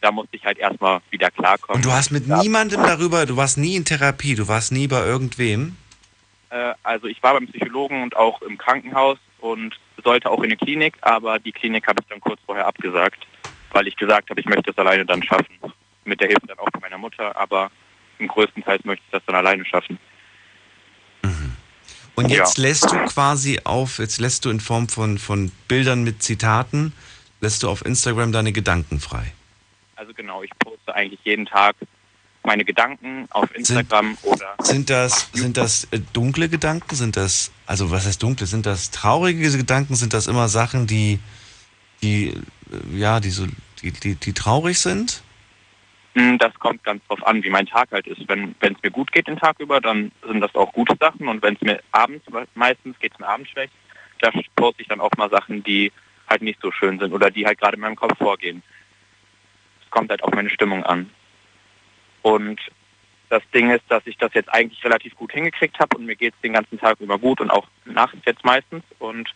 [0.00, 1.76] Da musste ich halt erstmal wieder klarkommen.
[1.76, 5.04] Und du hast mit niemandem darüber, du warst nie in Therapie, du warst nie bei
[5.04, 5.76] irgendwem.
[6.50, 10.56] Äh, also ich war beim Psychologen und auch im Krankenhaus und sollte auch in eine
[10.56, 13.26] Klinik, aber die Klinik habe ich dann kurz vorher abgesagt,
[13.72, 15.56] weil ich gesagt habe, ich möchte es alleine dann schaffen.
[16.04, 17.70] Mit der Hilfe dann auch von meiner Mutter, aber
[18.18, 19.98] im größten Teil möchte ich das dann alleine schaffen.
[22.16, 22.64] Und jetzt Ja.
[22.64, 26.92] lässt du quasi auf, jetzt lässt du in Form von, von Bildern mit Zitaten,
[27.40, 29.32] lässt du auf Instagram deine Gedanken frei.
[29.96, 31.76] Also genau, ich poste eigentlich jeden Tag
[32.42, 36.94] meine Gedanken auf Instagram oder Sind das, sind das äh, dunkle Gedanken?
[36.94, 38.46] Sind das, also was heißt dunkle?
[38.46, 39.94] Sind das traurige Gedanken?
[39.94, 41.18] Sind das immer Sachen, die,
[42.02, 43.46] die, äh, ja, die so,
[43.82, 45.22] die, die, die traurig sind?
[46.14, 48.26] Hm, Das kommt ganz drauf an, wie mein Tag halt ist.
[48.28, 51.28] Wenn wenn es mir gut geht den Tag über, dann sind das auch gute Sachen.
[51.28, 52.24] Und wenn es mir abends,
[52.54, 53.72] meistens geht es mir abends schlecht,
[54.20, 55.92] da poste ich dann auch mal Sachen, die
[56.28, 58.62] halt nicht so schön sind oder die halt gerade in meinem Kopf vorgehen.
[59.84, 61.10] Es kommt halt auf meine Stimmung an.
[62.22, 62.60] Und
[63.28, 66.34] das Ding ist, dass ich das jetzt eigentlich relativ gut hingekriegt habe und mir geht
[66.34, 68.82] es den ganzen Tag über gut und auch nachts jetzt meistens.
[68.98, 69.28] Und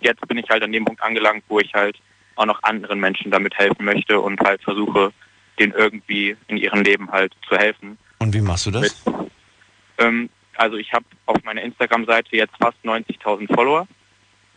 [0.00, 1.98] jetzt bin ich halt an dem Punkt angelangt, wo ich halt
[2.36, 5.12] auch noch anderen Menschen damit helfen möchte und halt versuche,
[5.58, 7.98] denen irgendwie in ihrem Leben halt zu helfen.
[8.18, 9.04] Und wie machst du das?
[9.98, 13.86] Ähm, also ich habe auf meiner Instagram-Seite jetzt fast 90.000 Follower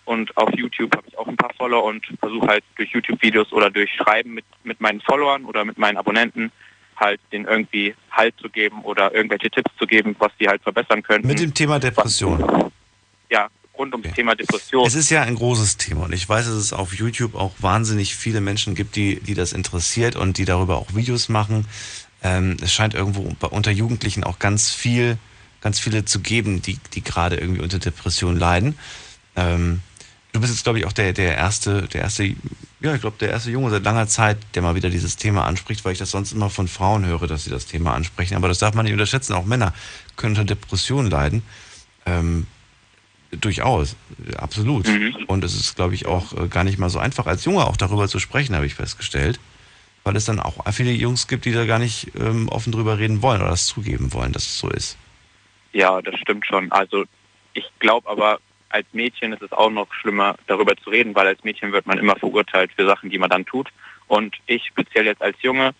[0.05, 3.69] und auf YouTube habe ich auch ein paar Follower und versuche halt durch YouTube-Videos oder
[3.69, 6.51] durch Schreiben mit, mit meinen Followern oder mit meinen Abonnenten
[6.95, 11.03] halt denen irgendwie Halt zu geben oder irgendwelche Tipps zu geben, was die halt verbessern
[11.03, 11.27] könnten.
[11.27, 12.71] Mit dem Thema Depression.
[13.29, 14.85] ja, rund ums Thema Depression.
[14.87, 18.15] Es ist ja ein großes Thema und ich weiß, dass es auf YouTube auch wahnsinnig
[18.15, 21.67] viele Menschen gibt, die, die das interessiert und die darüber auch Videos machen.
[22.23, 25.17] Ähm, es scheint irgendwo unter Jugendlichen auch ganz viel,
[25.61, 28.77] ganz viele zu geben, die, die gerade irgendwie unter Depression leiden.
[29.35, 29.81] Ähm,
[30.35, 32.23] du bist jetzt, glaube ich, auch der, der erste, der erste,
[32.81, 35.85] ja, ich glaube, der erste Junge seit langer Zeit, der mal wieder dieses Thema anspricht,
[35.85, 38.35] weil ich das sonst immer von Frauen höre, dass sie das Thema ansprechen.
[38.35, 39.33] Aber das darf man nicht unterschätzen.
[39.33, 39.73] Auch Männer
[40.17, 41.43] können unter Depression leiden.
[42.05, 42.47] Ähm,
[43.41, 43.95] Durchaus,
[44.37, 44.87] absolut.
[45.27, 47.77] Und es ist, glaube ich, auch äh, gar nicht mal so einfach, als Junge auch
[47.77, 49.39] darüber zu sprechen, habe ich festgestellt.
[50.03, 53.21] Weil es dann auch viele Jungs gibt, die da gar nicht ähm, offen drüber reden
[53.21, 54.97] wollen oder das zugeben wollen, dass es so ist.
[55.73, 56.71] Ja, das stimmt schon.
[56.71, 57.05] Also
[57.53, 58.39] ich glaube aber,
[58.75, 61.97] als Mädchen ist es auch noch schlimmer, darüber zu reden, weil als Mädchen wird man
[61.97, 63.69] immer verurteilt für Sachen, die man dann tut.
[64.07, 65.73] Und ich speziell jetzt als Junge,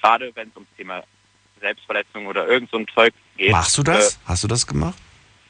[0.00, 1.02] gerade wenn es ums Thema
[1.60, 3.50] Selbstverletzung oder irgend so ein Zeug geht.
[3.50, 4.16] Machst du das?
[4.16, 4.98] Äh, Hast du das gemacht?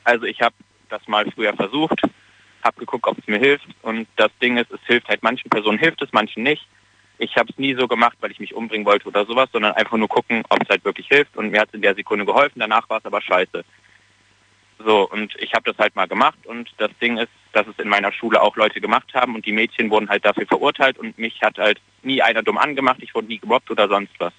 [0.05, 0.55] also ich habe
[0.91, 2.01] das mal früher versucht,
[2.63, 3.67] habe geguckt, ob es mir hilft.
[3.83, 6.65] Und das Ding ist, es hilft halt manchen Personen hilft es, manchen nicht.
[7.19, 9.97] Ich habe es nie so gemacht, weil ich mich umbringen wollte oder sowas, sondern einfach
[9.97, 11.37] nur gucken, ob es halt wirklich hilft.
[11.37, 13.65] Und mir hat es in der Sekunde geholfen, danach war es aber scheiße.
[14.79, 17.89] So, und ich habe das halt mal gemacht und das Ding ist, dass es in
[17.89, 21.41] meiner Schule auch Leute gemacht haben und die Mädchen wurden halt dafür verurteilt und mich
[21.43, 24.33] hat halt nie einer dumm angemacht, ich wurde nie gemobbt oder sonst was.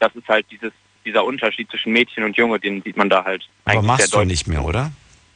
[0.00, 0.72] Das ist halt dieses,
[1.04, 4.16] dieser Unterschied zwischen Mädchen und Junge, den sieht man da halt Aber eigentlich machst du
[4.18, 4.30] deutlich.
[4.38, 4.92] nicht mehr, oder?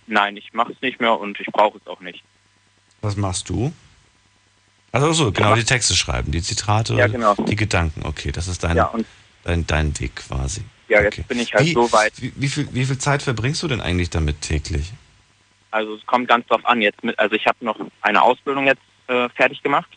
[0.07, 2.23] Nein, ich mache es nicht mehr und ich brauche es auch nicht.
[3.03, 3.73] Was machst du?
[4.93, 7.35] Also so, genau, die Texte schreiben, die Zitate, Ja, genau.
[7.35, 8.03] die Gedanken.
[8.05, 8.93] Okay, das ist dein, Ja,
[9.45, 10.63] dein, dein Weg quasi.
[10.89, 12.13] Ja, jetzt bin ich halt Wie, so weit.
[12.21, 14.93] wie, wie, viel, wie viel Zeit verbringst du denn eigentlich damit täglich?
[15.71, 16.83] Also es kommt ganz drauf an.
[16.83, 19.89] Jetzt mit, also ich habe noch eine Ausbildung jetzt äh, fertig gemacht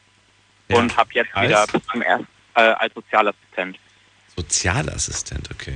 [0.70, 0.78] Ja.
[0.78, 1.50] und habe jetzt Als?
[1.50, 3.78] wieder bis zum ersten äh, als Sozialassistent.
[4.36, 5.76] Sozialassistent, okay.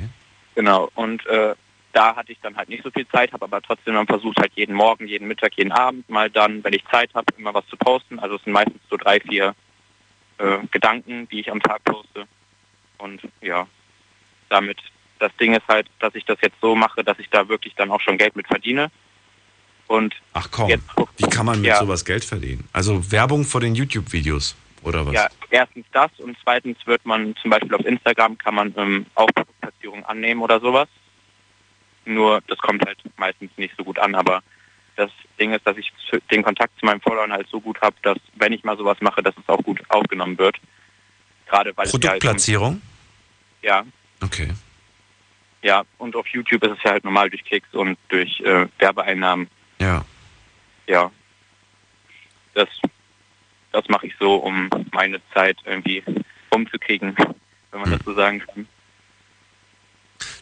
[0.55, 0.89] Genau.
[0.95, 1.53] Und äh,
[1.91, 4.51] da hatte ich dann halt nicht so viel Zeit, habe aber trotzdem dann versucht, halt
[4.55, 7.75] jeden Morgen, jeden Mittag, jeden Abend mal dann, wenn ich Zeit habe, immer was zu
[7.77, 8.19] posten.
[8.19, 9.55] Also es sind meistens so drei, vier
[10.37, 12.25] äh, Gedanken, die ich am Tag poste.
[12.99, 13.67] Und ja,
[14.49, 14.79] damit,
[15.19, 17.91] das Ding ist halt, dass ich das jetzt so mache, dass ich da wirklich dann
[17.91, 18.89] auch schon Geld mit verdiene.
[19.87, 20.83] Und Ach komm, jetzt,
[21.17, 22.67] wie kann man mit ja, sowas Geld verdienen?
[22.73, 25.13] Also Werbung vor den YouTube-Videos, oder was?
[25.13, 29.27] Ja, erstens das und zweitens wird man zum Beispiel auf Instagram kann man ähm, auch
[29.27, 30.87] Produktplatzierungen annehmen oder sowas.
[32.05, 34.41] Nur das kommt halt meistens nicht so gut an, aber
[34.95, 35.91] das Ding ist, dass ich
[36.31, 39.23] den Kontakt zu meinen Followern halt so gut habe, dass wenn ich mal sowas mache,
[39.23, 40.57] dass es auch gut aufgenommen wird.
[41.47, 42.81] Gerade weil halt, Produktplatzierung?
[43.61, 43.83] ja,
[44.21, 44.49] Okay.
[45.61, 49.47] Ja, und auf YouTube ist es ja halt normal durch Klicks und durch äh, Werbeeinnahmen.
[49.79, 50.05] Ja.
[50.87, 51.11] Ja.
[52.53, 52.67] Das,
[53.71, 56.03] das mache ich so, um meine Zeit irgendwie
[56.49, 57.15] umzukriegen,
[57.71, 58.67] wenn man das so sagen kann.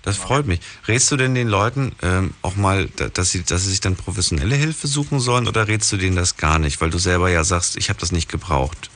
[0.04, 0.62] Das freut mich.
[0.88, 3.96] Rätst du denn den Leuten ähm, auch mal, da- dass sie, dass sie sich dann
[3.98, 7.44] professionelle Hilfe suchen sollen oder rätst du denen das gar nicht, weil du selber ja
[7.44, 8.90] sagst, ich habe das nicht gebraucht?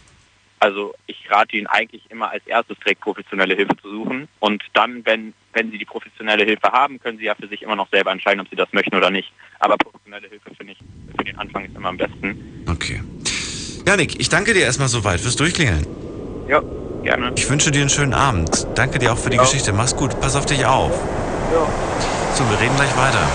[0.62, 5.04] Also ich rate Ihnen eigentlich immer als erstes direkt professionelle Hilfe zu suchen und dann,
[5.08, 8.12] wenn, wenn Sie die professionelle Hilfe haben, können Sie ja für sich immer noch selber
[8.12, 9.34] entscheiden, ob Sie das möchten oder nicht.
[9.60, 10.80] Aber professionelle Hilfe finde ich
[11.18, 12.38] für den Anfang ist immer am besten.
[12.70, 13.02] Okay.
[13.88, 15.84] Janik, ich danke dir erstmal soweit fürs Durchklingeln.
[16.48, 16.62] Ja,
[17.04, 17.32] gerne.
[17.36, 18.68] Ich wünsche dir einen schönen Abend.
[18.76, 19.74] Danke dir auch für die Geschichte.
[19.74, 20.12] Mach's gut.
[20.22, 20.92] Pass auf dich auf.
[22.36, 23.28] So, wir reden gleich weiter.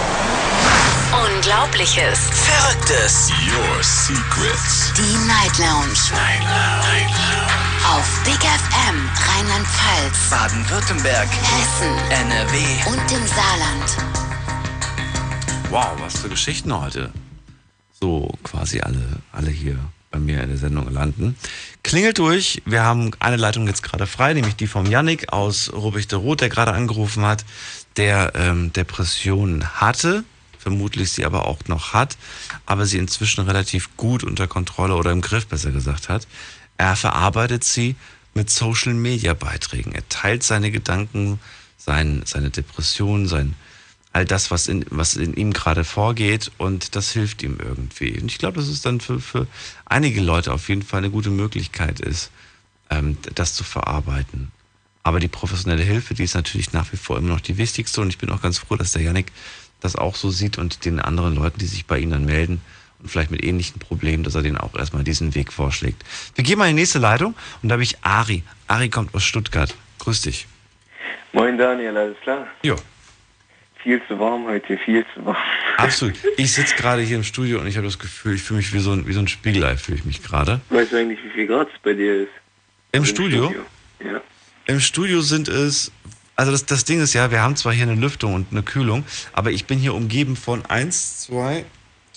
[1.24, 2.18] Unglaubliches.
[2.30, 3.30] Verrücktes.
[3.48, 4.92] Your secrets.
[4.96, 5.96] Die Night Lounge.
[6.12, 7.46] Night Lounge.
[7.88, 11.28] Auf Big FM Rheinland-Pfalz, Baden-Württemberg.
[11.28, 12.58] Hessen NRW.
[12.88, 13.96] und im Saarland.
[15.70, 17.10] Wow, was für Geschichten heute.
[17.98, 19.02] So quasi alle,
[19.32, 19.78] alle hier
[20.10, 21.36] bei mir in der Sendung landen.
[21.82, 22.60] Klingelt durch.
[22.66, 26.50] Wir haben eine Leitung jetzt gerade frei, nämlich die vom Yannick aus Rubichte Rot, der
[26.50, 27.44] gerade angerufen hat,
[27.96, 30.24] der ähm, Depressionen hatte,
[30.66, 32.18] vermutlich sie aber auch noch hat,
[32.66, 36.26] aber sie inzwischen relativ gut unter Kontrolle oder im Griff besser gesagt hat.
[36.76, 37.94] Er verarbeitet sie
[38.34, 39.92] mit Social Media Beiträgen.
[39.92, 41.38] Er teilt seine Gedanken,
[41.78, 43.54] sein, seine Depression, sein,
[44.12, 48.20] all das, was in, was in ihm gerade vorgeht und das hilft ihm irgendwie.
[48.20, 49.46] Und ich glaube, dass es dann für, für
[49.84, 52.32] einige Leute auf jeden Fall eine gute Möglichkeit ist,
[52.90, 54.50] ähm, das zu verarbeiten.
[55.04, 58.08] Aber die professionelle Hilfe, die ist natürlich nach wie vor immer noch die wichtigste und
[58.08, 59.30] ich bin auch ganz froh, dass der Yannick
[59.80, 62.60] das auch so sieht und den anderen Leuten, die sich bei ihm dann melden
[63.00, 66.02] und vielleicht mit ähnlichen Problemen, dass er denen auch erstmal diesen Weg vorschlägt.
[66.34, 68.42] Wir gehen mal in die nächste Leitung und da habe ich Ari.
[68.68, 69.74] Ari kommt aus Stuttgart.
[69.98, 70.46] Grüß dich.
[71.32, 72.46] Moin Daniel, alles klar?
[72.62, 72.76] Jo.
[73.82, 75.36] Viel zu warm heute, viel zu warm.
[75.76, 76.14] Absolut.
[76.36, 78.78] Ich sitze gerade hier im Studio und ich habe das Gefühl, ich fühle mich wie
[78.78, 80.60] so ein, wie so ein Spiegelei, fühle ich mich gerade.
[80.70, 82.32] Weißt du eigentlich, wie viel Grad es bei dir ist?
[82.92, 83.54] Im Studio?
[84.00, 84.20] Ja.
[84.66, 85.92] Im Studio sind es,
[86.36, 89.04] also das, das Ding ist ja, wir haben zwar hier eine Lüftung und eine Kühlung,
[89.32, 91.64] aber ich bin hier umgeben von eins, zwei,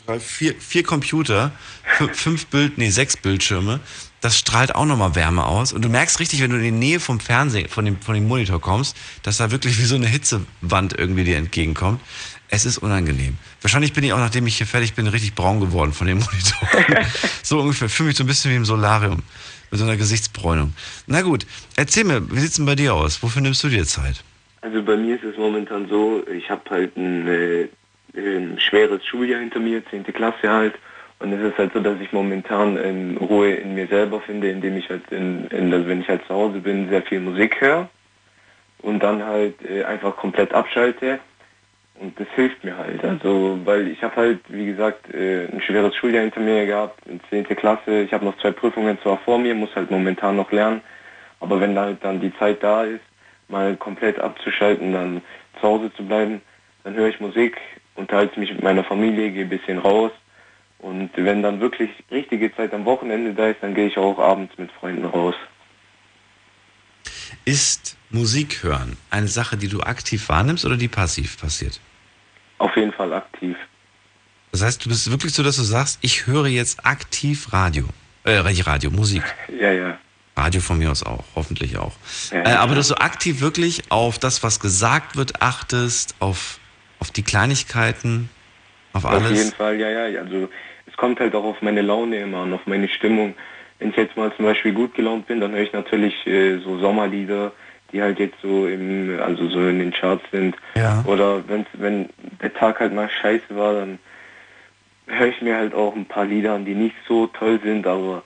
[0.06, 1.52] drei, vier, vier Computer,
[1.98, 3.80] fü- fünf Bild, nee, sechs Bildschirme.
[4.22, 5.72] Das strahlt auch nochmal Wärme aus.
[5.72, 8.28] Und du merkst richtig, wenn du in die Nähe vom Fernsehen, von dem, von dem
[8.28, 12.02] Monitor kommst, dass da wirklich wie so eine Hitzewand irgendwie dir entgegenkommt.
[12.50, 13.38] Es ist unangenehm.
[13.62, 16.68] Wahrscheinlich bin ich auch, nachdem ich hier fertig bin, richtig braun geworden von dem Monitor.
[17.44, 17.88] so ungefähr.
[17.88, 19.24] Fühle mich so ein bisschen wie im Solarium.
[19.72, 20.74] Mit so einer Gesichtsbräunung.
[21.08, 23.22] Na gut, erzähl mir, wie sieht's denn bei dir aus?
[23.22, 24.24] Wofür nimmst du dir Zeit?
[24.62, 27.68] Also bei mir ist es momentan so, ich habe halt ein, äh,
[28.16, 30.04] ein schweres Schuljahr hinter mir, 10.
[30.06, 30.76] Klasse halt.
[31.20, 34.78] Und es ist halt so, dass ich momentan in Ruhe in mir selber finde, indem
[34.78, 37.90] ich halt, in, in, also wenn ich halt zu Hause bin, sehr viel Musik höre
[38.82, 41.20] und dann halt äh, einfach komplett abschalte
[42.00, 43.04] Und das hilft mir halt.
[43.04, 47.20] Also, weil ich habe halt, wie gesagt, äh, ein schweres Schuljahr hinter mir gehabt, in
[47.30, 47.44] 10.
[47.58, 48.02] Klasse.
[48.04, 50.82] Ich habe noch zwei Prüfungen zwar vor mir, muss halt momentan noch lernen.
[51.42, 53.04] Aber wenn halt dann die Zeit da ist,
[53.50, 55.22] mal komplett abzuschalten, dann
[55.60, 56.42] zu Hause zu bleiben,
[56.86, 57.58] dann höre ich Musik,
[57.96, 60.12] unterhalte mich mit meiner Familie, gehe ein bisschen raus.
[60.78, 64.58] Und wenn dann wirklich richtige Zeit am Wochenende da ist, dann gehe ich auch abends
[64.58, 65.36] mit Freunden raus.
[67.44, 71.82] Ist Musik hören eine Sache, die du aktiv wahrnimmst oder die passiv passiert?
[72.60, 73.57] Auf jeden Fall aktiv.
[74.52, 77.86] Das heißt, du bist wirklich so, dass du sagst, ich höre jetzt aktiv Radio.
[78.23, 79.23] Äh, Radio, Musik.
[79.60, 79.98] Ja, ja.
[80.36, 81.94] Radio von mir aus auch, hoffentlich auch.
[82.31, 86.60] Ja, äh, aber dass du aktiv wirklich auf das, was gesagt wird, achtest, auf,
[86.99, 88.30] auf die Kleinigkeiten,
[88.94, 89.31] auf alles.
[89.31, 90.22] Auf jeden Fall, ja, ja.
[90.22, 90.49] Also
[90.86, 93.36] es kommt halt auch auf meine Laune immer an, auf meine Stimmung.
[93.80, 96.80] Wenn ich jetzt mal zum Beispiel gut gelaunt bin, dann höre ich natürlich äh, so
[96.80, 97.52] Sommerlieder,
[97.91, 100.56] die halt jetzt so im, also so in den Charts sind.
[100.76, 101.03] Ja.
[101.06, 102.10] Oder wenn's, wenn
[102.41, 103.99] der Tag halt mal scheiße war, dann
[105.07, 108.24] höre ich mir halt auch ein paar Lieder an, die nicht so toll sind, aber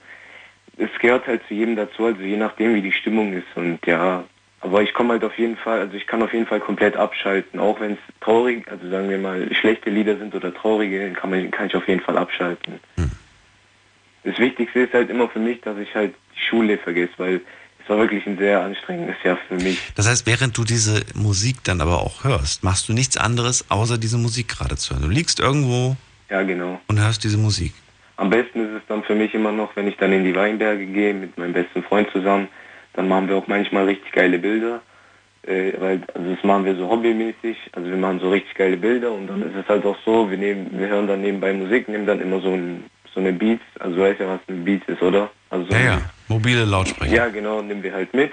[0.76, 4.24] es gehört halt zu jedem dazu, also je nachdem wie die Stimmung ist und ja,
[4.60, 7.60] aber ich komme halt auf jeden Fall, also ich kann auf jeden Fall komplett abschalten,
[7.60, 11.50] auch wenn es traurig, also sagen wir mal schlechte Lieder sind oder traurige, kann, man,
[11.50, 12.80] kann ich auf jeden Fall abschalten.
[14.24, 17.40] Das Wichtigste ist halt immer für mich, dass ich halt die Schule vergesse, weil
[17.84, 19.78] es war wirklich ein sehr anstrengendes Jahr für mich.
[19.94, 23.98] Das heißt, während du diese Musik dann aber auch hörst, machst du nichts anderes, außer
[23.98, 25.02] diese Musik gerade zu hören.
[25.02, 25.96] Du liegst irgendwo
[26.30, 26.80] Ja, genau.
[26.88, 27.74] und hörst diese Musik.
[28.16, 30.86] Am besten ist es dann für mich immer noch, wenn ich dann in die Weinberge
[30.86, 32.48] gehe mit meinem besten Freund zusammen,
[32.94, 34.80] dann machen wir auch manchmal richtig geile Bilder.
[35.46, 39.12] Äh, weil, also das machen wir so hobbymäßig, also wir machen so richtig geile Bilder
[39.12, 42.06] und dann ist es halt auch so, wir nehmen, wir hören dann nebenbei Musik, nehmen
[42.06, 42.84] dann immer so ein
[43.14, 45.30] so eine Beats, also du weißt ja, was ein Beats ist, oder?
[45.50, 47.14] Also so Ja, ja, mobile Lautsprecher.
[47.14, 48.32] ja, genau, nehmen wir halt mit.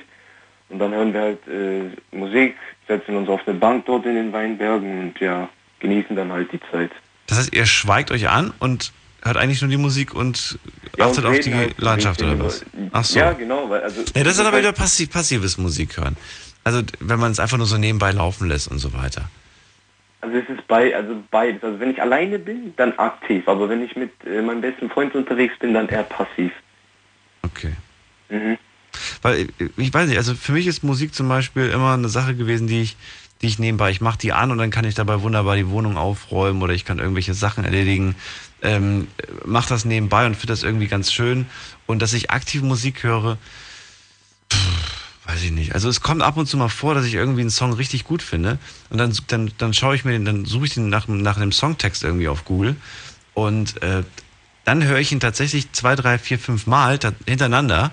[0.69, 2.55] Und dann hören wir halt äh, Musik,
[2.87, 5.49] setzen uns auf eine Bank dort in den Weinbergen und ja,
[5.79, 6.91] genießen dann halt die Zeit.
[7.27, 8.91] Das heißt, ihr schweigt euch an und
[9.21, 10.57] hört eigentlich nur die Musik und
[10.97, 12.65] Ja, achtet und auf die halt Landschaft oder was?
[12.91, 13.19] Ach so.
[13.19, 14.01] Ja, genau, weil also.
[14.15, 16.15] Nee, das ist aber halt- wieder passiv, passives Musik hören.
[16.63, 19.29] Also wenn man es einfach nur so nebenbei laufen lässt und so weiter.
[20.21, 21.63] Also es ist bei, also beides.
[21.63, 25.15] Also wenn ich alleine bin, dann aktiv, aber wenn ich mit äh, meinem besten Freund
[25.15, 26.51] unterwegs bin, dann eher passiv.
[27.41, 27.73] Okay.
[28.29, 28.57] Mhm.
[29.23, 32.35] Weil äh, ich weiß nicht, also für mich ist Musik zum Beispiel immer eine Sache
[32.35, 32.97] gewesen, die ich,
[33.41, 35.97] die ich nebenbei, ich mache die an und dann kann ich dabei wunderbar die Wohnung
[35.97, 38.15] aufräumen oder ich kann irgendwelche Sachen erledigen.
[38.61, 39.07] Ähm,
[39.43, 41.47] mach das nebenbei und finde das irgendwie ganz schön.
[41.87, 43.39] Und dass ich aktiv Musik höre,
[44.53, 44.80] pff,
[45.25, 45.73] weiß ich nicht.
[45.73, 48.21] Also es kommt ab und zu mal vor, dass ich irgendwie einen Song richtig gut
[48.21, 48.57] finde
[48.89, 51.51] und dann, dann, dann schaue ich mir den, dann suche ich den nach, nach dem
[51.51, 52.75] Songtext irgendwie auf Google
[53.33, 54.03] und äh,
[54.65, 57.91] dann höre ich ihn tatsächlich zwei, drei, vier, fünf Mal hintereinander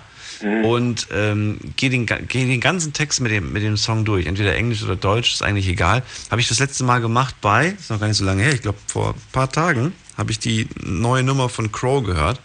[0.63, 4.25] und ähm, gehe den, geh den ganzen Text mit dem, mit dem Song durch.
[4.25, 6.03] Entweder Englisch oder Deutsch, ist eigentlich egal.
[6.31, 8.61] Habe ich das letzte Mal gemacht bei, ist noch gar nicht so lange her, ich
[8.61, 12.39] glaube vor ein paar Tagen, habe ich die neue Nummer von Crow gehört.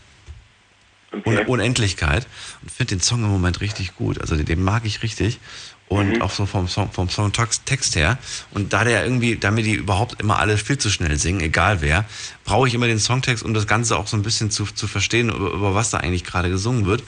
[1.25, 2.27] Un Unendlichkeit.
[2.63, 4.21] Und finde den Song im Moment richtig gut.
[4.21, 5.39] Also den, den mag ich richtig.
[5.87, 8.19] Und auch so vom Song, vom Songtext her.
[8.53, 11.83] Und da der irgendwie, da mir die überhaupt immer alle viel zu schnell singen, egal
[11.83, 12.07] wer,
[12.45, 15.29] brauche ich immer den Songtext, um das Ganze auch so ein bisschen zu, zu verstehen,
[15.29, 17.03] über, über was da eigentlich gerade gesungen wird.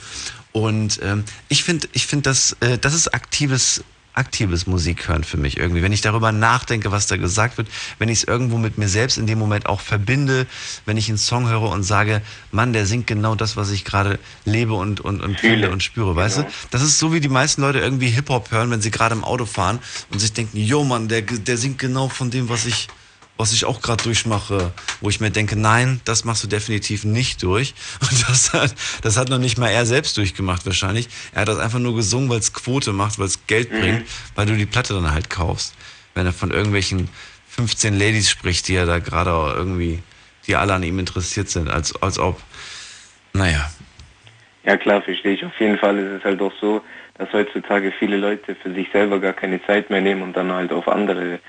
[0.51, 3.83] Und ähm, ich finde, ich finde, das, äh, das ist aktives,
[4.17, 5.81] aktives Musik hören für mich irgendwie.
[5.81, 7.67] Wenn ich darüber nachdenke, was da gesagt wird,
[7.99, 10.47] wenn ich es irgendwo mit mir selbst in dem Moment auch verbinde,
[10.85, 12.21] wenn ich einen Song höre und sage,
[12.51, 16.15] Mann, der singt genau das, was ich gerade lebe und, und, und fühle und spüre,
[16.15, 16.47] weißt du?
[16.71, 19.45] Das ist so, wie die meisten Leute irgendwie Hip-Hop hören, wenn sie gerade im Auto
[19.45, 19.79] fahren
[20.11, 22.87] und sich denken, yo Mann, der, der singt genau von dem, was ich,
[23.37, 27.43] was ich auch gerade durchmache, wo ich mir denke, nein, das machst du definitiv nicht
[27.43, 27.73] durch.
[28.01, 31.07] Und das hat, das hat noch nicht mal er selbst durchgemacht wahrscheinlich.
[31.33, 34.05] Er hat das einfach nur gesungen, weil es Quote macht, weil es Geld bringt,
[34.35, 35.75] weil du die Platte dann halt kaufst.
[36.13, 37.09] Wenn er von irgendwelchen
[37.49, 39.99] 15 Ladies spricht, die er da gerade irgendwie,
[40.47, 42.41] die alle an ihm interessiert sind, als, als ob,
[43.33, 43.69] naja.
[44.63, 45.45] Ja klar, verstehe ich.
[45.45, 46.81] Auf jeden Fall ist es halt auch so,
[47.17, 50.71] dass heutzutage viele Leute für sich selber gar keine Zeit mehr nehmen und dann halt
[50.71, 51.39] auf andere,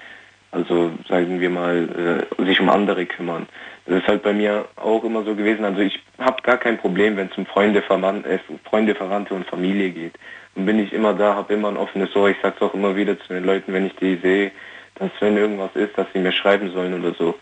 [0.50, 3.46] also sagen wir mal, äh, sich um andere kümmern.
[3.86, 5.64] Das ist halt bei mir auch immer so gewesen.
[5.64, 9.46] Also ich habe gar kein Problem, wenn es um Freunde, Verwandte, äh, Freunde, Verwandte und
[9.46, 10.14] Familie geht.
[10.54, 12.30] Und bin ich immer da, habe immer ein offenes Ohr.
[12.30, 14.50] Ich sag's auch immer wieder zu den Leuten, wenn ich die sehe,
[14.96, 17.34] dass wenn irgendwas ist, dass sie mir schreiben sollen oder so.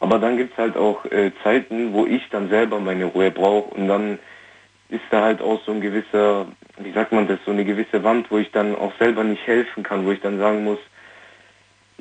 [0.00, 3.88] Aber dann gibt's halt auch äh, Zeiten, wo ich dann selber meine Ruhe brauche und
[3.88, 4.18] dann
[4.90, 6.46] ist da halt auch so ein gewisser,
[6.78, 9.82] wie sagt man das, so eine gewisse Wand, wo ich dann auch selber nicht helfen
[9.82, 10.78] kann, wo ich dann sagen muss,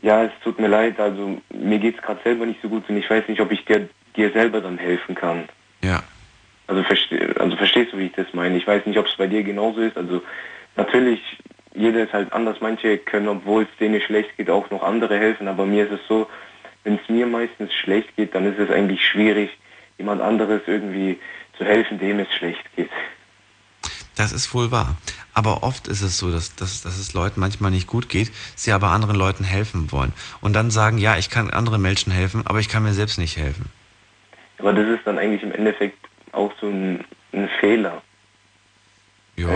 [0.02, 3.10] ja, es tut mir leid, also mir geht's gerade selber nicht so gut und ich
[3.10, 5.50] weiß nicht, ob ich dir, dir selber dann helfen kann.
[5.84, 6.04] Ja.
[6.68, 8.58] Also, verste also verstehst du, wie ich das meine?
[8.58, 9.98] Ich weiß nicht, ob es bei dir genauso ist.
[9.98, 10.22] Also
[10.76, 11.22] natürlich,
[11.74, 12.58] jeder ist halt anders.
[12.60, 15.48] Manche können, obwohl es denen schlecht geht, auch noch andere helfen.
[15.48, 16.28] Aber mir ist es so,
[16.84, 19.50] wenn es mir meistens schlecht geht, dann ist es eigentlich schwierig,
[19.98, 21.20] jemand anderes irgendwie
[21.58, 22.90] zu helfen, dem es schlecht geht.
[24.18, 24.96] Das ist wohl wahr.
[25.34, 28.72] Aber oft ist es so, dass, dass, dass es Leuten manchmal nicht gut geht, sie
[28.72, 30.12] aber anderen Leuten helfen wollen.
[30.42, 33.38] Und dann sagen, ja, ich kann anderen Menschen helfen, aber ich kann mir selbst nicht
[33.38, 33.70] helfen.
[34.58, 36.00] Aber das ist dann eigentlich im Endeffekt
[36.32, 38.02] auch so ein, ein Fehler.
[39.36, 39.48] Ja.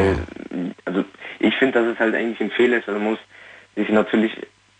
[0.85, 1.03] Also
[1.39, 3.19] ich finde, dass es halt eigentlich ein Fehler ist, weil man muss
[3.75, 4.31] sich natürlich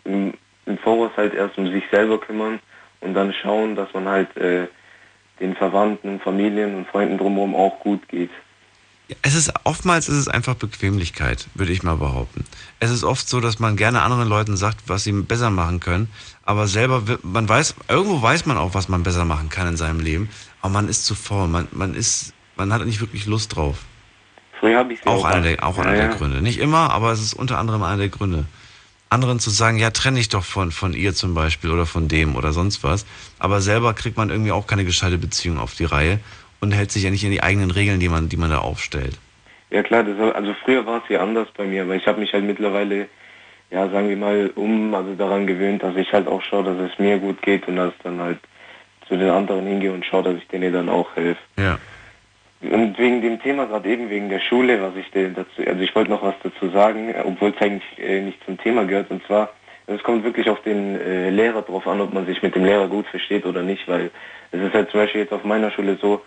[0.04, 0.34] im,
[0.66, 2.60] im Voraus halt erst um sich selber kümmern
[3.00, 4.68] und dann schauen, dass man halt äh,
[5.40, 8.30] den Verwandten, Familien und Freunden drumherum auch gut geht.
[9.22, 12.44] Es ist oftmals ist es einfach Bequemlichkeit, würde ich mal behaupten.
[12.80, 16.08] Es ist oft so, dass man gerne anderen Leuten sagt, was sie besser machen können,
[16.44, 20.00] aber selber man weiß irgendwo weiß man auch, was man besser machen kann in seinem
[20.00, 20.28] Leben,
[20.60, 23.78] aber man ist zu faul, man man ist man hat nicht wirklich Lust drauf.
[24.60, 26.14] Früher habe ich Auch einer der auch Ja, einer der ja.
[26.14, 28.46] Gründe, nicht immer, aber es ist unter anderem einer der Gründe.
[29.10, 32.34] Anderen zu sagen, ja, trenne dich doch von, von ihr zum Beispiel oder von dem
[32.34, 33.04] oder sonst was.
[33.38, 36.18] Aber selber kriegt man irgendwie auch keine gescheite Beziehung auf die Reihe
[36.62, 39.18] und hält sich ja nicht in die eigenen Regeln, die man, die man da aufstellt.
[39.70, 42.32] Ja klar, das, also früher war es ja anders bei mir, weil ich habe mich
[42.32, 43.08] halt mittlerweile,
[43.70, 46.98] ja sagen wir mal, um, also daran gewöhnt, dass ich halt auch schaue, dass es
[46.98, 48.38] mir gut geht und dass dann halt
[49.08, 51.40] zu den anderen hingehe und schaue, dass ich denen dann auch helfe.
[51.58, 51.78] Ja.
[52.60, 55.92] Und wegen dem Thema gerade eben, wegen der Schule, was ich denn dazu, also ich
[55.96, 59.50] wollte noch was dazu sagen, obwohl es eigentlich äh, nicht zum Thema gehört, und zwar,
[59.88, 62.86] es kommt wirklich auf den äh, Lehrer drauf an, ob man sich mit dem Lehrer
[62.86, 64.12] gut versteht oder nicht, weil
[64.52, 66.22] es ist halt zum Beispiel jetzt auf meiner Schule so,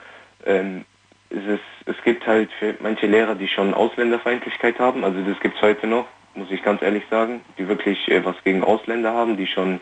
[0.46, 0.86] ähm,
[1.30, 5.56] es, ist, es gibt halt für manche Lehrer, die schon Ausländerfeindlichkeit haben, also das gibt
[5.56, 6.06] es heute noch,
[6.36, 9.80] muss ich ganz ehrlich sagen, die wirklich äh, was gegen Ausländer haben, die schon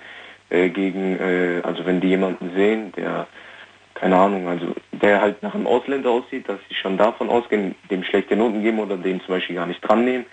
[0.50, 3.28] äh, gegen, äh, also wenn die jemanden sehen, der
[3.96, 8.04] keine Ahnung, also der halt nach einem Ausländer aussieht, dass sie schon davon ausgehen, dem
[8.04, 10.26] schlechte Noten geben oder den zum Beispiel gar nicht dran nehmen.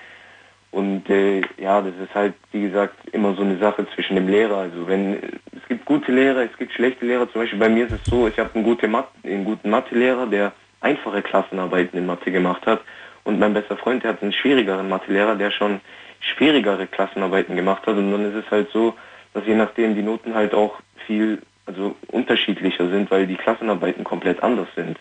[0.71, 4.59] Und äh, ja, das ist halt, wie gesagt, immer so eine Sache zwischen dem Lehrer.
[4.59, 7.31] Also wenn es gibt gute Lehrer, es gibt schlechte Lehrer.
[7.33, 10.27] Zum Beispiel bei mir ist es so, ich habe einen, gute Mat einen guten Mathelehrer,
[10.27, 12.81] der einfache Klassenarbeiten in Mathe gemacht hat.
[13.25, 15.81] Und mein bester Freund, der hat einen schwierigeren Mathelehrer, der schon
[16.21, 17.97] schwierigere Klassenarbeiten gemacht hat.
[17.97, 18.95] Und dann ist es halt so,
[19.35, 24.43] dass je nachdem die Noten halt auch viel also unterschiedlicher sind, weil die Klassenarbeiten komplett
[24.43, 24.99] anders sind.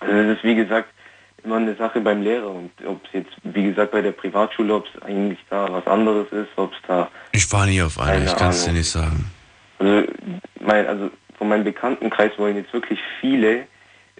[0.00, 0.88] Also das ist wie gesagt
[1.44, 4.86] immer eine Sache beim Lehrer und ob es jetzt, wie gesagt, bei der Privatschule, ob
[4.86, 8.36] es eigentlich da was anderes ist, ob es da Ich war nie auf einer, ich
[8.36, 9.30] kann es dir nicht sagen.
[9.78, 10.06] also,
[10.60, 13.66] mein, also von meinem Bekanntenkreis wollen jetzt wirklich viele,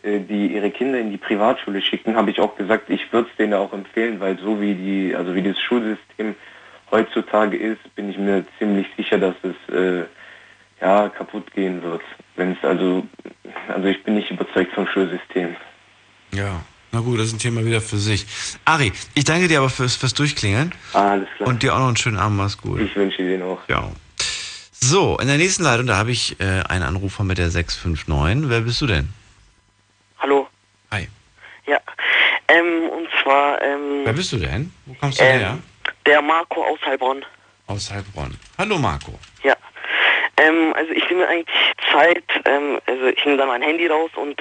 [0.03, 3.37] äh, die ihre Kinder in die Privatschule schicken, habe ich auch gesagt, ich würde es
[3.37, 6.35] denen auch empfehlen, weil so wie die, also wie das Schulsystem
[6.91, 10.05] heutzutage ist, bin ich mir ziemlich sicher, dass es äh,
[10.81, 12.03] ja kaputt gehen wird.
[12.37, 13.07] Wenn es also,
[13.69, 15.57] also ich bin nicht überzeugt vom Schulsystem.
[16.33, 16.61] Ja.
[16.95, 18.25] Na gut, das ist ein Thema wieder für sich.
[18.65, 20.73] Ari, ich danke dir aber fürs, fürs Durchklingeln.
[20.93, 21.49] alles klar.
[21.49, 22.79] Und dir auch noch einen schönen Abend, mach's gut.
[22.79, 23.59] Ich wünsche dir auch.
[23.67, 23.91] Ja.
[24.71, 28.49] So, in der nächsten Leitung, da habe ich äh, einen Anrufer mit der 659.
[28.49, 29.09] Wer bist du denn?
[30.21, 30.47] Hallo.
[30.93, 31.09] Hi.
[31.67, 31.81] Ja.
[32.47, 34.73] Ähm, und zwar, ähm, Wer bist du denn?
[34.87, 35.59] Wo kommst du ähm, her?
[36.07, 37.25] der Marco aus Heilbronn.
[37.67, 38.37] Aus Heilbronn.
[38.57, 39.19] Hallo Marco.
[39.43, 39.57] Ja.
[40.37, 41.57] Ähm, also ich nehme eigentlich
[41.93, 44.41] Zeit, ähm, also ich nehme dann mein Handy raus und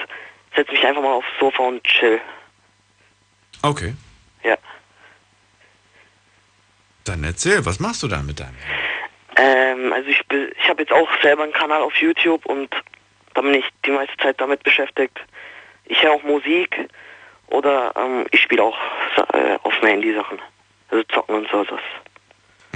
[0.54, 2.20] setze mich einfach mal aufs Sofa und chill.
[3.64, 3.94] Okay.
[4.42, 4.56] Ja.
[7.04, 8.56] Dann erzähl, was machst du da mit deinem?
[9.36, 12.68] Ähm, also ich, ich habe jetzt auch selber einen Kanal auf YouTube und
[13.32, 15.18] da bin ich die meiste Zeit damit beschäftigt.
[15.86, 16.76] Ich höre auch Musik
[17.46, 18.76] oder ähm, ich spiele auch
[19.32, 20.38] äh, auf dem Handy Sachen.
[20.90, 21.64] Also zocken und so.
[21.64, 21.80] Das.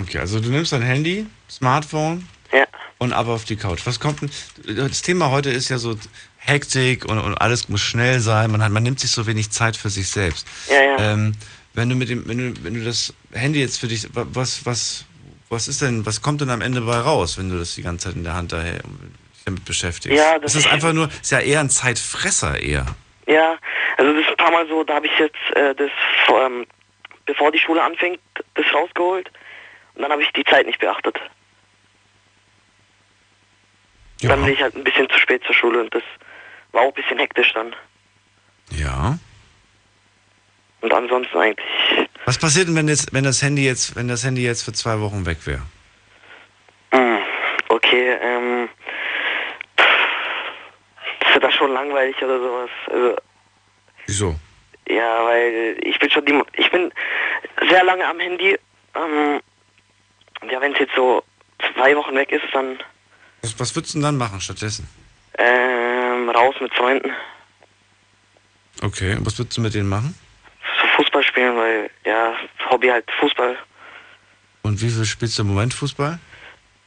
[0.01, 2.65] Okay, also du nimmst dein Handy, Smartphone Ja.
[2.99, 3.81] und ab auf die Couch.
[3.85, 4.31] Was kommt denn?
[4.77, 5.97] Das Thema heute ist ja so
[6.39, 8.51] Hektik und, und alles muss schnell sein.
[8.51, 10.47] Man, hat, man nimmt sich so wenig Zeit für sich selbst.
[10.71, 11.13] Ja, ja.
[11.13, 11.35] Ähm,
[11.75, 14.65] wenn du mit dem, wenn du, wenn du das Handy jetzt für dich, wa- was,
[14.65, 15.05] was,
[15.51, 18.09] was ist denn, was kommt denn am Ende bei raus, wenn du das die ganze
[18.09, 20.17] Zeit in der Hand daher dich damit beschäftigst?
[20.19, 22.87] Ja, das ist einfach nur, ist ja eher ein Zeitfresser eher.
[23.27, 23.59] Ja,
[23.99, 25.91] also das ist ein paar Mal so, da habe ich jetzt äh, das,
[26.47, 26.67] ähm,
[27.27, 28.19] bevor die Schule anfängt,
[28.55, 29.31] das rausgeholt
[29.95, 31.17] und dann habe ich die Zeit nicht beachtet.
[34.23, 36.03] Dann bin ich halt ein bisschen zu spät zur Schule und das
[36.73, 37.75] war auch ein bisschen hektisch dann.
[38.71, 39.17] Ja.
[40.81, 41.67] Und ansonsten eigentlich,
[42.25, 45.01] Was passiert denn, wenn jetzt, wenn das Handy jetzt, wenn das Handy jetzt für zwei
[45.01, 45.63] Wochen weg wäre?
[46.93, 47.21] mh,
[47.69, 48.69] okay, ähm,
[51.21, 52.71] ist ja das schon langweilig oder sowas.
[52.87, 53.17] Also,
[54.07, 54.35] Wieso?
[54.89, 56.93] ja, weil ich bin schon die, ich bin
[57.69, 58.59] sehr lange am Handy.
[58.95, 59.41] Ähm,
[60.51, 61.23] ja, wenn es jetzt so
[61.75, 62.79] zwei Wochen weg ist, dann
[63.43, 64.89] Was, was würdest du denn dann machen stattdessen?
[65.39, 67.13] ähm, raus mit Freunden,
[68.83, 70.15] Okay, und was würdest du mit denen machen?
[70.81, 72.35] so Fußball spielen, weil ja
[72.71, 73.57] Hobby halt Fußball.
[74.63, 76.19] Und wie viel spielst du im Moment Fußball?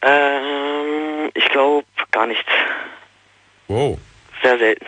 [0.02, 1.50] Ähm, ich
[2.12, 2.50] gar nichts.
[3.68, 3.98] Wow.
[4.44, 4.86] Sehr selten.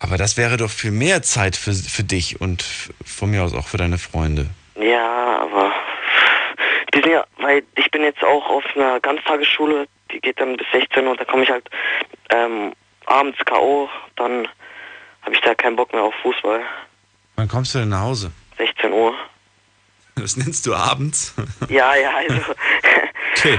[0.00, 2.64] Aber das wäre doch viel mehr Zeit für, für dich und
[3.04, 4.48] von mir aus auch für deine Freunde.
[4.74, 5.72] Ja, aber
[6.92, 10.66] die sind ja, weil ich bin jetzt auch auf einer Ganztagesschule, die geht dann bis
[10.72, 11.68] 16 Uhr, da komme ich halt
[12.30, 12.72] ähm,
[13.06, 14.46] abends K.O., dann
[15.22, 16.60] habe ich da keinen Bock mehr auf Fußball.
[17.36, 18.30] Wann kommst du denn nach Hause?
[18.58, 19.14] 16 Uhr.
[20.16, 21.34] Das nennst du abends?
[21.68, 22.34] Ja, ja, also,
[23.36, 23.58] Okay.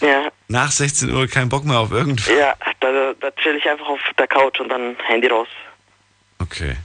[0.00, 2.28] ja, Nach 16 Uhr kein Bock mehr auf irgendwas.
[2.28, 5.48] ja, da, da chill ich einfach auf der Couch und dann Handy raus.
[6.40, 6.76] Okay.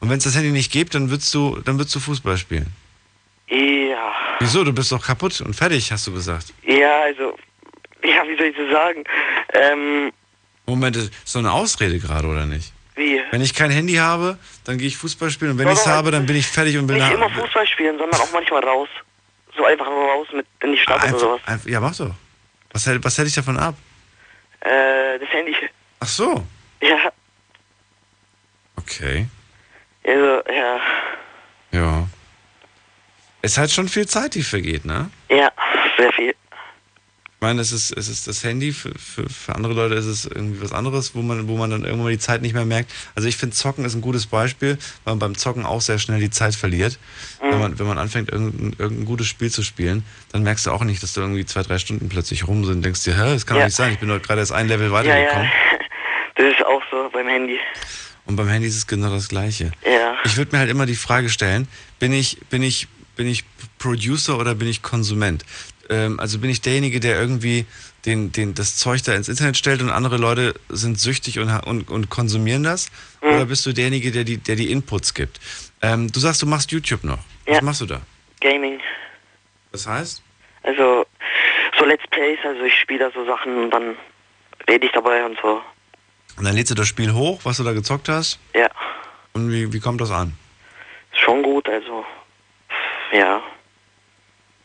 [0.00, 2.66] Und wenn es das Handy nicht gibt, dann würdest du, dann würdest du Fußball spielen.
[3.48, 4.62] Ja, Wieso?
[4.64, 6.52] Du bist doch kaputt und fertig, hast du gesagt.
[6.64, 7.36] ja, also,
[8.14, 9.04] ja, wie soll ich das sagen?
[9.52, 10.12] Ähm,
[10.66, 12.72] Moment, das ist so eine Ausrede gerade, oder nicht?
[12.96, 13.20] wie?
[13.30, 16.10] Wenn ich kein Handy habe, dann gehe ich Fußball spielen und wenn ich es habe,
[16.10, 18.88] dann bin ich fertig und bin Nicht immer Fußball spielen, sondern auch manchmal raus.
[19.56, 21.40] So einfach nur raus mit in die Stadt oder sowas.
[21.46, 22.14] Einfach, ja, mach doch.
[22.72, 23.74] Was hält, was hält dich davon ab?
[24.60, 25.54] Äh, das Handy.
[26.00, 26.44] Ach so.
[26.82, 27.10] Ja,
[28.78, 29.26] Okay.
[30.06, 30.80] also, ja,
[31.72, 32.06] Ja.
[33.42, 35.10] Es ist halt schon viel Zeit, die vergeht, ne?
[35.30, 35.50] ja,
[35.96, 36.34] sehr viel.
[37.38, 40.24] Ich meine, es ist, es ist das Handy, für, für, für andere Leute ist es
[40.24, 42.90] irgendwie was anderes, wo man, wo man dann irgendwann mal die Zeit nicht mehr merkt.
[43.14, 46.18] Also ich finde, Zocken ist ein gutes Beispiel, weil man beim Zocken auch sehr schnell
[46.18, 46.98] die Zeit verliert.
[47.42, 50.02] Wenn, man, wenn man anfängt, irgendein, irgendein gutes Spiel zu spielen,
[50.32, 52.82] dann merkst du auch nicht, dass du irgendwie zwei, drei Stunden plötzlich rum sind und
[52.82, 53.64] denkst dir, hä, das kann Ja.
[53.64, 55.44] doch nicht sein, ich bin doch gerade erst ein Level Ja, weitergekommen.
[55.44, 55.78] ja,
[56.36, 57.58] das ist auch so beim Handy.
[58.24, 59.72] Und beim Handy ist es genau das Gleiche.
[59.84, 60.16] Ja.
[60.24, 61.68] Ich würde mir halt immer die Frage stellen,
[61.98, 63.44] bin ich, bin ich, bin ich
[63.78, 65.44] Producer oder bin ich Konsument?
[65.90, 67.66] Ähm, also bin ich derjenige, der irgendwie
[68.04, 71.90] den, den, das Zeug da ins Internet stellt und andere Leute sind süchtig und, und,
[71.90, 72.88] und konsumieren das?
[73.20, 75.40] Oder bist du derjenige, der die, der die Inputs gibt?
[75.82, 77.18] Ähm, du sagst, du machst YouTube noch.
[77.46, 78.00] Was machst du da?
[78.40, 78.80] Gaming.
[79.72, 80.22] Das heißt?
[80.62, 81.06] Also,
[81.78, 83.96] so Let's Plays, also ich spiele da so Sachen und dann
[84.68, 85.60] rede ich dabei und so.
[86.36, 88.38] Und dann lädst du das Spiel hoch, was du da gezockt hast?
[88.54, 88.68] Ja.
[89.32, 90.32] Und wie, wie kommt das an?
[91.12, 92.04] Schon gut, also,
[93.12, 93.42] ja.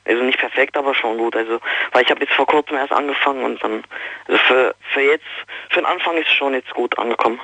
[0.06, 1.36] Also nicht perfekt, aber schon gut.
[1.36, 1.60] Also,
[1.92, 3.84] weil ich habe jetzt vor kurzem erst angefangen und dann,
[4.28, 5.26] also für, für jetzt,
[5.70, 7.40] für den Anfang ist es schon jetzt gut angekommen.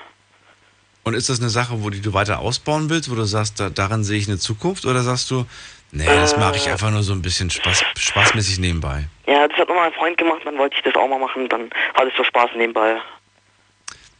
[1.03, 3.69] Und ist das eine Sache, wo die du weiter ausbauen willst, wo du sagst, da,
[3.69, 4.85] daran sehe ich eine Zukunft?
[4.85, 5.45] Oder sagst du,
[5.91, 9.05] nee, das mache ich einfach nur so ein bisschen Spaß, spaßmäßig nebenbei?
[9.25, 11.69] Ja, das hat nochmal ein Freund gemacht, dann wollte ich das auch mal machen, dann
[11.93, 12.99] hatte ich so Spaß nebenbei.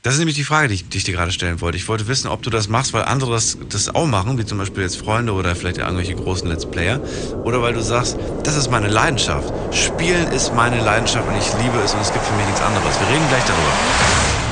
[0.03, 1.77] Das ist nämlich die Frage, die ich, die ich dir gerade stellen wollte.
[1.77, 4.59] Ich wollte wissen, ob du das machst, weil andere das, das auch machen, wie zum
[4.59, 7.01] Beispiel jetzt Freunde oder vielleicht irgendwelche großen Let's Player.
[7.43, 9.51] Oder weil du sagst, das ist meine Leidenschaft.
[9.75, 12.99] Spielen ist meine Leidenschaft und ich liebe es und es gibt für mich nichts anderes.
[12.99, 13.71] Wir reden gleich darüber.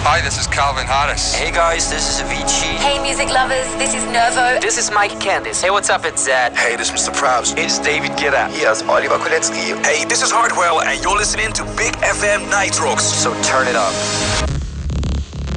[0.04, 1.34] Hi, this is Calvin Harris.
[1.34, 2.78] Hey guys, this is Avicii.
[2.78, 4.60] Hey, music lovers, this is Nervo.
[4.60, 5.64] This is Mike Candice.
[5.64, 6.06] Hey, what's up?
[6.06, 6.54] It's Zed.
[6.56, 7.14] Hey, this is Mr.
[7.14, 7.58] Probs.
[7.58, 8.50] It's David Guetta.
[8.52, 9.74] Here's Oliver Kolecki.
[9.86, 13.04] Hey, this is Hardwell, and you're listening to Big FM Night Rocks.
[13.04, 13.94] So turn it up.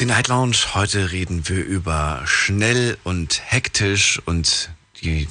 [0.00, 0.56] Die Night Lounge.
[0.72, 4.70] Heute reden wir über schnell und hektisch und
[5.02, 5.28] die,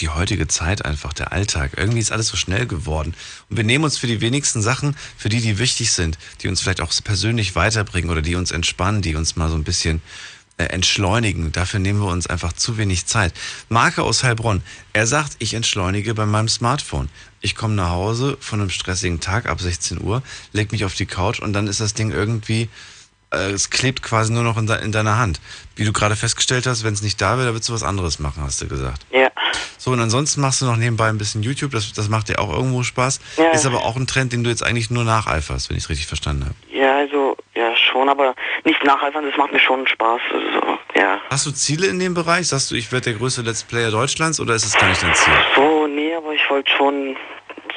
[0.00, 1.72] die heutige Zeit einfach, der Alltag.
[1.76, 3.14] Irgendwie ist alles so schnell geworden.
[3.50, 6.60] Und wir nehmen uns für die wenigsten Sachen, für die, die wichtig sind, die uns
[6.60, 10.00] vielleicht auch persönlich weiterbringen oder die uns entspannen, die uns mal so ein bisschen
[10.58, 11.50] äh, entschleunigen.
[11.50, 13.34] Dafür nehmen wir uns einfach zu wenig Zeit.
[13.68, 14.62] Marke aus Heilbronn.
[14.92, 17.08] Er sagt, ich entschleunige bei meinem Smartphone.
[17.40, 20.22] Ich komme nach Hause von einem stressigen Tag ab 16 Uhr,
[20.52, 22.68] leg mich auf die Couch und dann ist das Ding irgendwie
[23.34, 25.40] es klebt quasi nur noch in, de in deiner Hand.
[25.76, 28.18] Wie du gerade festgestellt hast, wenn es nicht da wäre, dann würdest du was anderes
[28.18, 29.06] machen, hast du gesagt.
[29.10, 29.30] Ja.
[29.78, 32.52] So, und ansonsten machst du noch nebenbei ein bisschen YouTube, das, das macht dir auch
[32.52, 33.20] irgendwo Spaß.
[33.36, 33.50] Ja.
[33.50, 36.06] Ist aber auch ein Trend, den du jetzt eigentlich nur nacheiferst, wenn ich es richtig
[36.06, 36.54] verstanden habe.
[36.70, 38.34] Ja, also, ja, schon, aber
[38.64, 40.20] nicht nacheifern, das macht mir schon Spaß.
[40.32, 41.20] Also, ja.
[41.28, 42.48] Hast du Ziele in dem Bereich?
[42.48, 45.14] Sagst du, ich werde der größte Let's Player Deutschlands oder ist es gar nicht dein
[45.14, 45.34] Ziel?
[45.56, 47.16] So, nee, aber ich wollte schon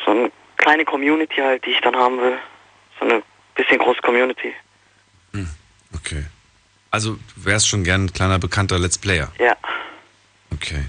[0.06, 2.38] so eine kleine Community halt, die ich dann haben will.
[3.00, 3.24] So eine
[3.56, 4.54] bisschen große Community.
[5.94, 6.26] Okay.
[6.90, 9.32] Also, du wärst schon gern ein kleiner bekannter Let's Player.
[9.40, 9.56] Ja.
[10.54, 10.86] Okay.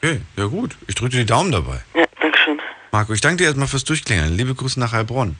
[0.00, 0.76] Okay, ja gut.
[0.86, 1.82] Ich drücke dir die Daumen dabei.
[1.94, 2.60] Ja, Dankeschön.
[2.92, 4.36] Marco, ich danke dir erstmal fürs Durchklingeln.
[4.36, 5.36] Liebe Grüße nach Heilbronn.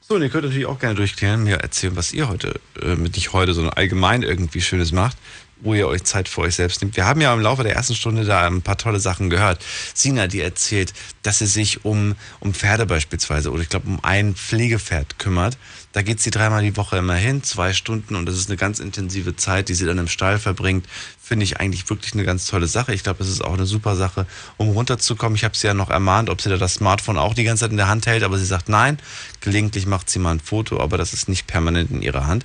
[0.00, 3.16] So, und ihr könnt natürlich auch gerne durchklären, mir erzählen, was ihr heute, äh, mit
[3.16, 5.16] nicht heute, sondern allgemein irgendwie Schönes macht.
[5.60, 6.96] Wo ihr euch Zeit für euch selbst nehmt.
[6.96, 9.64] Wir haben ja im Laufe der ersten Stunde da ein paar tolle Sachen gehört.
[9.94, 10.92] Sina, die erzählt,
[11.22, 15.56] dass sie sich um, um Pferde beispielsweise oder ich glaube um ein Pflegepferd kümmert.
[15.92, 18.80] Da geht sie dreimal die Woche immer hin, zwei Stunden und das ist eine ganz
[18.80, 20.86] intensive Zeit, die sie dann im Stall verbringt.
[21.22, 22.92] Finde ich eigentlich wirklich eine ganz tolle Sache.
[22.92, 24.26] Ich glaube, es ist auch eine super Sache,
[24.58, 25.36] um runterzukommen.
[25.36, 27.70] Ich habe sie ja noch ermahnt, ob sie da das Smartphone auch die ganze Zeit
[27.70, 28.98] in der Hand hält, aber sie sagt nein.
[29.40, 32.44] Gelegentlich macht sie mal ein Foto, aber das ist nicht permanent in ihrer Hand.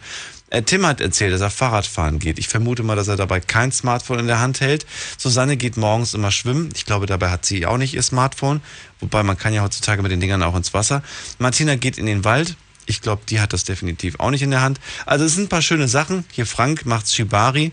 [0.52, 2.38] Äh, Tim hat erzählt, dass er Fahrradfahren geht.
[2.38, 4.86] Ich vermute mal, dass er dabei kein Smartphone in der Hand hält.
[5.18, 6.70] Susanne geht morgens immer schwimmen.
[6.76, 8.62] Ich glaube, dabei hat sie auch nicht ihr Smartphone.
[9.00, 11.04] Wobei man kann ja heutzutage mit den Dingern auch ins Wasser.
[11.40, 12.58] Martina geht in den Wald.
[12.86, 14.82] Ich glaube, die hat das definitiv auch nicht in der Hand.
[15.06, 16.26] Also es sind ein paar schöne Sachen.
[16.32, 17.72] Hier Frank macht Shibari.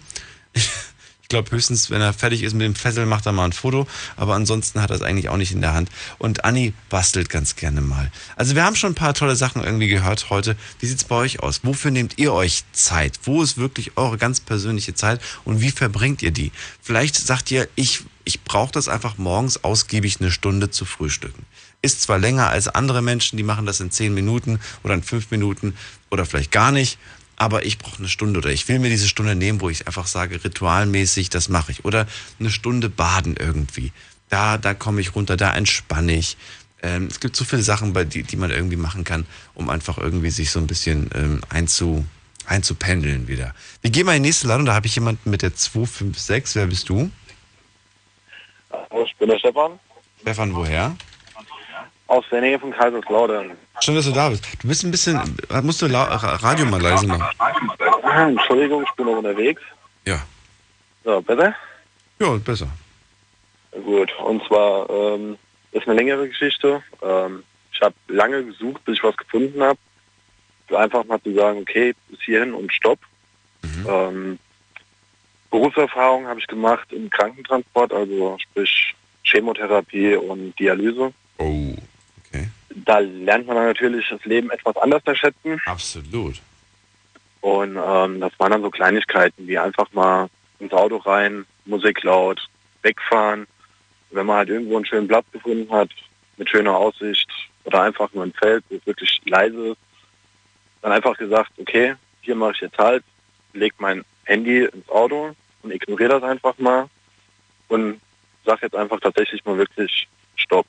[1.30, 3.86] Ich glaube höchstens, wenn er fertig ist mit dem Fessel, macht er mal ein Foto.
[4.16, 5.90] Aber ansonsten hat er es eigentlich auch nicht in der Hand.
[6.16, 8.10] Und Anni bastelt ganz gerne mal.
[8.36, 10.56] Also wir haben schon ein paar tolle Sachen irgendwie gehört heute.
[10.80, 11.60] Wie sieht's bei euch aus?
[11.64, 13.20] Wofür nehmt ihr euch Zeit?
[13.24, 15.20] Wo ist wirklich eure ganz persönliche Zeit?
[15.44, 16.50] Und wie verbringt ihr die?
[16.80, 21.44] Vielleicht sagt ihr, ich, ich brauche das einfach morgens ausgiebig eine Stunde zu frühstücken.
[21.82, 25.30] Ist zwar länger als andere Menschen, die machen das in zehn Minuten oder in fünf
[25.30, 25.76] Minuten
[26.10, 26.98] oder vielleicht gar nicht
[27.39, 30.09] aber ich brauche eine Stunde oder ich will mir diese Stunde nehmen, wo ich einfach
[30.09, 31.85] sage, ritualmäßig, das mache ich.
[31.85, 32.06] Oder
[32.40, 33.93] eine Stunde baden irgendwie.
[34.28, 36.36] Da, da komme ich runter, da entspanne ich.
[36.82, 39.24] Ähm, es gibt so viele Sachen, bei die, die man irgendwie machen kann,
[39.55, 42.05] um einfach irgendwie sich so ein bisschen ähm, einzu,
[42.44, 43.55] einzupendeln wieder.
[43.82, 46.56] Wir gehen mal in die nächste Ladung, da habe ich jemanden mit der 256.
[46.56, 47.10] Wer bist du?
[49.05, 49.78] Ich bin der Stefan.
[50.20, 50.97] Stefan, woher?
[52.09, 53.52] Aus der Nähe von Kaiserslautern.
[53.80, 54.44] Schön, dass du da bist.
[54.62, 57.24] Du bist ein bisschen, musst du La Radio mal leise machen.
[58.02, 59.62] Ah, Entschuldigung, ich bin noch unterwegs.
[60.06, 60.20] Ja.
[61.05, 61.55] So, besser?
[62.18, 62.68] Ja, besser.
[63.85, 65.36] Gut, und zwar ähm,
[65.72, 66.82] ist eine längere Geschichte.
[67.02, 69.78] Ähm, ich habe lange gesucht, bis ich was gefunden habe.
[70.74, 72.98] Einfach mal zu sagen, okay, bis hierhin und stopp.
[73.86, 74.39] Ähm,
[75.51, 81.12] Berufserfahrung habe ich gemacht im Krankentransport, also sprich Chemotherapie und Dialyse.
[81.39, 81.74] Oh.
[82.74, 85.61] Da lernt man dann natürlich das Leben etwas anders zu schätzen.
[85.66, 86.40] Absolut.
[87.40, 90.28] Und ähm, das waren dann so Kleinigkeiten wie einfach mal
[90.59, 92.49] ins Auto rein, Musik laut,
[92.82, 93.47] wegfahren.
[94.11, 95.90] Wenn man halt irgendwo einen schönen Platz gefunden hat,
[96.36, 97.28] mit schöner Aussicht
[97.65, 99.78] oder einfach nur ein Feld, wo es wirklich leise ist,
[100.82, 103.05] dann einfach gesagt, okay, hier mache ich jetzt halt,
[103.53, 106.89] leg mein Handy ins Auto und ignoriere das einfach mal
[107.69, 108.01] und
[108.45, 110.66] sag jetzt einfach tatsächlich mal wirklich Stopp.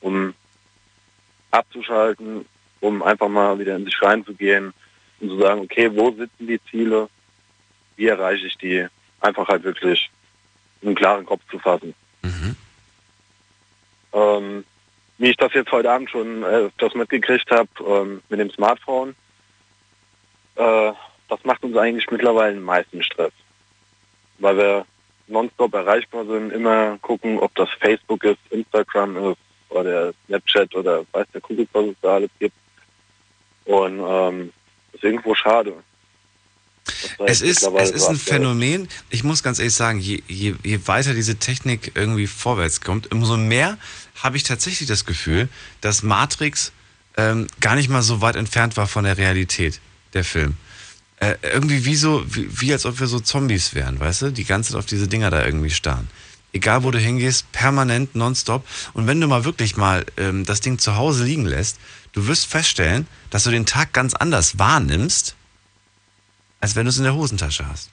[0.00, 0.34] Um
[1.50, 2.46] abzuschalten,
[2.80, 4.72] um einfach mal wieder in sich reinzugehen
[5.20, 7.08] und zu sagen, okay, wo sitzen die Ziele,
[7.96, 8.86] wie erreiche ich die,
[9.20, 10.10] einfach halt wirklich
[10.82, 11.94] einen klaren Kopf zu fassen.
[14.12, 14.64] Ähm,
[15.18, 19.16] wie ich das jetzt heute Abend schon äh, das mitgekriegt habe ähm, mit dem Smartphone,
[20.54, 20.92] äh,
[21.28, 23.32] das macht uns eigentlich mittlerweile den meisten Stress,
[24.38, 24.86] weil wir
[25.26, 29.38] nonstop erreichbar sind, immer gucken, ob das Facebook ist, Instagram ist,
[29.68, 32.54] oder Snapchat oder weiß der Kuckuck, was es da alles gibt.
[33.64, 34.52] Und ähm,
[34.92, 35.74] ist irgendwo schade.
[37.26, 38.16] Es ist, es ist ein.
[38.16, 43.12] Phänomen, ich muss ganz ehrlich sagen, je, je, je weiter diese Technik irgendwie vorwärts kommt,
[43.12, 43.76] umso mehr
[44.16, 45.48] habe ich tatsächlich das Gefühl,
[45.80, 46.72] dass Matrix
[47.16, 49.80] ähm, gar nicht mal so weit entfernt war von der Realität,
[50.14, 50.56] der Film.
[51.20, 54.32] Äh, irgendwie wie so, wie, wie als ob wir so Zombies wären, weißt du?
[54.32, 56.08] Die ganze Zeit auf diese Dinger da irgendwie starren.
[56.52, 58.64] Egal wo du hingehst, permanent, nonstop.
[58.94, 61.78] Und wenn du mal wirklich mal ähm, das Ding zu Hause liegen lässt,
[62.12, 65.36] du wirst feststellen, dass du den Tag ganz anders wahrnimmst,
[66.60, 67.90] als wenn du es in der Hosentasche hast.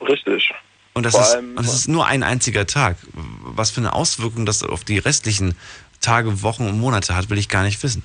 [0.00, 0.52] Richtig.
[0.94, 2.96] Und das, Vor ist, und das ist nur ein einziger Tag.
[3.12, 5.56] Was für eine Auswirkung das auf die restlichen
[6.00, 8.02] Tage, Wochen und Monate hat, will ich gar nicht wissen.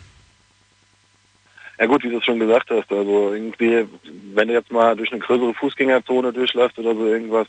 [1.79, 3.87] Ja gut, wie du es schon gesagt hast, also irgendwie,
[4.33, 7.47] wenn du jetzt mal durch eine größere Fußgängerzone durchläufst oder so irgendwas,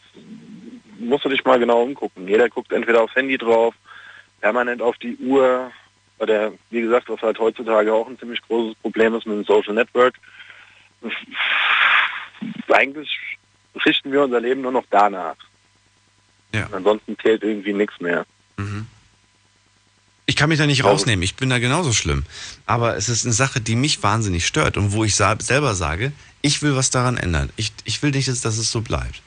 [0.99, 2.29] musst du dich mal genau umgucken.
[2.29, 3.75] Jeder guckt entweder aufs Handy drauf,
[4.41, 5.71] permanent auf die Uhr,
[6.19, 9.75] oder wie gesagt, was halt heutzutage auch ein ziemlich großes Problem ist mit dem Social
[9.75, 10.15] Network.
[12.73, 13.11] Eigentlich
[13.85, 15.37] richten wir unser Leben nur noch danach.
[16.53, 16.69] Ja.
[16.73, 18.25] Ansonsten zählt irgendwie nichts mehr.
[20.27, 22.25] Ich kann mich da nicht rausnehmen, ich bin da genauso schlimm.
[22.67, 26.63] Aber es ist eine Sache, die mich wahnsinnig stört und wo ich selber sage, ich
[26.63, 27.51] will was daran ändern.
[27.57, 29.23] Ich, ich will nicht, dass es so bleibt.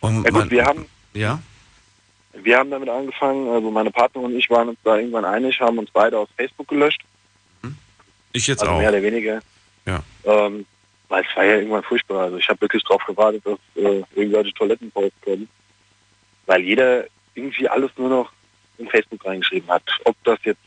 [0.00, 1.40] Und Ja gut, man- wir haben Ja?
[2.32, 5.78] Wir haben damit angefangen, also meine Partnerin und ich waren uns da irgendwann einig, haben
[5.78, 7.02] uns beide aus Facebook gelöscht.
[8.32, 8.78] Ich jetzt also auch.
[8.78, 9.40] mehr oder weniger.
[9.86, 10.02] Ja.
[10.24, 10.64] Ähm,
[11.08, 12.22] weil es war ja irgendwann furchtbar.
[12.22, 15.48] Also ich habe wirklich darauf gewartet, dass äh, irgendwelche Toilettenposts kommen.
[16.46, 18.32] Weil jeder irgendwie alles nur noch
[18.78, 19.82] in Facebook reingeschrieben hat.
[20.04, 20.60] Ob das jetzt,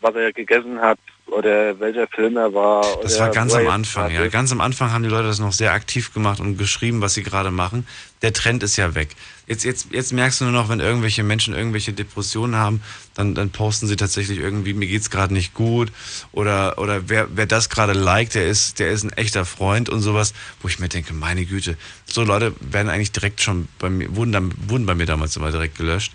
[0.00, 2.84] was er gegessen hat, oder welcher Film er war.
[3.02, 4.26] Das war ganz am Anfang, ja.
[4.28, 7.22] Ganz am Anfang haben die Leute das noch sehr aktiv gemacht und geschrieben, was sie
[7.22, 7.86] gerade machen.
[8.22, 9.08] Der Trend ist ja weg.
[9.46, 12.82] Jetzt, jetzt, jetzt merkst du nur noch, wenn irgendwelche Menschen irgendwelche Depressionen haben,
[13.14, 15.92] dann, dann posten sie tatsächlich irgendwie, mir geht's gerade nicht gut.
[16.32, 20.00] Oder, oder wer, wer das gerade liked, der ist, der ist ein echter Freund und
[20.00, 21.76] sowas, wo ich mir denke, meine Güte,
[22.06, 25.50] so Leute werden eigentlich direkt schon bei mir, wurden, dann, wurden bei mir damals immer
[25.50, 26.12] direkt gelöscht.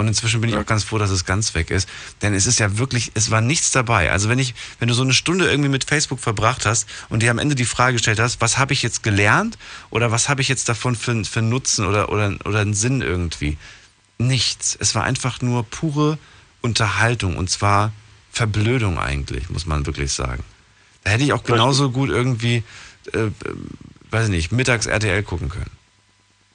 [0.00, 1.86] Und inzwischen bin ich auch ganz froh, dass es ganz weg ist.
[2.22, 4.10] Denn es ist ja wirklich, es war nichts dabei.
[4.10, 7.30] Also wenn ich, wenn du so eine Stunde irgendwie mit Facebook verbracht hast und dir
[7.30, 9.58] am Ende die Frage gestellt hast, was habe ich jetzt gelernt
[9.90, 13.58] oder was habe ich jetzt davon für, für Nutzen oder, oder, oder einen Sinn irgendwie?
[14.16, 14.74] Nichts.
[14.80, 16.16] Es war einfach nur pure
[16.62, 17.92] Unterhaltung und zwar
[18.32, 20.42] Verblödung eigentlich, muss man wirklich sagen.
[21.04, 22.62] Da hätte ich auch genauso gut irgendwie,
[23.12, 23.28] äh,
[24.10, 25.70] weiß ich nicht, mittags RTL gucken können.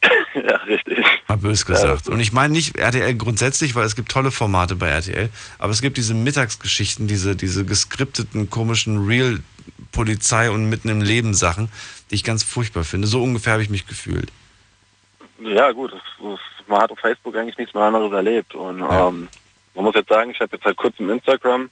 [0.33, 1.04] ja, richtig.
[1.27, 2.07] Mal bös gesagt.
[2.07, 5.81] Und ich meine nicht RTL grundsätzlich, weil es gibt tolle Formate bei RTL, aber es
[5.81, 11.69] gibt diese Mittagsgeschichten, diese, diese geskripteten, komischen Real-Polizei- und mitten im Leben Sachen,
[12.11, 13.07] die ich ganz furchtbar finde.
[13.07, 14.31] So ungefähr habe ich mich gefühlt.
[15.39, 15.93] Ja, gut,
[16.67, 18.53] man hat auf Facebook eigentlich nichts mehr anderes erlebt.
[18.55, 19.27] Und ähm,
[19.73, 21.69] man muss jetzt sagen, ich habe jetzt seit kurzem Instagram,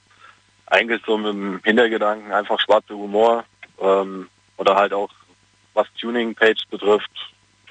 [0.66, 3.44] eigentlich so mit dem Hintergedanken, einfach schwarzer Humor
[3.80, 5.10] ähm, oder halt auch
[5.74, 7.10] was Tuning-Page betrifft,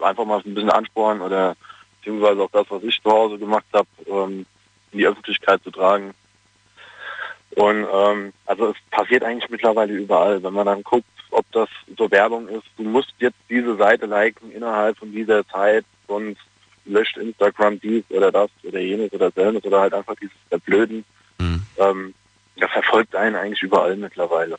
[0.01, 1.55] einfach mal ein bisschen anspornen oder
[2.03, 4.45] beziehungsweise auch das, was ich zu Hause gemacht habe, ähm,
[4.91, 6.13] in die Öffentlichkeit zu tragen.
[7.55, 12.09] Und ähm, also es passiert eigentlich mittlerweile überall, wenn man dann guckt, ob das so
[12.11, 12.65] Werbung ist.
[12.77, 16.41] Du musst jetzt diese Seite liken innerhalb von dieser Zeit, sonst
[16.85, 21.05] löscht Instagram dies oder das oder jenes oder selnes oder halt einfach dieses Verblöden.
[21.83, 22.13] Ähm,
[22.57, 24.57] das verfolgt einen eigentlich überall mittlerweile.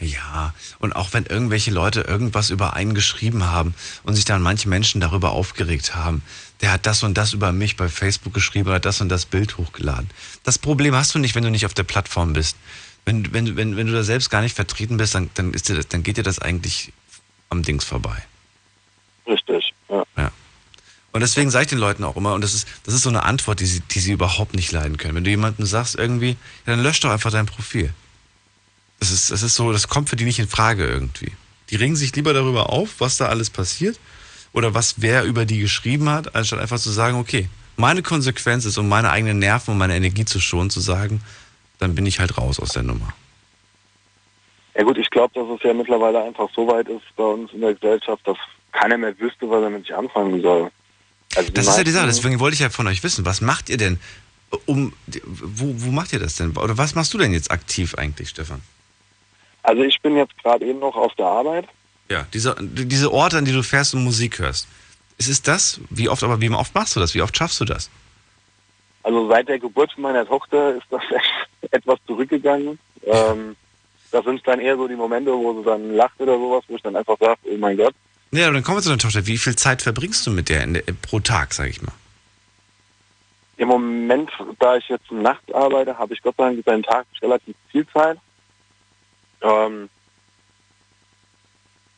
[0.00, 4.68] Ja, und auch wenn irgendwelche Leute irgendwas über einen geschrieben haben und sich dann manche
[4.68, 6.22] Menschen darüber aufgeregt haben,
[6.60, 9.58] der hat das und das über mich bei Facebook geschrieben oder das und das Bild
[9.58, 10.08] hochgeladen.
[10.44, 12.56] Das Problem hast du nicht, wenn du nicht auf der Plattform bist.
[13.04, 15.74] Wenn, wenn, wenn, wenn du da selbst gar nicht vertreten bist, dann, dann, ist dir
[15.74, 16.92] das, dann geht dir das eigentlich
[17.50, 18.24] am Dings vorbei.
[19.26, 20.04] Richtig, ja.
[20.16, 20.32] Ja.
[21.12, 23.24] Und deswegen sage ich den Leuten auch immer, und das ist, das ist so eine
[23.24, 25.14] Antwort, die sie, die sie überhaupt nicht leiden können.
[25.14, 27.92] Wenn du jemandem sagst irgendwie, ja, dann lösch doch einfach dein Profil.
[29.00, 31.32] Das ist, das ist so, das kommt für die nicht in Frage irgendwie.
[31.70, 33.98] Die regen sich lieber darüber auf, was da alles passiert
[34.54, 38.78] oder was wer über die geschrieben hat, anstatt einfach zu sagen, okay, meine Konsequenz ist,
[38.78, 41.20] um meine eigenen Nerven und meine Energie zu schonen, zu sagen,
[41.78, 43.12] dann bin ich halt raus aus der Nummer.
[44.76, 47.60] Ja gut, ich glaube, dass es ja mittlerweile einfach so weit ist bei uns in
[47.60, 48.38] der Gesellschaft, dass
[48.72, 50.70] keiner mehr wüsste, was er mit sich anfangen soll.
[51.36, 53.68] Also Das ist ja die Sache, deswegen wollte ich ja von euch wissen, was macht
[53.68, 53.98] ihr denn,
[54.66, 54.92] um,
[55.24, 56.56] wo, wo macht ihr das denn?
[56.56, 58.62] Oder was machst du denn jetzt aktiv eigentlich, Stefan?
[59.64, 61.66] Also ich bin jetzt gerade eben noch auf der Arbeit.
[62.08, 64.68] Ja, diese, diese Orte, an die du fährst und Musik hörst.
[65.16, 65.80] Ist es das?
[65.90, 67.14] Wie oft, aber wie oft machst du das?
[67.14, 67.90] Wie oft schaffst du das?
[69.02, 71.02] Also seit der Geburt meiner Tochter ist das
[71.70, 72.78] etwas zurückgegangen.
[73.04, 73.56] Ähm,
[74.10, 76.82] das sind dann eher so die Momente, wo sie dann lacht oder sowas, wo ich
[76.82, 77.94] dann einfach sage, oh mein Gott.
[78.32, 79.26] Ja, dann kommen wir zu deiner Tochter.
[79.26, 81.92] Wie viel Zeit verbringst du mit der, in der pro Tag, sag ich mal?
[83.56, 87.06] Im Moment, da ich jetzt nachts arbeite, habe ich Gott sei Dank über den Tag
[87.22, 88.18] relativ viel Zeit.
[89.42, 89.88] Ähm,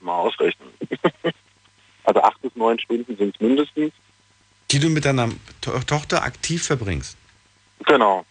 [0.06, 0.68] mal ausrechnen.
[2.04, 3.92] also acht bis neun Stunden sind es mindestens.
[4.70, 5.28] Die du mit deiner
[5.60, 7.16] to Tochter aktiv verbringst.
[7.84, 8.24] Genau.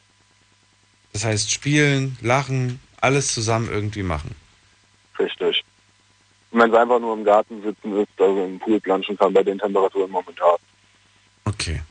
[1.13, 4.35] Das heißt, spielen, lachen, alles zusammen irgendwie machen.
[5.17, 5.63] Richtig.
[6.51, 9.43] Und wenn es einfach nur im Garten sitzen ist, also im Pool planschen kann bei
[9.43, 10.57] den Temperaturen momentan.
[11.45, 11.81] Okay.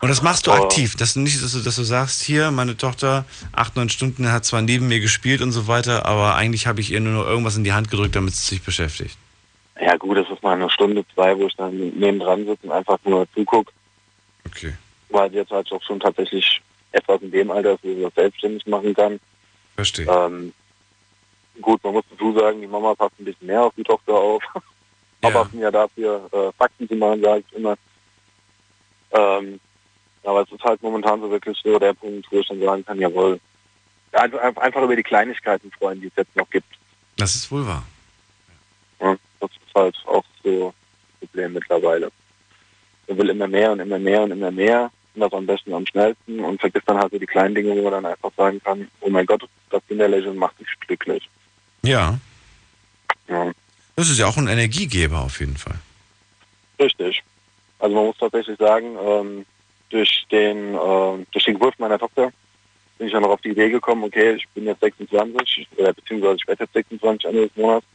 [0.00, 0.94] Und das machst du Aber- aktiv.
[0.96, 4.44] Das ist nicht, dass du, dass du sagst, hier, meine Tochter, acht, neun Stunden hat
[4.44, 7.56] zwar neben mir gespielt und so weiter, aber eigentlich habe ich ihr nur noch irgendwas
[7.56, 9.18] in die Hand gedrückt, damit sie sich beschäftigt.
[9.80, 12.98] Ja gut, das ist mal eine Stunde, zwei, wo ich dann nebendran sitze und einfach
[13.04, 13.72] nur zugucke.
[14.46, 14.74] Okay.
[15.08, 16.60] Weil sie jetzt halt auch schon tatsächlich
[16.92, 19.20] etwas in dem Alter ist, wo sie das selbstständig machen kann.
[19.74, 20.06] Verstehe.
[20.06, 20.52] Ähm,
[21.60, 24.42] gut, man muss dazu sagen, die Mama passt ein bisschen mehr auf die Tochter auf.
[25.20, 27.76] Papa sind ja dafür, äh, Fakten zu machen, sage ich immer.
[29.12, 29.58] Ähm,
[30.28, 33.00] aber es ist halt momentan so wirklich so der Punkt, wo ich dann sagen kann,
[33.00, 33.40] jawohl.
[34.12, 36.68] Ja, einfach, einfach über die Kleinigkeiten freuen, die es jetzt noch gibt.
[37.16, 37.84] Das ist wohl wahr.
[39.00, 40.74] Ja, das ist halt auch so
[41.20, 42.10] das Problem mittlerweile.
[43.06, 45.86] Man will immer mehr und immer mehr und immer mehr und das am besten am
[45.86, 48.88] schnellsten und vergisst dann halt so die kleinen Dinge, wo man dann einfach sagen kann,
[49.00, 51.28] oh mein Gott, das Kinderlächeln macht mich glücklich.
[51.82, 52.18] Ja.
[53.28, 53.50] Ja.
[53.96, 55.78] Das ist ja auch ein Energiegeber auf jeden Fall.
[56.78, 57.22] Richtig.
[57.78, 59.46] Also man muss tatsächlich sagen, ähm,
[59.90, 62.32] durch den äh, durch den Geburt meiner Tochter
[62.98, 66.36] bin ich dann noch auf die Idee gekommen, okay, ich bin jetzt 26, oder beziehungsweise
[66.36, 67.86] ich werde jetzt 26 Ende des Monats.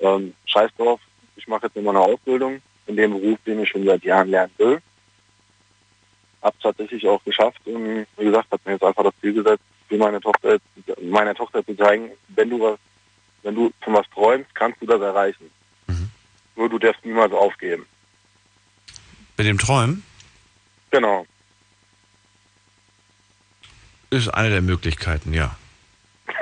[0.00, 1.00] Ähm, scheiß drauf,
[1.36, 4.52] ich mache jetzt immer eine Ausbildung in dem Beruf, den ich schon seit Jahren lernen
[4.58, 4.82] will.
[6.42, 9.98] Hab tatsächlich auch geschafft und wie gesagt, hat mir jetzt einfach das Ziel gesetzt, will
[9.98, 10.58] meine Tochter,
[11.00, 12.78] meiner Tochter zu zeigen, wenn du was,
[13.42, 15.50] wenn du von was träumst, kannst du das erreichen.
[16.56, 17.86] Nur du darfst niemals aufgeben.
[19.36, 20.04] Mit dem Träumen
[20.94, 21.26] Genau.
[24.10, 25.56] ist eine der Möglichkeiten, ja.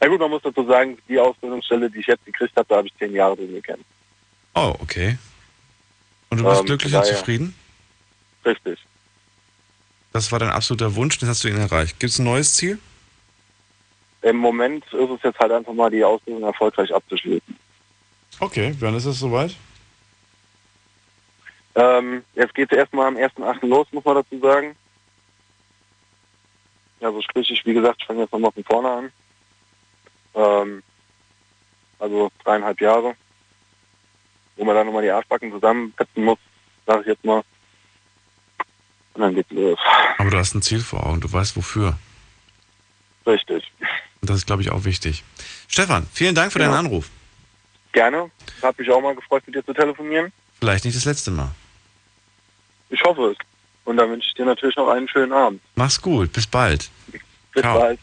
[0.00, 2.88] Na gut, man muss dazu sagen, die Ausbildungsstelle, die ich jetzt gekriegt habe, da habe
[2.88, 3.86] ich zehn Jahre drin gekämpft.
[4.54, 5.16] Oh, okay.
[6.28, 7.54] Und du bist Ähm, glücklich und zufrieden?
[8.44, 8.78] Richtig.
[10.12, 11.98] Das war dein absoluter Wunsch, den hast du ihn erreicht.
[12.00, 12.78] Gibt es ein neues Ziel?
[14.20, 17.56] Im Moment ist es jetzt halt einfach mal die Ausbildung erfolgreich abzuschließen.
[18.40, 19.56] Okay, wann ist es soweit?
[21.74, 23.66] Ähm, jetzt geht es erstmal am 1.8.
[23.66, 24.76] los, muss man dazu sagen.
[27.00, 29.12] Also sprich, ich, wie gesagt, ich fange jetzt nochmal von vorne an.
[30.34, 30.82] Ähm,
[31.98, 33.14] also dreieinhalb Jahre.
[34.56, 36.38] Wo man dann nochmal die Arschbacken zusammenpetzen muss,
[36.86, 37.42] sage ich jetzt mal.
[39.14, 39.78] Und dann geht's los.
[40.18, 41.98] Aber du hast ein Ziel vor Augen, du weißt wofür.
[43.26, 43.72] Richtig.
[44.20, 45.24] Und das ist, glaube ich, auch wichtig.
[45.68, 46.66] Stefan, vielen Dank für Ja.
[46.66, 47.08] deinen Anruf.
[47.92, 48.30] Gerne.
[48.62, 50.32] Hat mich auch mal gefreut, mit dir zu telefonieren.
[50.60, 51.50] Vielleicht nicht das letzte Mal.
[52.92, 53.36] Ich hoffe es.
[53.84, 55.60] Und dann wünsche ich dir natürlich noch einen schönen Abend.
[55.74, 56.88] Mach's gut, bis bald.
[57.08, 57.80] Bis Ciao.
[57.80, 57.98] bald.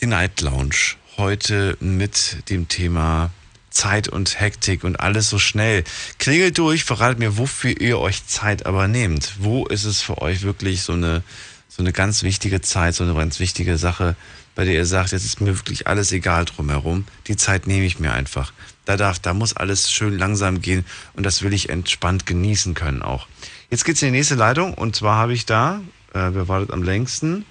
[0.00, 0.96] Die Night Lounge.
[1.16, 3.30] Heute mit dem Thema
[3.68, 5.84] Zeit und Hektik und alles so schnell.
[6.18, 9.34] Klingelt durch, verratet mir, wofür ihr euch Zeit aber nehmt.
[9.38, 11.22] Wo ist es für euch wirklich so eine,
[11.68, 14.16] so eine ganz wichtige Zeit, so eine ganz wichtige Sache,
[14.54, 17.04] bei der ihr sagt, jetzt ist mir wirklich alles egal drumherum.
[17.28, 18.52] Die Zeit nehme ich mir einfach.
[18.86, 23.02] Da darf, da muss alles schön langsam gehen und das will ich entspannt genießen können
[23.02, 23.28] auch.
[23.70, 25.80] Jetzt geht's in die nächste Leitung und zwar habe ich da,
[26.12, 27.46] äh, wer wartet am längsten?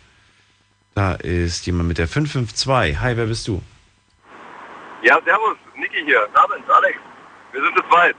[0.93, 2.99] Da ist jemand mit der 552.
[2.99, 3.61] Hi, wer bist du?
[5.01, 6.27] Ja, servus, Niki hier.
[6.33, 6.97] Abend, Alex.
[7.53, 8.15] Wir sind zu zweit.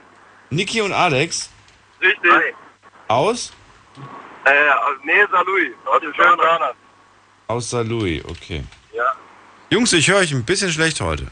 [0.49, 1.51] Niki und Alex
[2.01, 2.31] Richtig.
[3.07, 3.53] aus?
[4.45, 6.39] Äh, aus Nähe Salui, aus dem schönen.
[7.49, 7.85] Aus St.
[7.85, 8.63] Louis, okay.
[8.93, 9.13] Ja.
[9.69, 11.27] Jungs, ich höre euch ein bisschen schlecht heute.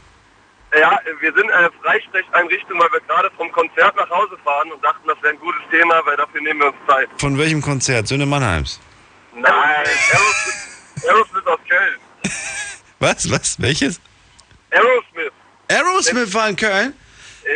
[0.78, 5.06] Ja, wir sind eine Freisprecheinrichtung, weil wir gerade vom Konzert nach Hause fahren und dachten,
[5.08, 7.08] das wäre ein gutes Thema, weil dafür nehmen wir uns Zeit.
[7.18, 8.06] Von welchem Konzert?
[8.06, 8.80] Söhne Mannheims.
[9.34, 11.98] Nein, Aerosmith, Aerosmith aus Köln.
[13.00, 13.30] Was?
[13.30, 13.60] Was?
[13.60, 14.00] Welches?
[14.70, 15.32] Aerosmith.
[15.68, 16.94] Aerosmith war in Köln?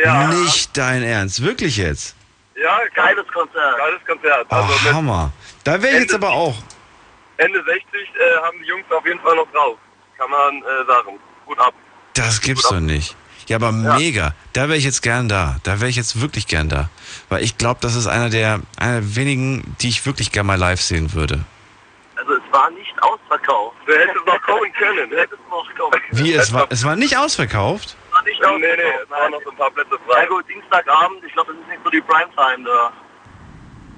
[0.03, 0.27] Ja.
[0.27, 1.41] Nicht dein Ernst.
[1.43, 2.15] Wirklich jetzt?
[2.55, 3.77] Ja, geiles Konzert.
[3.77, 4.47] Geiles Konzert.
[4.49, 5.31] Oh, Also mit Hammer.
[5.63, 6.55] Da wäre ich jetzt aber auch.
[7.37, 9.77] Ende 60 äh, haben die Jungs auf jeden Fall noch drauf.
[10.17, 11.19] Kann man äh, sagen.
[11.45, 11.73] Gut ab.
[12.15, 13.15] Das gibt's doch nicht.
[13.47, 14.33] Ja, aber mega.
[14.53, 15.57] Da wäre ich jetzt gern da.
[15.63, 16.89] Da wäre ich jetzt wirklich gern da.
[17.29, 20.57] Weil ich glaube, das ist einer der, einer der wenigen, die ich wirklich gern mal
[20.57, 21.45] live sehen würde.
[22.15, 23.75] Also es war nicht ausverkauft.
[23.85, 25.09] Du hättest noch kommen können.
[25.11, 27.95] Du hättest noch kommen Wie, es war, es war nicht ausverkauft?
[28.11, 28.61] war nicht ausverkauft.
[28.61, 30.21] Nee, nee, es waren noch so ein paar Plätze frei.
[30.23, 32.93] Ja gut, Dienstagabend, ich glaube, das ist nicht so die Primetime da.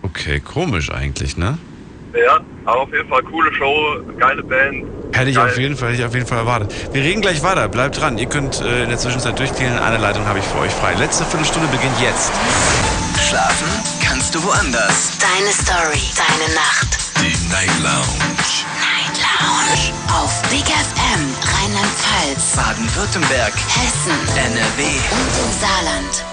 [0.01, 1.57] Okay, komisch eigentlich, ne?
[2.13, 4.85] Ja, aber auf jeden Fall coole Show, geile Band.
[5.13, 5.49] Hätte ich Geil.
[5.49, 6.73] auf jeden Fall, hätte ich auf jeden Fall erwartet.
[6.91, 7.67] Wir reden gleich weiter.
[7.69, 8.17] Bleibt dran.
[8.17, 9.79] Ihr könnt äh, in der Zwischenzeit durchklingeln.
[9.79, 10.93] Eine Leitung habe ich für euch frei.
[10.95, 12.31] Letzte Viertelstunde beginnt jetzt.
[13.29, 13.67] Schlafen
[14.05, 15.17] kannst du woanders.
[15.19, 16.99] Deine Story, deine Nacht.
[17.21, 18.37] Die Night Lounge.
[18.77, 19.93] Night Lounge.
[20.21, 21.23] Auf Big FM,
[21.55, 24.83] Rheinland-Pfalz, Baden-Württemberg, Hessen, NRW.
[25.11, 26.26] und im Saarland.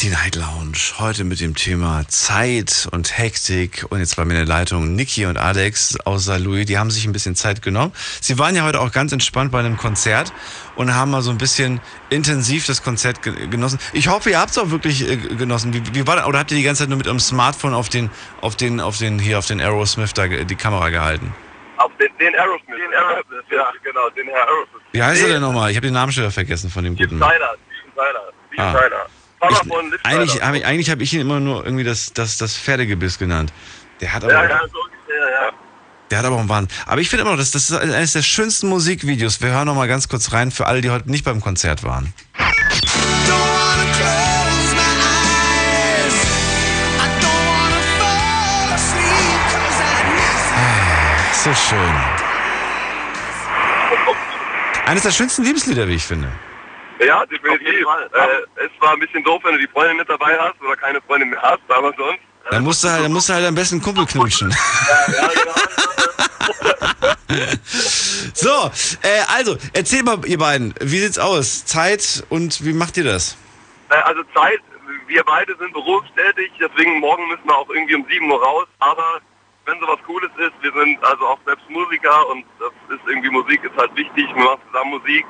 [0.00, 0.78] Die Night Lounge.
[0.98, 3.84] Heute mit dem Thema Zeit und Hektik.
[3.90, 6.38] Und jetzt bei mir in der Leitung Niki und Alex aus St.
[6.38, 6.64] Louis.
[6.64, 7.92] Die haben sich ein bisschen Zeit genommen.
[8.22, 10.32] Sie waren ja heute auch ganz entspannt bei einem Konzert
[10.76, 13.78] und haben mal so ein bisschen intensiv das Konzert ge- genossen.
[13.92, 15.74] Ich hoffe, ihr habt es auch wirklich äh, genossen.
[15.74, 16.26] Wie, wie war das?
[16.26, 18.08] Oder habt ihr die ganze Zeit nur mit eurem Smartphone auf den,
[18.40, 21.34] auf den, auf den, hier auf den Aerosmith da die Kamera gehalten?
[21.76, 22.68] Auf den, den Aerosmith.
[22.68, 24.80] Den Aerosmith, ja, genau, den Aerosmith.
[24.92, 25.70] Wie heißt er denn nochmal?
[25.70, 27.18] Ich habe den Namen schon wieder vergessen von dem guten.
[27.18, 28.32] Tyler, Steven Tyler.
[28.48, 29.06] Steven Ah.
[29.40, 32.56] Von Liv Eigentlich habe ich, eigentlich hab ich ihn immer nur irgendwie das, das, das
[32.56, 33.52] Pferdegebiss genannt.
[34.00, 35.50] Der hat aber, Ja, ja, so ungefähr, ja.
[36.10, 36.68] der hat aber auch einen Wahn.
[36.86, 39.40] Aber ich finde immer noch, das, das ist eines der schönsten Musikvideos.
[39.40, 42.12] Wir hören noch mal ganz kurz rein für alle, die heute nicht beim Konzert waren.
[50.54, 51.94] Ah, so schön.
[54.86, 56.28] Eines der schönsten Liebeslieder, wie ich finde.
[57.00, 57.86] Ja, definitiv.
[58.12, 61.00] Äh, es war ein bisschen doof, wenn du die Freundin nicht dabei hast oder keine
[61.02, 62.20] Freundin mehr hast, aber sonst.
[62.50, 64.54] Da musst du halt, da musst du halt am besten einen Kumpel knutschen.
[68.34, 68.70] so,
[69.02, 71.64] äh, also, erzähl mal, ihr beiden, wie sieht's aus?
[71.64, 73.36] Zeit und wie macht ihr das?
[73.90, 74.60] Äh, also Zeit,
[75.06, 79.20] wir beide sind berufstätig, deswegen morgen müssen wir auch irgendwie um 7 Uhr raus, aber
[79.66, 83.62] wenn sowas Cooles ist, wir sind also auch selbst Musiker und das ist irgendwie Musik
[83.64, 85.26] ist halt wichtig, wir machen zusammen Musik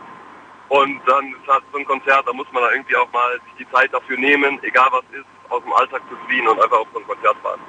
[0.71, 3.67] und dann ist halt so ein Konzert, da muss man da irgendwie auch mal sich
[3.67, 6.89] die Zeit dafür nehmen, egal was ist, aus dem Alltag zu fliehen und einfach auf
[6.93, 7.61] so ein Konzert fahren.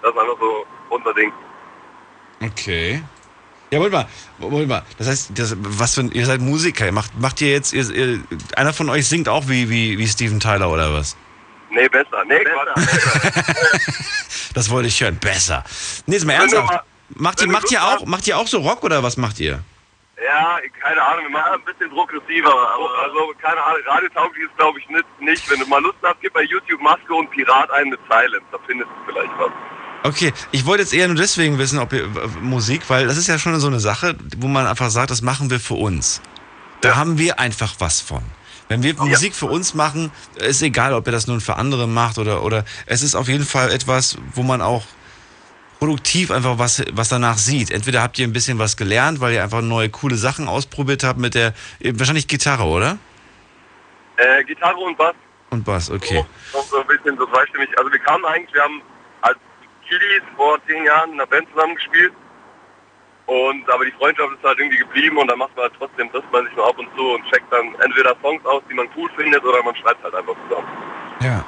[0.00, 1.30] Das ist einfach so unser Ding.
[2.42, 3.02] Okay.
[3.70, 4.06] Ja, Moment mal,
[4.38, 4.82] Moment mal.
[4.96, 6.90] Das heißt, das, was für ein, ihr seid Musiker.
[6.92, 8.20] Macht, macht ihr jetzt, ihr, ihr,
[8.56, 11.16] einer von euch singt auch wie, wie, wie Steven Tyler oder was?
[11.70, 12.24] Nee, besser.
[12.26, 12.74] Nee, besser.
[14.54, 15.16] Das wollte ich hören.
[15.16, 15.62] Besser.
[16.06, 16.84] Nee, ist mal ernsthaft.
[17.10, 19.62] Macht ihr, macht ihr auch, macht ihr auch so Rock oder was macht ihr?
[20.22, 22.52] Ja, keine Ahnung, wir machen ein bisschen progressiver.
[22.52, 25.50] Aber also, keine Ahnung, radiotauglich ist glaube ich nicht, nicht.
[25.50, 28.44] Wenn du mal Lust hast, gib bei YouTube Maske und Pirat ein mit Silence.
[28.52, 29.50] Da findest du vielleicht was.
[30.02, 32.06] Okay, ich wollte jetzt eher nur deswegen wissen, ob ihr
[32.40, 35.50] Musik, weil das ist ja schon so eine Sache, wo man einfach sagt, das machen
[35.50, 36.22] wir für uns.
[36.80, 38.22] Da haben wir einfach was von.
[38.68, 42.18] Wenn wir Musik für uns machen, ist egal, ob ihr das nun für andere macht
[42.18, 44.84] oder oder es ist auf jeden Fall etwas, wo man auch
[45.80, 47.70] produktiv einfach was was danach sieht.
[47.70, 51.18] Entweder habt ihr ein bisschen was gelernt, weil ihr einfach neue coole Sachen ausprobiert habt
[51.18, 52.98] mit der wahrscheinlich Gitarre, oder?
[54.18, 55.14] Äh, Gitarre und Bass.
[55.50, 56.24] Und Bass, okay.
[56.52, 57.68] Noch so ein bisschen so zweistimmig.
[57.78, 58.82] Also wir kamen eigentlich, wir haben
[59.22, 59.38] als
[59.88, 62.12] Kiddies vor zehn Jahren in einer Band zusammengespielt.
[63.26, 66.30] Und aber die Freundschaft ist halt irgendwie geblieben und dann macht man halt trotzdem, trifft
[66.32, 69.08] man sich nur ab und zu und checkt dann entweder Songs aus, die man cool
[69.16, 70.68] findet, oder man schreibt halt einfach zusammen.
[71.22, 71.44] Ja.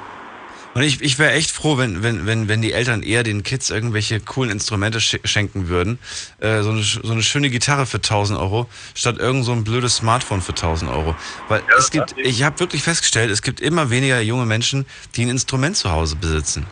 [0.73, 3.69] Und ich, ich wäre echt froh, wenn, wenn, wenn, wenn die Eltern eher den Kids
[3.69, 5.99] irgendwelche coolen Instrumente sch schenken würden.
[6.39, 9.97] Äh, so, eine, so eine schöne Gitarre für 1000 Euro, statt irgend so ein blödes
[9.97, 11.15] Smartphone für 1000 Euro.
[11.47, 14.85] Weil es gibt, ich habe wirklich festgestellt, es gibt immer weniger junge Menschen,
[15.15, 16.65] die ein Instrument zu Hause besitzen.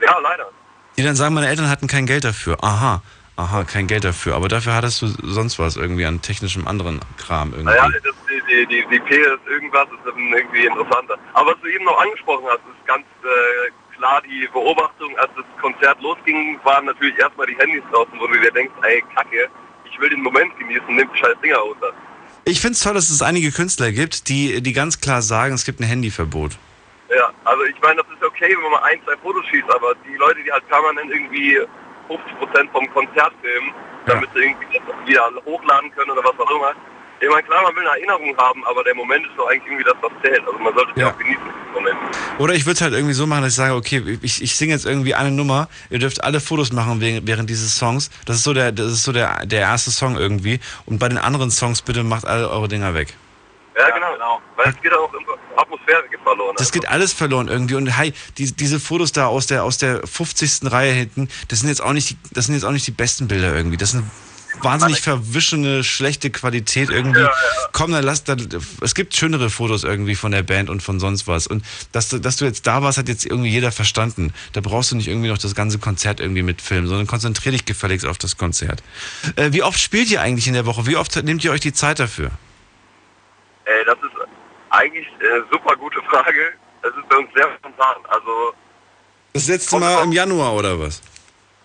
[0.00, 0.50] Ja, leider.
[0.96, 2.62] Die dann sagen, meine Eltern hatten kein Geld dafür.
[2.62, 3.02] Aha,
[3.36, 4.34] aha, kein Geld dafür.
[4.34, 7.74] Aber dafür hattest du sonst was irgendwie an technischem anderen Kram irgendwie.
[7.74, 11.16] Naja, das, die, die, die, die P ist irgendwas, ist irgendwie interessanter.
[11.34, 15.44] Aber was du eben noch angesprochen hast, ist ganz äh, klar die Beobachtung, als das
[15.60, 19.48] Konzert losging, waren natürlich erstmal die Handys draußen, wo du dir denkst, ey, kacke,
[19.84, 21.92] ich will den Moment genießen, nimm die scheiß Dinger runter.
[22.44, 25.64] Ich finde es toll, dass es einige Künstler gibt, die, die ganz klar sagen, es
[25.64, 26.58] gibt ein Handyverbot.
[27.08, 29.94] Ja, also ich meine, das ist okay, wenn man mal ein, zwei Fotos schießt, aber
[30.06, 31.58] die Leute, die halt permanent irgendwie
[32.08, 33.72] 50% vom Konzert filmen,
[34.06, 36.72] damit sie irgendwie das wieder hochladen können oder was auch immer.
[37.20, 39.84] Ich meine, klar, man will eine Erinnerung haben, aber der Moment ist doch eigentlich irgendwie
[39.84, 40.46] das, was zählt.
[40.46, 41.10] Also man sollte es ja.
[41.10, 41.96] auch genießen, diesen Moment.
[42.38, 44.72] Oder ich würde es halt irgendwie so machen, dass ich sage, okay, ich, ich singe
[44.72, 48.10] jetzt irgendwie eine Nummer, ihr dürft alle Fotos machen während, während dieses Songs.
[48.26, 50.60] Das ist so der, das ist so der, der erste Song irgendwie.
[50.86, 53.14] Und bei den anderen Songs bitte macht alle eure Dinger weg.
[53.78, 54.40] Ja, genau.
[54.56, 55.12] Weil es geht auch
[55.56, 56.54] Atmosphäre geht verloren.
[56.58, 57.74] Das geht alles verloren irgendwie.
[57.74, 60.70] Und hey, die, diese Fotos da aus der, aus der 50.
[60.70, 63.28] Reihe hinten, das sind jetzt auch nicht die, das sind jetzt auch nicht die besten
[63.28, 63.76] Bilder irgendwie.
[63.76, 64.04] Das sind
[64.62, 67.26] wahnsinnig verwischene, schlechte Qualität irgendwie.
[67.72, 68.48] Komm, dann lass, dann,
[68.80, 71.46] es gibt schönere Fotos irgendwie von der Band und von sonst was.
[71.46, 74.32] Und dass du, dass du jetzt da warst, hat jetzt irgendwie jeder verstanden.
[74.52, 78.06] Da brauchst du nicht irgendwie noch das ganze Konzert irgendwie mitfilmen, sondern konzentrier dich gefälligst
[78.06, 78.82] auf das Konzert.
[79.36, 80.86] Äh, wie oft spielt ihr eigentlich in der Woche?
[80.86, 82.30] Wie oft nehmt ihr euch die Zeit dafür?
[83.64, 83.96] Äh, das
[84.76, 86.52] eigentlich eine super gute Frage.
[86.82, 87.96] Das ist bei uns sehr spontan.
[88.08, 88.54] Also,
[89.32, 91.02] Das letzte Mal im Januar oder was?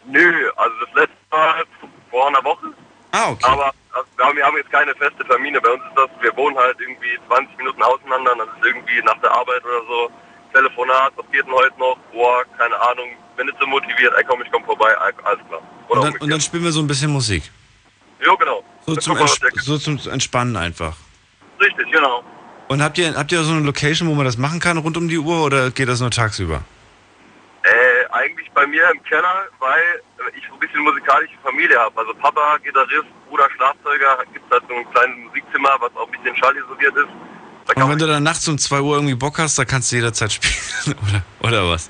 [0.06, 1.64] nö, also das letzte Mal
[2.10, 2.68] vor einer Woche.
[3.11, 3.45] Ah, okay.
[3.45, 5.60] Aber also, wir, haben, wir haben jetzt keine feste Termine.
[5.61, 8.34] Bei uns ist das, wir wohnen halt irgendwie 20 Minuten auseinander.
[8.38, 10.11] Das ist irgendwie nach der Arbeit oder so.
[10.53, 11.98] Telefonat, was geht denn heute noch?
[12.11, 13.10] Boah, keine Ahnung.
[13.38, 14.14] Bin nicht so motiviert.
[14.18, 14.95] Ey, komm, ich komm vorbei.
[14.98, 15.15] Alles
[15.48, 15.61] klar.
[15.90, 17.44] Und dann, und dann spielen wir so ein bisschen Musik.
[18.26, 18.64] Jo, genau.
[18.86, 19.18] So zum,
[19.57, 20.95] so zum Entspannen einfach.
[21.60, 22.23] Richtig, genau.
[22.70, 25.08] Und habt ihr, habt ihr so eine Location, wo man das machen kann rund um
[25.08, 26.62] die Uhr oder geht das nur tagsüber?
[27.64, 29.82] Äh, eigentlich bei mir im Keller, weil
[30.38, 32.00] ich so ein bisschen musikalische Familie habe.
[32.00, 36.36] Also Papa, Gitarrist, Bruder, Schlagzeuger, gibt halt so ein kleines Musikzimmer, was auch ein bisschen
[36.38, 37.10] schallisoliert ist.
[37.76, 40.32] Und wenn du dann nachts um 2 Uhr irgendwie Bock hast, da kannst du jederzeit
[40.34, 41.90] spielen, oder, oder was?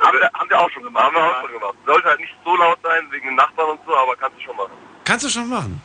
[0.00, 1.04] Haben wir, haben wir auch schon gemacht.
[1.04, 1.74] Haben wir auch schon gemacht.
[1.84, 4.56] Sollte halt nicht so laut sein, wegen den Nachbarn und so, aber kannst du schon
[4.56, 4.72] machen.
[5.04, 5.82] Kannst du schon machen.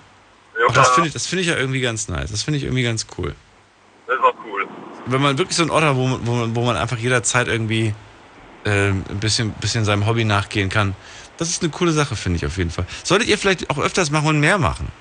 [0.57, 2.31] Ja, Ach, das finde ich, das finde ich ja irgendwie ganz nice.
[2.31, 3.35] Das finde ich irgendwie ganz cool.
[4.09, 4.67] Das ist auch cool.
[5.05, 7.47] Wenn man wirklich so einen Ort hat, wo man, wo man, wo man einfach jederzeit
[7.47, 7.93] irgendwie
[8.65, 10.95] ähm, ein bisschen, bisschen seinem Hobby nachgehen kann,
[11.37, 12.85] das ist eine coole Sache, finde ich auf jeden Fall.
[13.03, 14.91] Solltet ihr vielleicht auch öfters machen und mehr machen?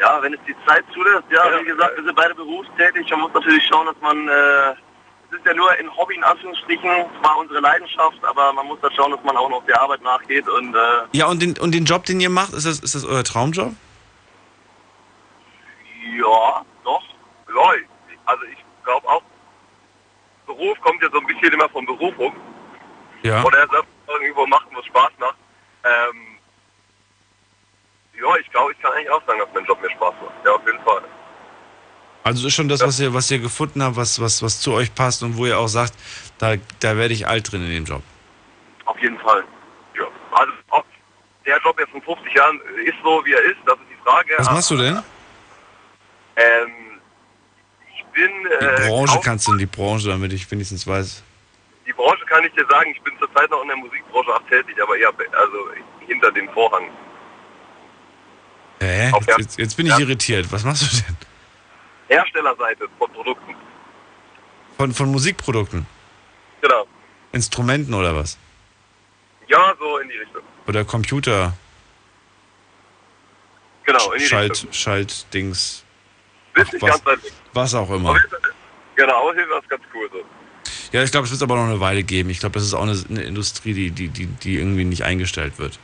[0.00, 3.08] Ja, wenn es die Zeit zulässt, ja, wie gesagt, wir sind beide berufstätig.
[3.10, 4.70] Man muss natürlich schauen, dass man, äh,
[5.30, 6.90] es ist ja nur ein Hobby in Anführungsstrichen,
[7.22, 10.48] zwar unsere Leidenschaft, aber man muss da schauen, dass man auch noch der Arbeit nachgeht
[10.48, 10.78] und äh,
[11.12, 13.72] Ja, und den, und den Job, den ihr macht, ist das, ist das euer Traumjob?
[16.18, 16.64] Ja,
[17.48, 19.22] Ja, ich- also ich glaube auch,
[20.46, 22.34] Beruf kommt ja so ein bisschen immer vom Berufung.
[23.22, 23.42] Ja.
[23.44, 23.68] Oder er
[24.20, 25.36] irgendwo machen, was Spaß macht.
[25.84, 26.38] Ähm,
[28.20, 30.34] ja, ich glaube, ich kann eigentlich auch sagen, dass mein Job mir Spaß macht.
[30.44, 31.02] Ja, auf jeden Fall.
[32.24, 34.94] Also ist schon das, was ihr, was ihr gefunden habt, was, was, was zu euch
[34.94, 35.94] passt und wo ihr auch sagt,
[36.38, 38.02] da, da werde ich alt drin in dem Job.
[38.84, 39.44] Auf jeden Fall.
[39.98, 40.06] Ja.
[40.32, 40.84] Also ob
[41.46, 44.34] der Job jetzt in 50 Jahren ist so, wie er ist, das ist die Frage.
[44.38, 45.02] Was machst du denn?
[46.36, 46.72] Ähm,
[48.18, 48.30] bin...
[48.60, 51.22] Die Äh, Branche kannst du, die Branche, damit ich wenigstens weiß.
[51.86, 54.76] die Branche kann ich dir sagen, ich bin zurzeit noch in der Musikbranche auch tätig,
[54.82, 55.12] aber eher
[55.44, 55.58] also
[56.06, 56.88] hinter dem Vorhang.
[58.80, 59.10] Hä?
[59.12, 60.50] Jetzt, jetzt, jetzt bin ich irritiert.
[60.52, 61.16] Was machst du denn?
[62.08, 63.54] Herstellerseite von Produkten.
[64.76, 65.86] Von, von Musikprodukten?
[66.60, 66.86] Genau.
[67.32, 68.38] Instrumenten oder was?
[69.48, 70.42] Ja, so in die Richtung.
[70.66, 71.52] Oder Computer?
[73.84, 74.72] Genau, in die Schalt, Richtung.
[74.72, 75.84] Schaltdings.
[76.56, 77.02] Nicht was,
[77.52, 78.16] was auch immer.
[78.96, 80.24] Genau, aber hier war es ganz cool so.
[80.92, 82.30] Ja, ich glaube, es wird es aber noch eine Weile geben.
[82.30, 85.58] Ich glaube, das ist auch eine, eine Industrie, die, die, die, die irgendwie nicht eingestellt
[85.58, 85.78] wird.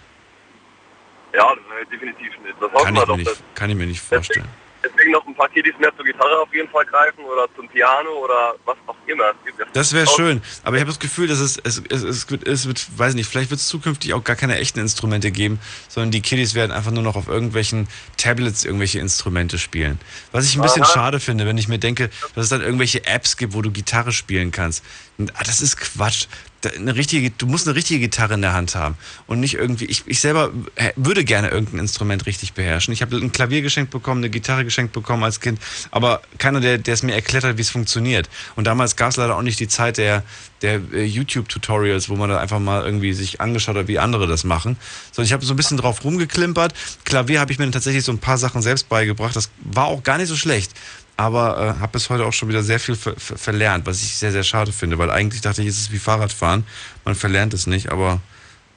[1.35, 1.55] Ja,
[1.91, 2.55] definitiv nicht.
[2.61, 3.17] Das Kann ich, doch.
[3.17, 4.49] nicht, kann ich mir nicht vorstellen.
[4.85, 8.11] Deswegen noch ein paar Kiddies mehr zur Gitarre auf jeden Fall greifen oder zum Piano
[8.11, 9.33] oder was auch immer.
[9.73, 12.67] Das wäre schön, aber ich habe das Gefühl, dass es, es, es, es, wird, es
[12.67, 15.59] wird, weiß nicht, vielleicht wird es zukünftig auch gar keine echten Instrumente geben,
[15.89, 19.99] sondern die Kiddies werden einfach nur noch auf irgendwelchen Tablets irgendwelche Instrumente spielen.
[20.33, 20.93] Was ich ein bisschen Aha.
[20.93, 24.13] schade finde, wenn ich mir denke, dass es dann irgendwelche Apps gibt, wo du Gitarre
[24.13, 24.85] spielen kannst.
[25.19, 26.27] Und, ah, das ist Quatsch.
[26.67, 28.97] Eine richtige, du musst eine richtige Gitarre in der Hand haben
[29.27, 29.87] und nicht irgendwie.
[29.87, 32.93] Ich, ich selber äh, würde gerne irgendein Instrument richtig beherrschen.
[32.93, 35.61] Ich habe ein Klavier geschenkt bekommen, eine Gitarre geschenkt bekommen als Kind,
[35.91, 38.29] aber keiner, der, der es mir erklärt hat, wie es funktioniert.
[38.57, 40.23] Und damals gab es leider auch nicht die Zeit der,
[40.63, 44.45] der äh, YouTube-Tutorials, wo man da einfach mal irgendwie sich angeschaut hat, wie andere das
[44.45, 44.77] machen.
[45.13, 46.75] Sondern ich habe so ein bisschen drauf rumgeklimpert.
[47.05, 49.37] Klavier habe ich mir dann tatsächlich so ein paar Sachen selbst beigebracht.
[49.37, 50.73] Das war auch gar nicht so schlecht.
[51.17, 54.17] Aber äh, habe bis heute auch schon wieder sehr viel ver ver verlernt, was ich
[54.17, 56.67] sehr, sehr schade finde, weil eigentlich dachte ich, es ist wie Fahrradfahren.
[57.05, 58.21] Man verlernt es nicht, aber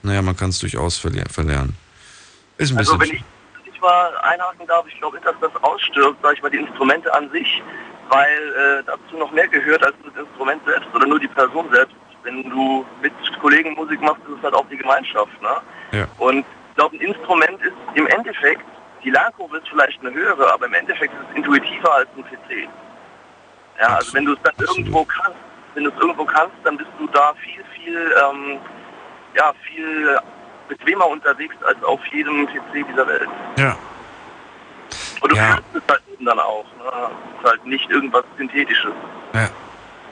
[0.03, 1.75] naja, man kann es durchaus verler verlernen.
[2.57, 3.15] Ist ein Also bisschen.
[3.15, 6.49] wenn ich, ich mal einhaken darf, ich glaube nicht, dass das ausstirbt, sage ich mal,
[6.51, 7.61] die Instrumente an sich,
[8.09, 11.95] weil äh, dazu noch mehr gehört als das Instrument selbst oder nur die Person selbst.
[12.23, 15.41] Wenn du mit Kollegen Musik machst, ist es halt auch die Gemeinschaft.
[15.41, 15.99] Ne?
[15.99, 16.07] Ja.
[16.17, 16.39] Und
[16.69, 18.65] ich glaube, ein Instrument ist im Endeffekt,
[19.03, 22.67] die Lernkurve ist vielleicht eine höhere, aber im Endeffekt ist es intuitiver als ein PC.
[23.79, 25.37] Ja, also wenn du es dann irgendwo kannst,
[25.75, 28.57] wenn du es irgendwo kannst, dann bist du da viel, viel, ähm,
[29.35, 30.17] ja, viel
[30.67, 33.29] bequemer unterwegs als auf jedem PC dieser Welt.
[33.57, 33.77] Ja.
[35.21, 35.55] Und du Ja.
[35.55, 36.65] fühlst es halt eben dann auch.
[36.77, 36.83] Ne?
[36.85, 38.91] Es ist halt nicht irgendwas Synthetisches.
[39.33, 39.49] Ja.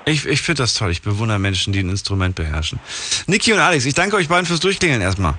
[0.05, 0.91] Ich, ich finde das toll.
[0.91, 2.79] Ich bewundere Menschen, die ein Instrument beherrschen.
[3.25, 5.33] Niki und Alex, ich danke euch beiden fürs Durchklingeln erstmal.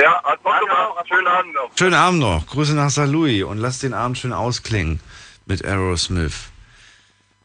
[0.00, 1.06] Ja, hat Bock gemacht.
[1.08, 1.70] Schönen Abend noch.
[1.78, 2.46] Schönen Abend noch.
[2.46, 3.06] Grüße nach St.
[3.06, 5.00] Louis und lasst den Abend schön ausklingen
[5.46, 6.50] mit Aerosmith.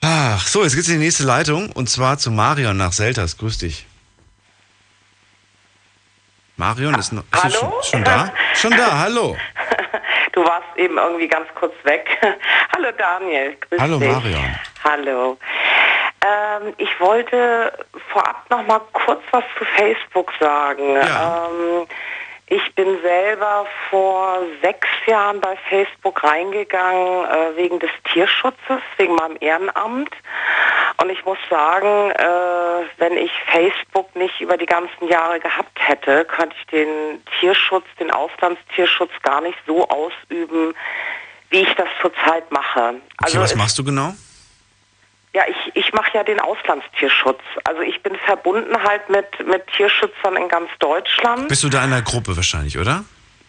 [0.01, 3.37] Ach, so, jetzt geht's in die nächste Leitung und zwar zu Marion nach Selters.
[3.37, 3.85] Grüß dich.
[6.55, 7.53] Marion ist, noch, ist Hallo?
[7.59, 8.33] Schon, schon da?
[8.55, 9.37] Schon da, hallo.
[10.33, 12.07] Du warst eben irgendwie ganz kurz weg.
[12.75, 14.07] Hallo Daniel, grüß Hallo dich.
[14.07, 14.59] Marion.
[14.83, 15.37] Hallo.
[16.23, 17.73] Ähm, ich wollte
[18.11, 20.83] vorab noch mal kurz was zu Facebook sagen.
[20.95, 21.87] Ähm,
[22.49, 29.37] ich bin selber vor sechs Jahren bei Facebook reingegangen äh, wegen des Tierschutzes, wegen meinem
[29.41, 30.11] Ehrenamt.
[31.01, 36.23] Und ich muss sagen, äh, wenn ich Facebook nicht über die ganzen Jahre gehabt hätte,
[36.25, 40.73] könnte ich den Tierschutz, den Auslandstierschutz gar nicht so ausüben,
[41.49, 42.95] wie ich das zurzeit mache.
[43.23, 44.13] Okay, was machst du genau?
[45.37, 47.41] Ja, ich, ich mache ja den Auslandstierschutz.
[47.63, 51.47] Also ich bin verbunden halt mit, mit Tierschützern in ganz Deutschland.
[51.47, 53.03] Bist du da in einer Gruppe wahrscheinlich, oder?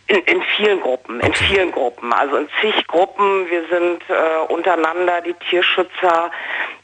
[0.06, 2.12] In, in vielen Gruppen, in vielen Gruppen.
[2.12, 3.48] Also in zig Gruppen.
[3.48, 6.30] Wir sind äh, untereinander, die Tierschützer.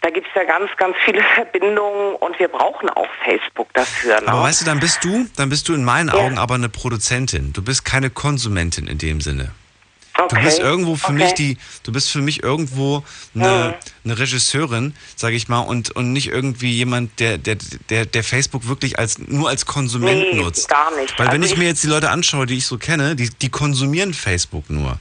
[0.00, 4.22] Da gibt's ja ganz, ganz viele Verbindungen und wir brauchen auch Facebook dafür.
[4.22, 4.28] Ne?
[4.28, 7.52] Aber weißt du, dann bist du, dann bist du in meinen Augen aber eine Produzentin.
[7.52, 9.52] Du bist keine Konsumentin in dem Sinne.
[10.16, 11.24] Du Okay, bist irgendwo für okay.
[11.24, 13.02] mich die, du bist für mich irgendwo
[13.34, 13.74] eine,
[14.04, 17.56] eine Regisseurin, sage ich mal, und, und nicht irgendwie jemand, der, der,
[17.90, 20.68] der, der Facebook wirklich als nur als Konsument Nee, nutzt.
[20.68, 21.18] gar nicht.
[21.18, 23.28] Weil wenn Also ich, ich- mir jetzt die Leute anschaue, die ich so kenne, die,
[23.28, 25.00] die konsumieren Facebook nur.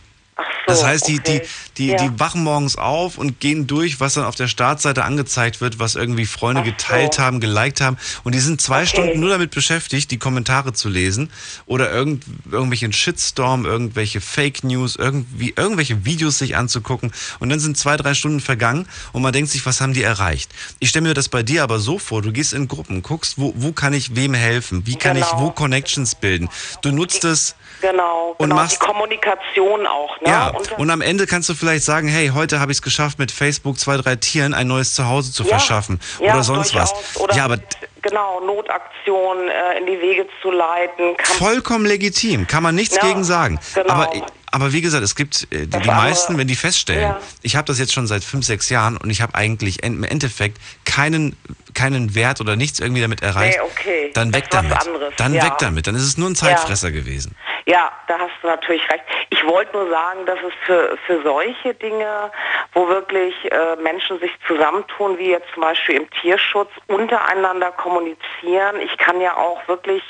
[0.65, 1.41] Das heißt, die, okay.
[1.77, 1.97] die, die, Ja.
[1.97, 5.95] die wachen morgens auf und gehen durch, was dann auf der Startseite angezeigt wird, was
[5.95, 7.97] irgendwie Freunde geteilt haben, geliked haben.
[8.23, 11.29] Und die sind zwei Stunden nur damit beschäftigt, die Kommentare zu lesen
[11.65, 17.11] oder irgend, irgendwelchen Shitstorm, irgendwelche Fake News, irgendwie, irgendwelche Videos sich anzugucken.
[17.39, 20.49] Und dann sind zwei, drei Stunden vergangen und man denkt sich, was haben die erreicht?
[20.79, 23.53] Ich stelle mir das bei dir aber so vor, du gehst in Gruppen, guckst, wo,
[23.57, 24.85] wo kann ich wem helfen?
[24.87, 25.41] Wie kann ich Genau.
[25.41, 26.49] wo Connections bilden?
[26.81, 28.55] Du nutzt es Genau, Und genau.
[28.55, 30.19] machst- die Kommunikation auch.
[30.21, 30.29] Ne?
[30.29, 33.19] ja, Und- und am Ende kannst du vielleicht sagen, hey, heute habe ich es geschafft,
[33.19, 36.93] mit Facebook zwei, drei Tieren ein neues Zuhause zu Ja, verschaffen ja, oder sonst was.
[37.19, 37.57] Oder ja, aber
[38.01, 41.15] genau, Notaktionen äh, in die Wege zu leiten.
[41.23, 43.59] Vollkommen legitim, kann man nichts Ja, gegen sagen.
[43.75, 43.93] genau.
[43.93, 44.09] Aber,
[44.53, 47.19] aber wie gesagt, es gibt äh, die, die meisten, wenn die feststellen, Ja.
[47.41, 50.03] ich habe das jetzt schon seit fünf, sechs Jahren und ich habe eigentlich en- im
[50.03, 51.35] Endeffekt keinen,
[51.73, 54.11] keinen Wert oder nichts irgendwie damit erreicht, Nee, okay.
[54.13, 54.77] dann Das weg damit.
[55.17, 55.43] Dann ja.
[55.45, 55.87] weg damit.
[55.87, 57.35] Dann ist es nur ein Zeitfresser gewesen.
[57.65, 59.03] Ja, da hast du natürlich recht.
[59.29, 62.29] Ich wollte nur sagen, dass es für, für solche Dinge,
[62.73, 68.81] wo wirklich äh, Menschen sich zusammentun, wie jetzt zum Beispiel im Tierschutz, untereinander kommunizieren.
[68.83, 70.03] Ich kann ja auch wirklich,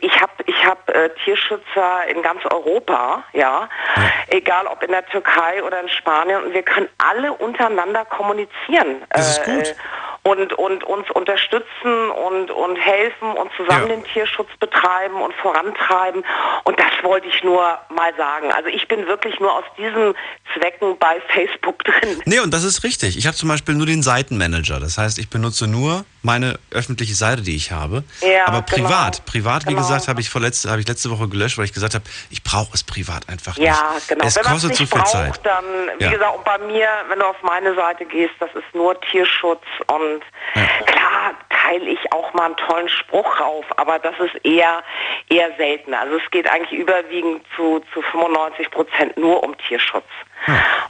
[0.00, 3.68] ich habe ich hab, äh, Tierschützer in ganz Europa, ja,
[4.28, 9.02] egal ob in der Türkei oder in Spanien, und wir können alle untereinander kommunizieren.
[9.10, 9.66] Das ist Äh, gut.
[9.68, 9.74] äh,
[10.24, 13.94] und, und uns unterstützen und, und helfen und zusammen Ja.
[13.96, 16.22] den Tierschutz betreiben und vorantreiben.
[16.64, 18.52] Und das wollte ich nur mal sagen.
[18.52, 20.14] Also ich bin wirklich nur aus diesen
[20.52, 22.20] Zwecken bei Facebook drin.
[22.26, 23.16] Nee, und das ist richtig.
[23.16, 24.80] Ich habe zum Beispiel nur den Seitenmanager.
[24.80, 28.04] Das heißt, ich benutze nur meine öffentliche Seite, die ich habe.
[28.20, 29.30] Ja, Aber privat, genau.
[29.32, 29.80] privat, wie Genau.
[29.80, 32.74] gesagt, habe ich, vorletzt- habe ich letzte Woche gelöscht, weil ich gesagt habe, ich brauche
[32.74, 33.66] es privat einfach nicht.
[33.66, 34.26] Ja, genau.
[34.26, 35.40] Es wenn kostet nicht zu viel braucht, Zeit.
[35.44, 35.64] dann,
[35.98, 36.10] wie Ja.
[36.10, 40.20] gesagt, und bei mir, wenn du auf meine Seite gehst, das ist nur Tierschutz und
[40.86, 44.82] klar teile ich auch mal einen tollen Spruch rauf, aber das ist eher
[45.30, 45.94] eher selten.
[45.94, 50.04] Also es geht eigentlich überwiegend zu, zu 95 Prozent nur um Tierschutz.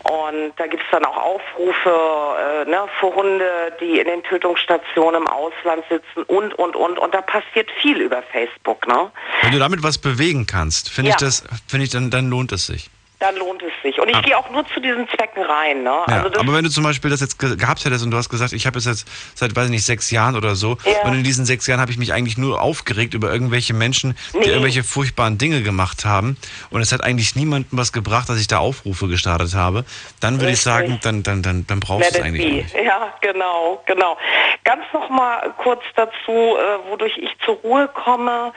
[0.04, 5.22] Und da gibt es dann auch Aufrufe äh, ne, für Hunde, die in den Tötungsstationen
[5.22, 6.98] im Ausland sitzen und, und, und.
[6.98, 8.86] Und da passiert viel über Facebook.
[8.86, 9.10] Ne?
[9.42, 11.16] Wenn du damit was bewegen kannst, finde Ja.
[11.16, 12.90] ich das, finde ich, dann, dann lohnt es sich.
[13.20, 13.98] Dann lohnt es sich.
[14.00, 14.20] Und ich Ah.
[14.20, 15.82] gehe auch nur zu diesen Zwecken rein.
[15.82, 15.90] Ne?
[16.08, 18.28] Ja, Also aber wenn du zum Beispiel das jetzt ge gehabt hättest und du hast
[18.28, 21.02] gesagt, ich habe es jetzt seit, weiß ich nicht, sechs Jahren oder so, Ja.
[21.02, 24.38] und in diesen sechs Jahren habe ich mich eigentlich nur aufgeregt über irgendwelche Menschen, die
[24.38, 24.44] Nee.
[24.46, 26.36] irgendwelche furchtbaren Dinge gemacht haben
[26.70, 29.84] und es hat eigentlich niemandem was gebracht, dass ich da Aufrufe gestartet habe,
[30.20, 32.74] dann würde ich sagen, dann, dann, dann, dann brauchst du es eigentlich nicht.
[32.74, 34.16] Ja, genau, genau.
[34.62, 38.52] Ganz noch mal kurz dazu, äh, wodurch ich zur Ruhe komme.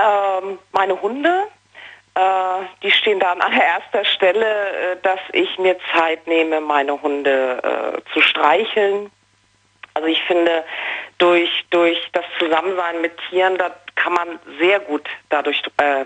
[0.00, 1.42] Ähm, meine Hunde,
[2.82, 8.12] die stehen da an allererster Stelle, äh, dass ich mir Zeit nehme, meine Hunde äh,
[8.12, 9.10] zu streicheln.
[9.94, 10.64] Also ich finde,
[11.18, 16.04] durch, durch das Zusammensein mit Tieren, da kann man sehr gut dadurch äh,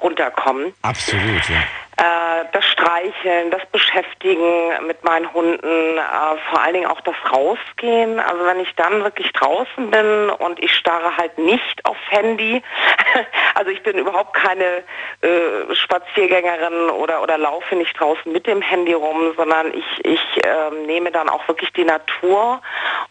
[0.00, 0.72] runterkommen.
[0.82, 1.62] Absolut, ja.
[1.96, 8.18] Äh, das Streicheln, das Beschäftigen mit meinen Hunden, äh, vor allen Dingen auch das Rausgehen.
[8.18, 12.62] Also wenn ich dann wirklich draußen bin und ich starre halt nicht aufs Handy,
[13.54, 14.82] also ich bin überhaupt keine
[15.20, 20.86] äh, Spaziergängerin oder, oder laufe nicht draußen mit dem Handy rum, sondern ich, ich ähm,
[20.86, 22.60] nehme dann auch wirklich die Natur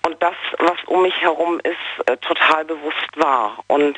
[0.05, 3.63] und das, was um mich herum ist, äh, total bewusst wahr.
[3.67, 3.97] Und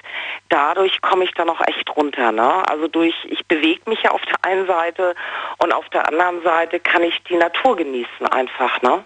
[0.49, 2.31] dadurch komme ich dann auch echt runter.
[2.31, 2.63] Ne?
[2.69, 4.74] Also durch, ich bewege mich ja auf der einen Seite
[5.57, 8.81] und auf der anderen Seite kann ich die Natur genießen einfach.
[8.81, 9.03] Ne?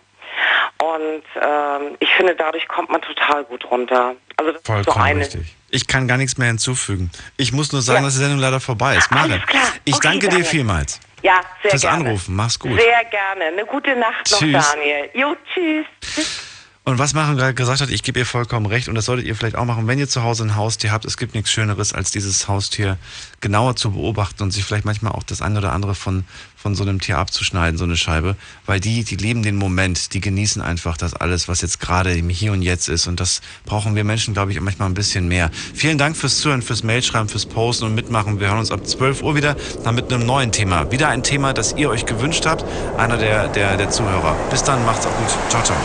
[0.81, 4.15] Und ähm, ich finde, dadurch kommt man total gut runter.
[4.37, 5.19] Also das ist so Vollkommen eine.
[5.21, 5.55] richtig.
[5.71, 7.11] Ich kann gar nichts mehr hinzufügen.
[7.37, 9.11] Ich muss nur sagen, dass die Sendung leider vorbei ist.
[9.11, 9.43] Maren,
[9.85, 12.05] ich Okay, danke dir vielmals Ja, sehr fürs gerne.
[12.05, 12.35] Anrufen.
[12.35, 12.79] Mach's gut.
[12.79, 13.45] Sehr gerne.
[13.45, 14.71] Eine gute Nacht noch, Tschüss.
[14.71, 15.09] Daniel.
[15.13, 16.48] Jo, tschüss.
[16.89, 19.35] Und was Maren gerade gesagt hat, ich gebe ihr vollkommen recht und das solltet ihr
[19.35, 21.05] vielleicht auch machen, wenn ihr zu Hause ein Haustier habt.
[21.05, 22.97] Es gibt nichts Schöneres, als dieses Haustier
[23.41, 26.23] genauer zu beobachten und sich vielleicht manchmal auch das eine oder andere von,
[26.57, 28.35] von so einem Tier abzuschneiden, so eine Scheibe.
[28.65, 32.27] Weil die, die leben den Moment, die genießen einfach das alles, was jetzt gerade im
[32.27, 33.05] Hier und Jetzt ist.
[33.05, 35.51] Und das brauchen wir Menschen, glaube ich, manchmal ein bisschen mehr.
[35.75, 38.39] Vielen Dank fürs Zuhören, fürs Mailschreiben, fürs Posten und Mitmachen.
[38.39, 40.91] Wir hören uns ab 12 Uhr wieder, dann mit einem neuen Thema.
[40.91, 42.65] Wieder ein Thema, das ihr euch gewünscht habt,
[42.97, 44.35] einer der, der, der Zuhörer.
[44.49, 45.29] Bis dann, macht's auch gut.
[45.49, 45.77] Ciao, ciao.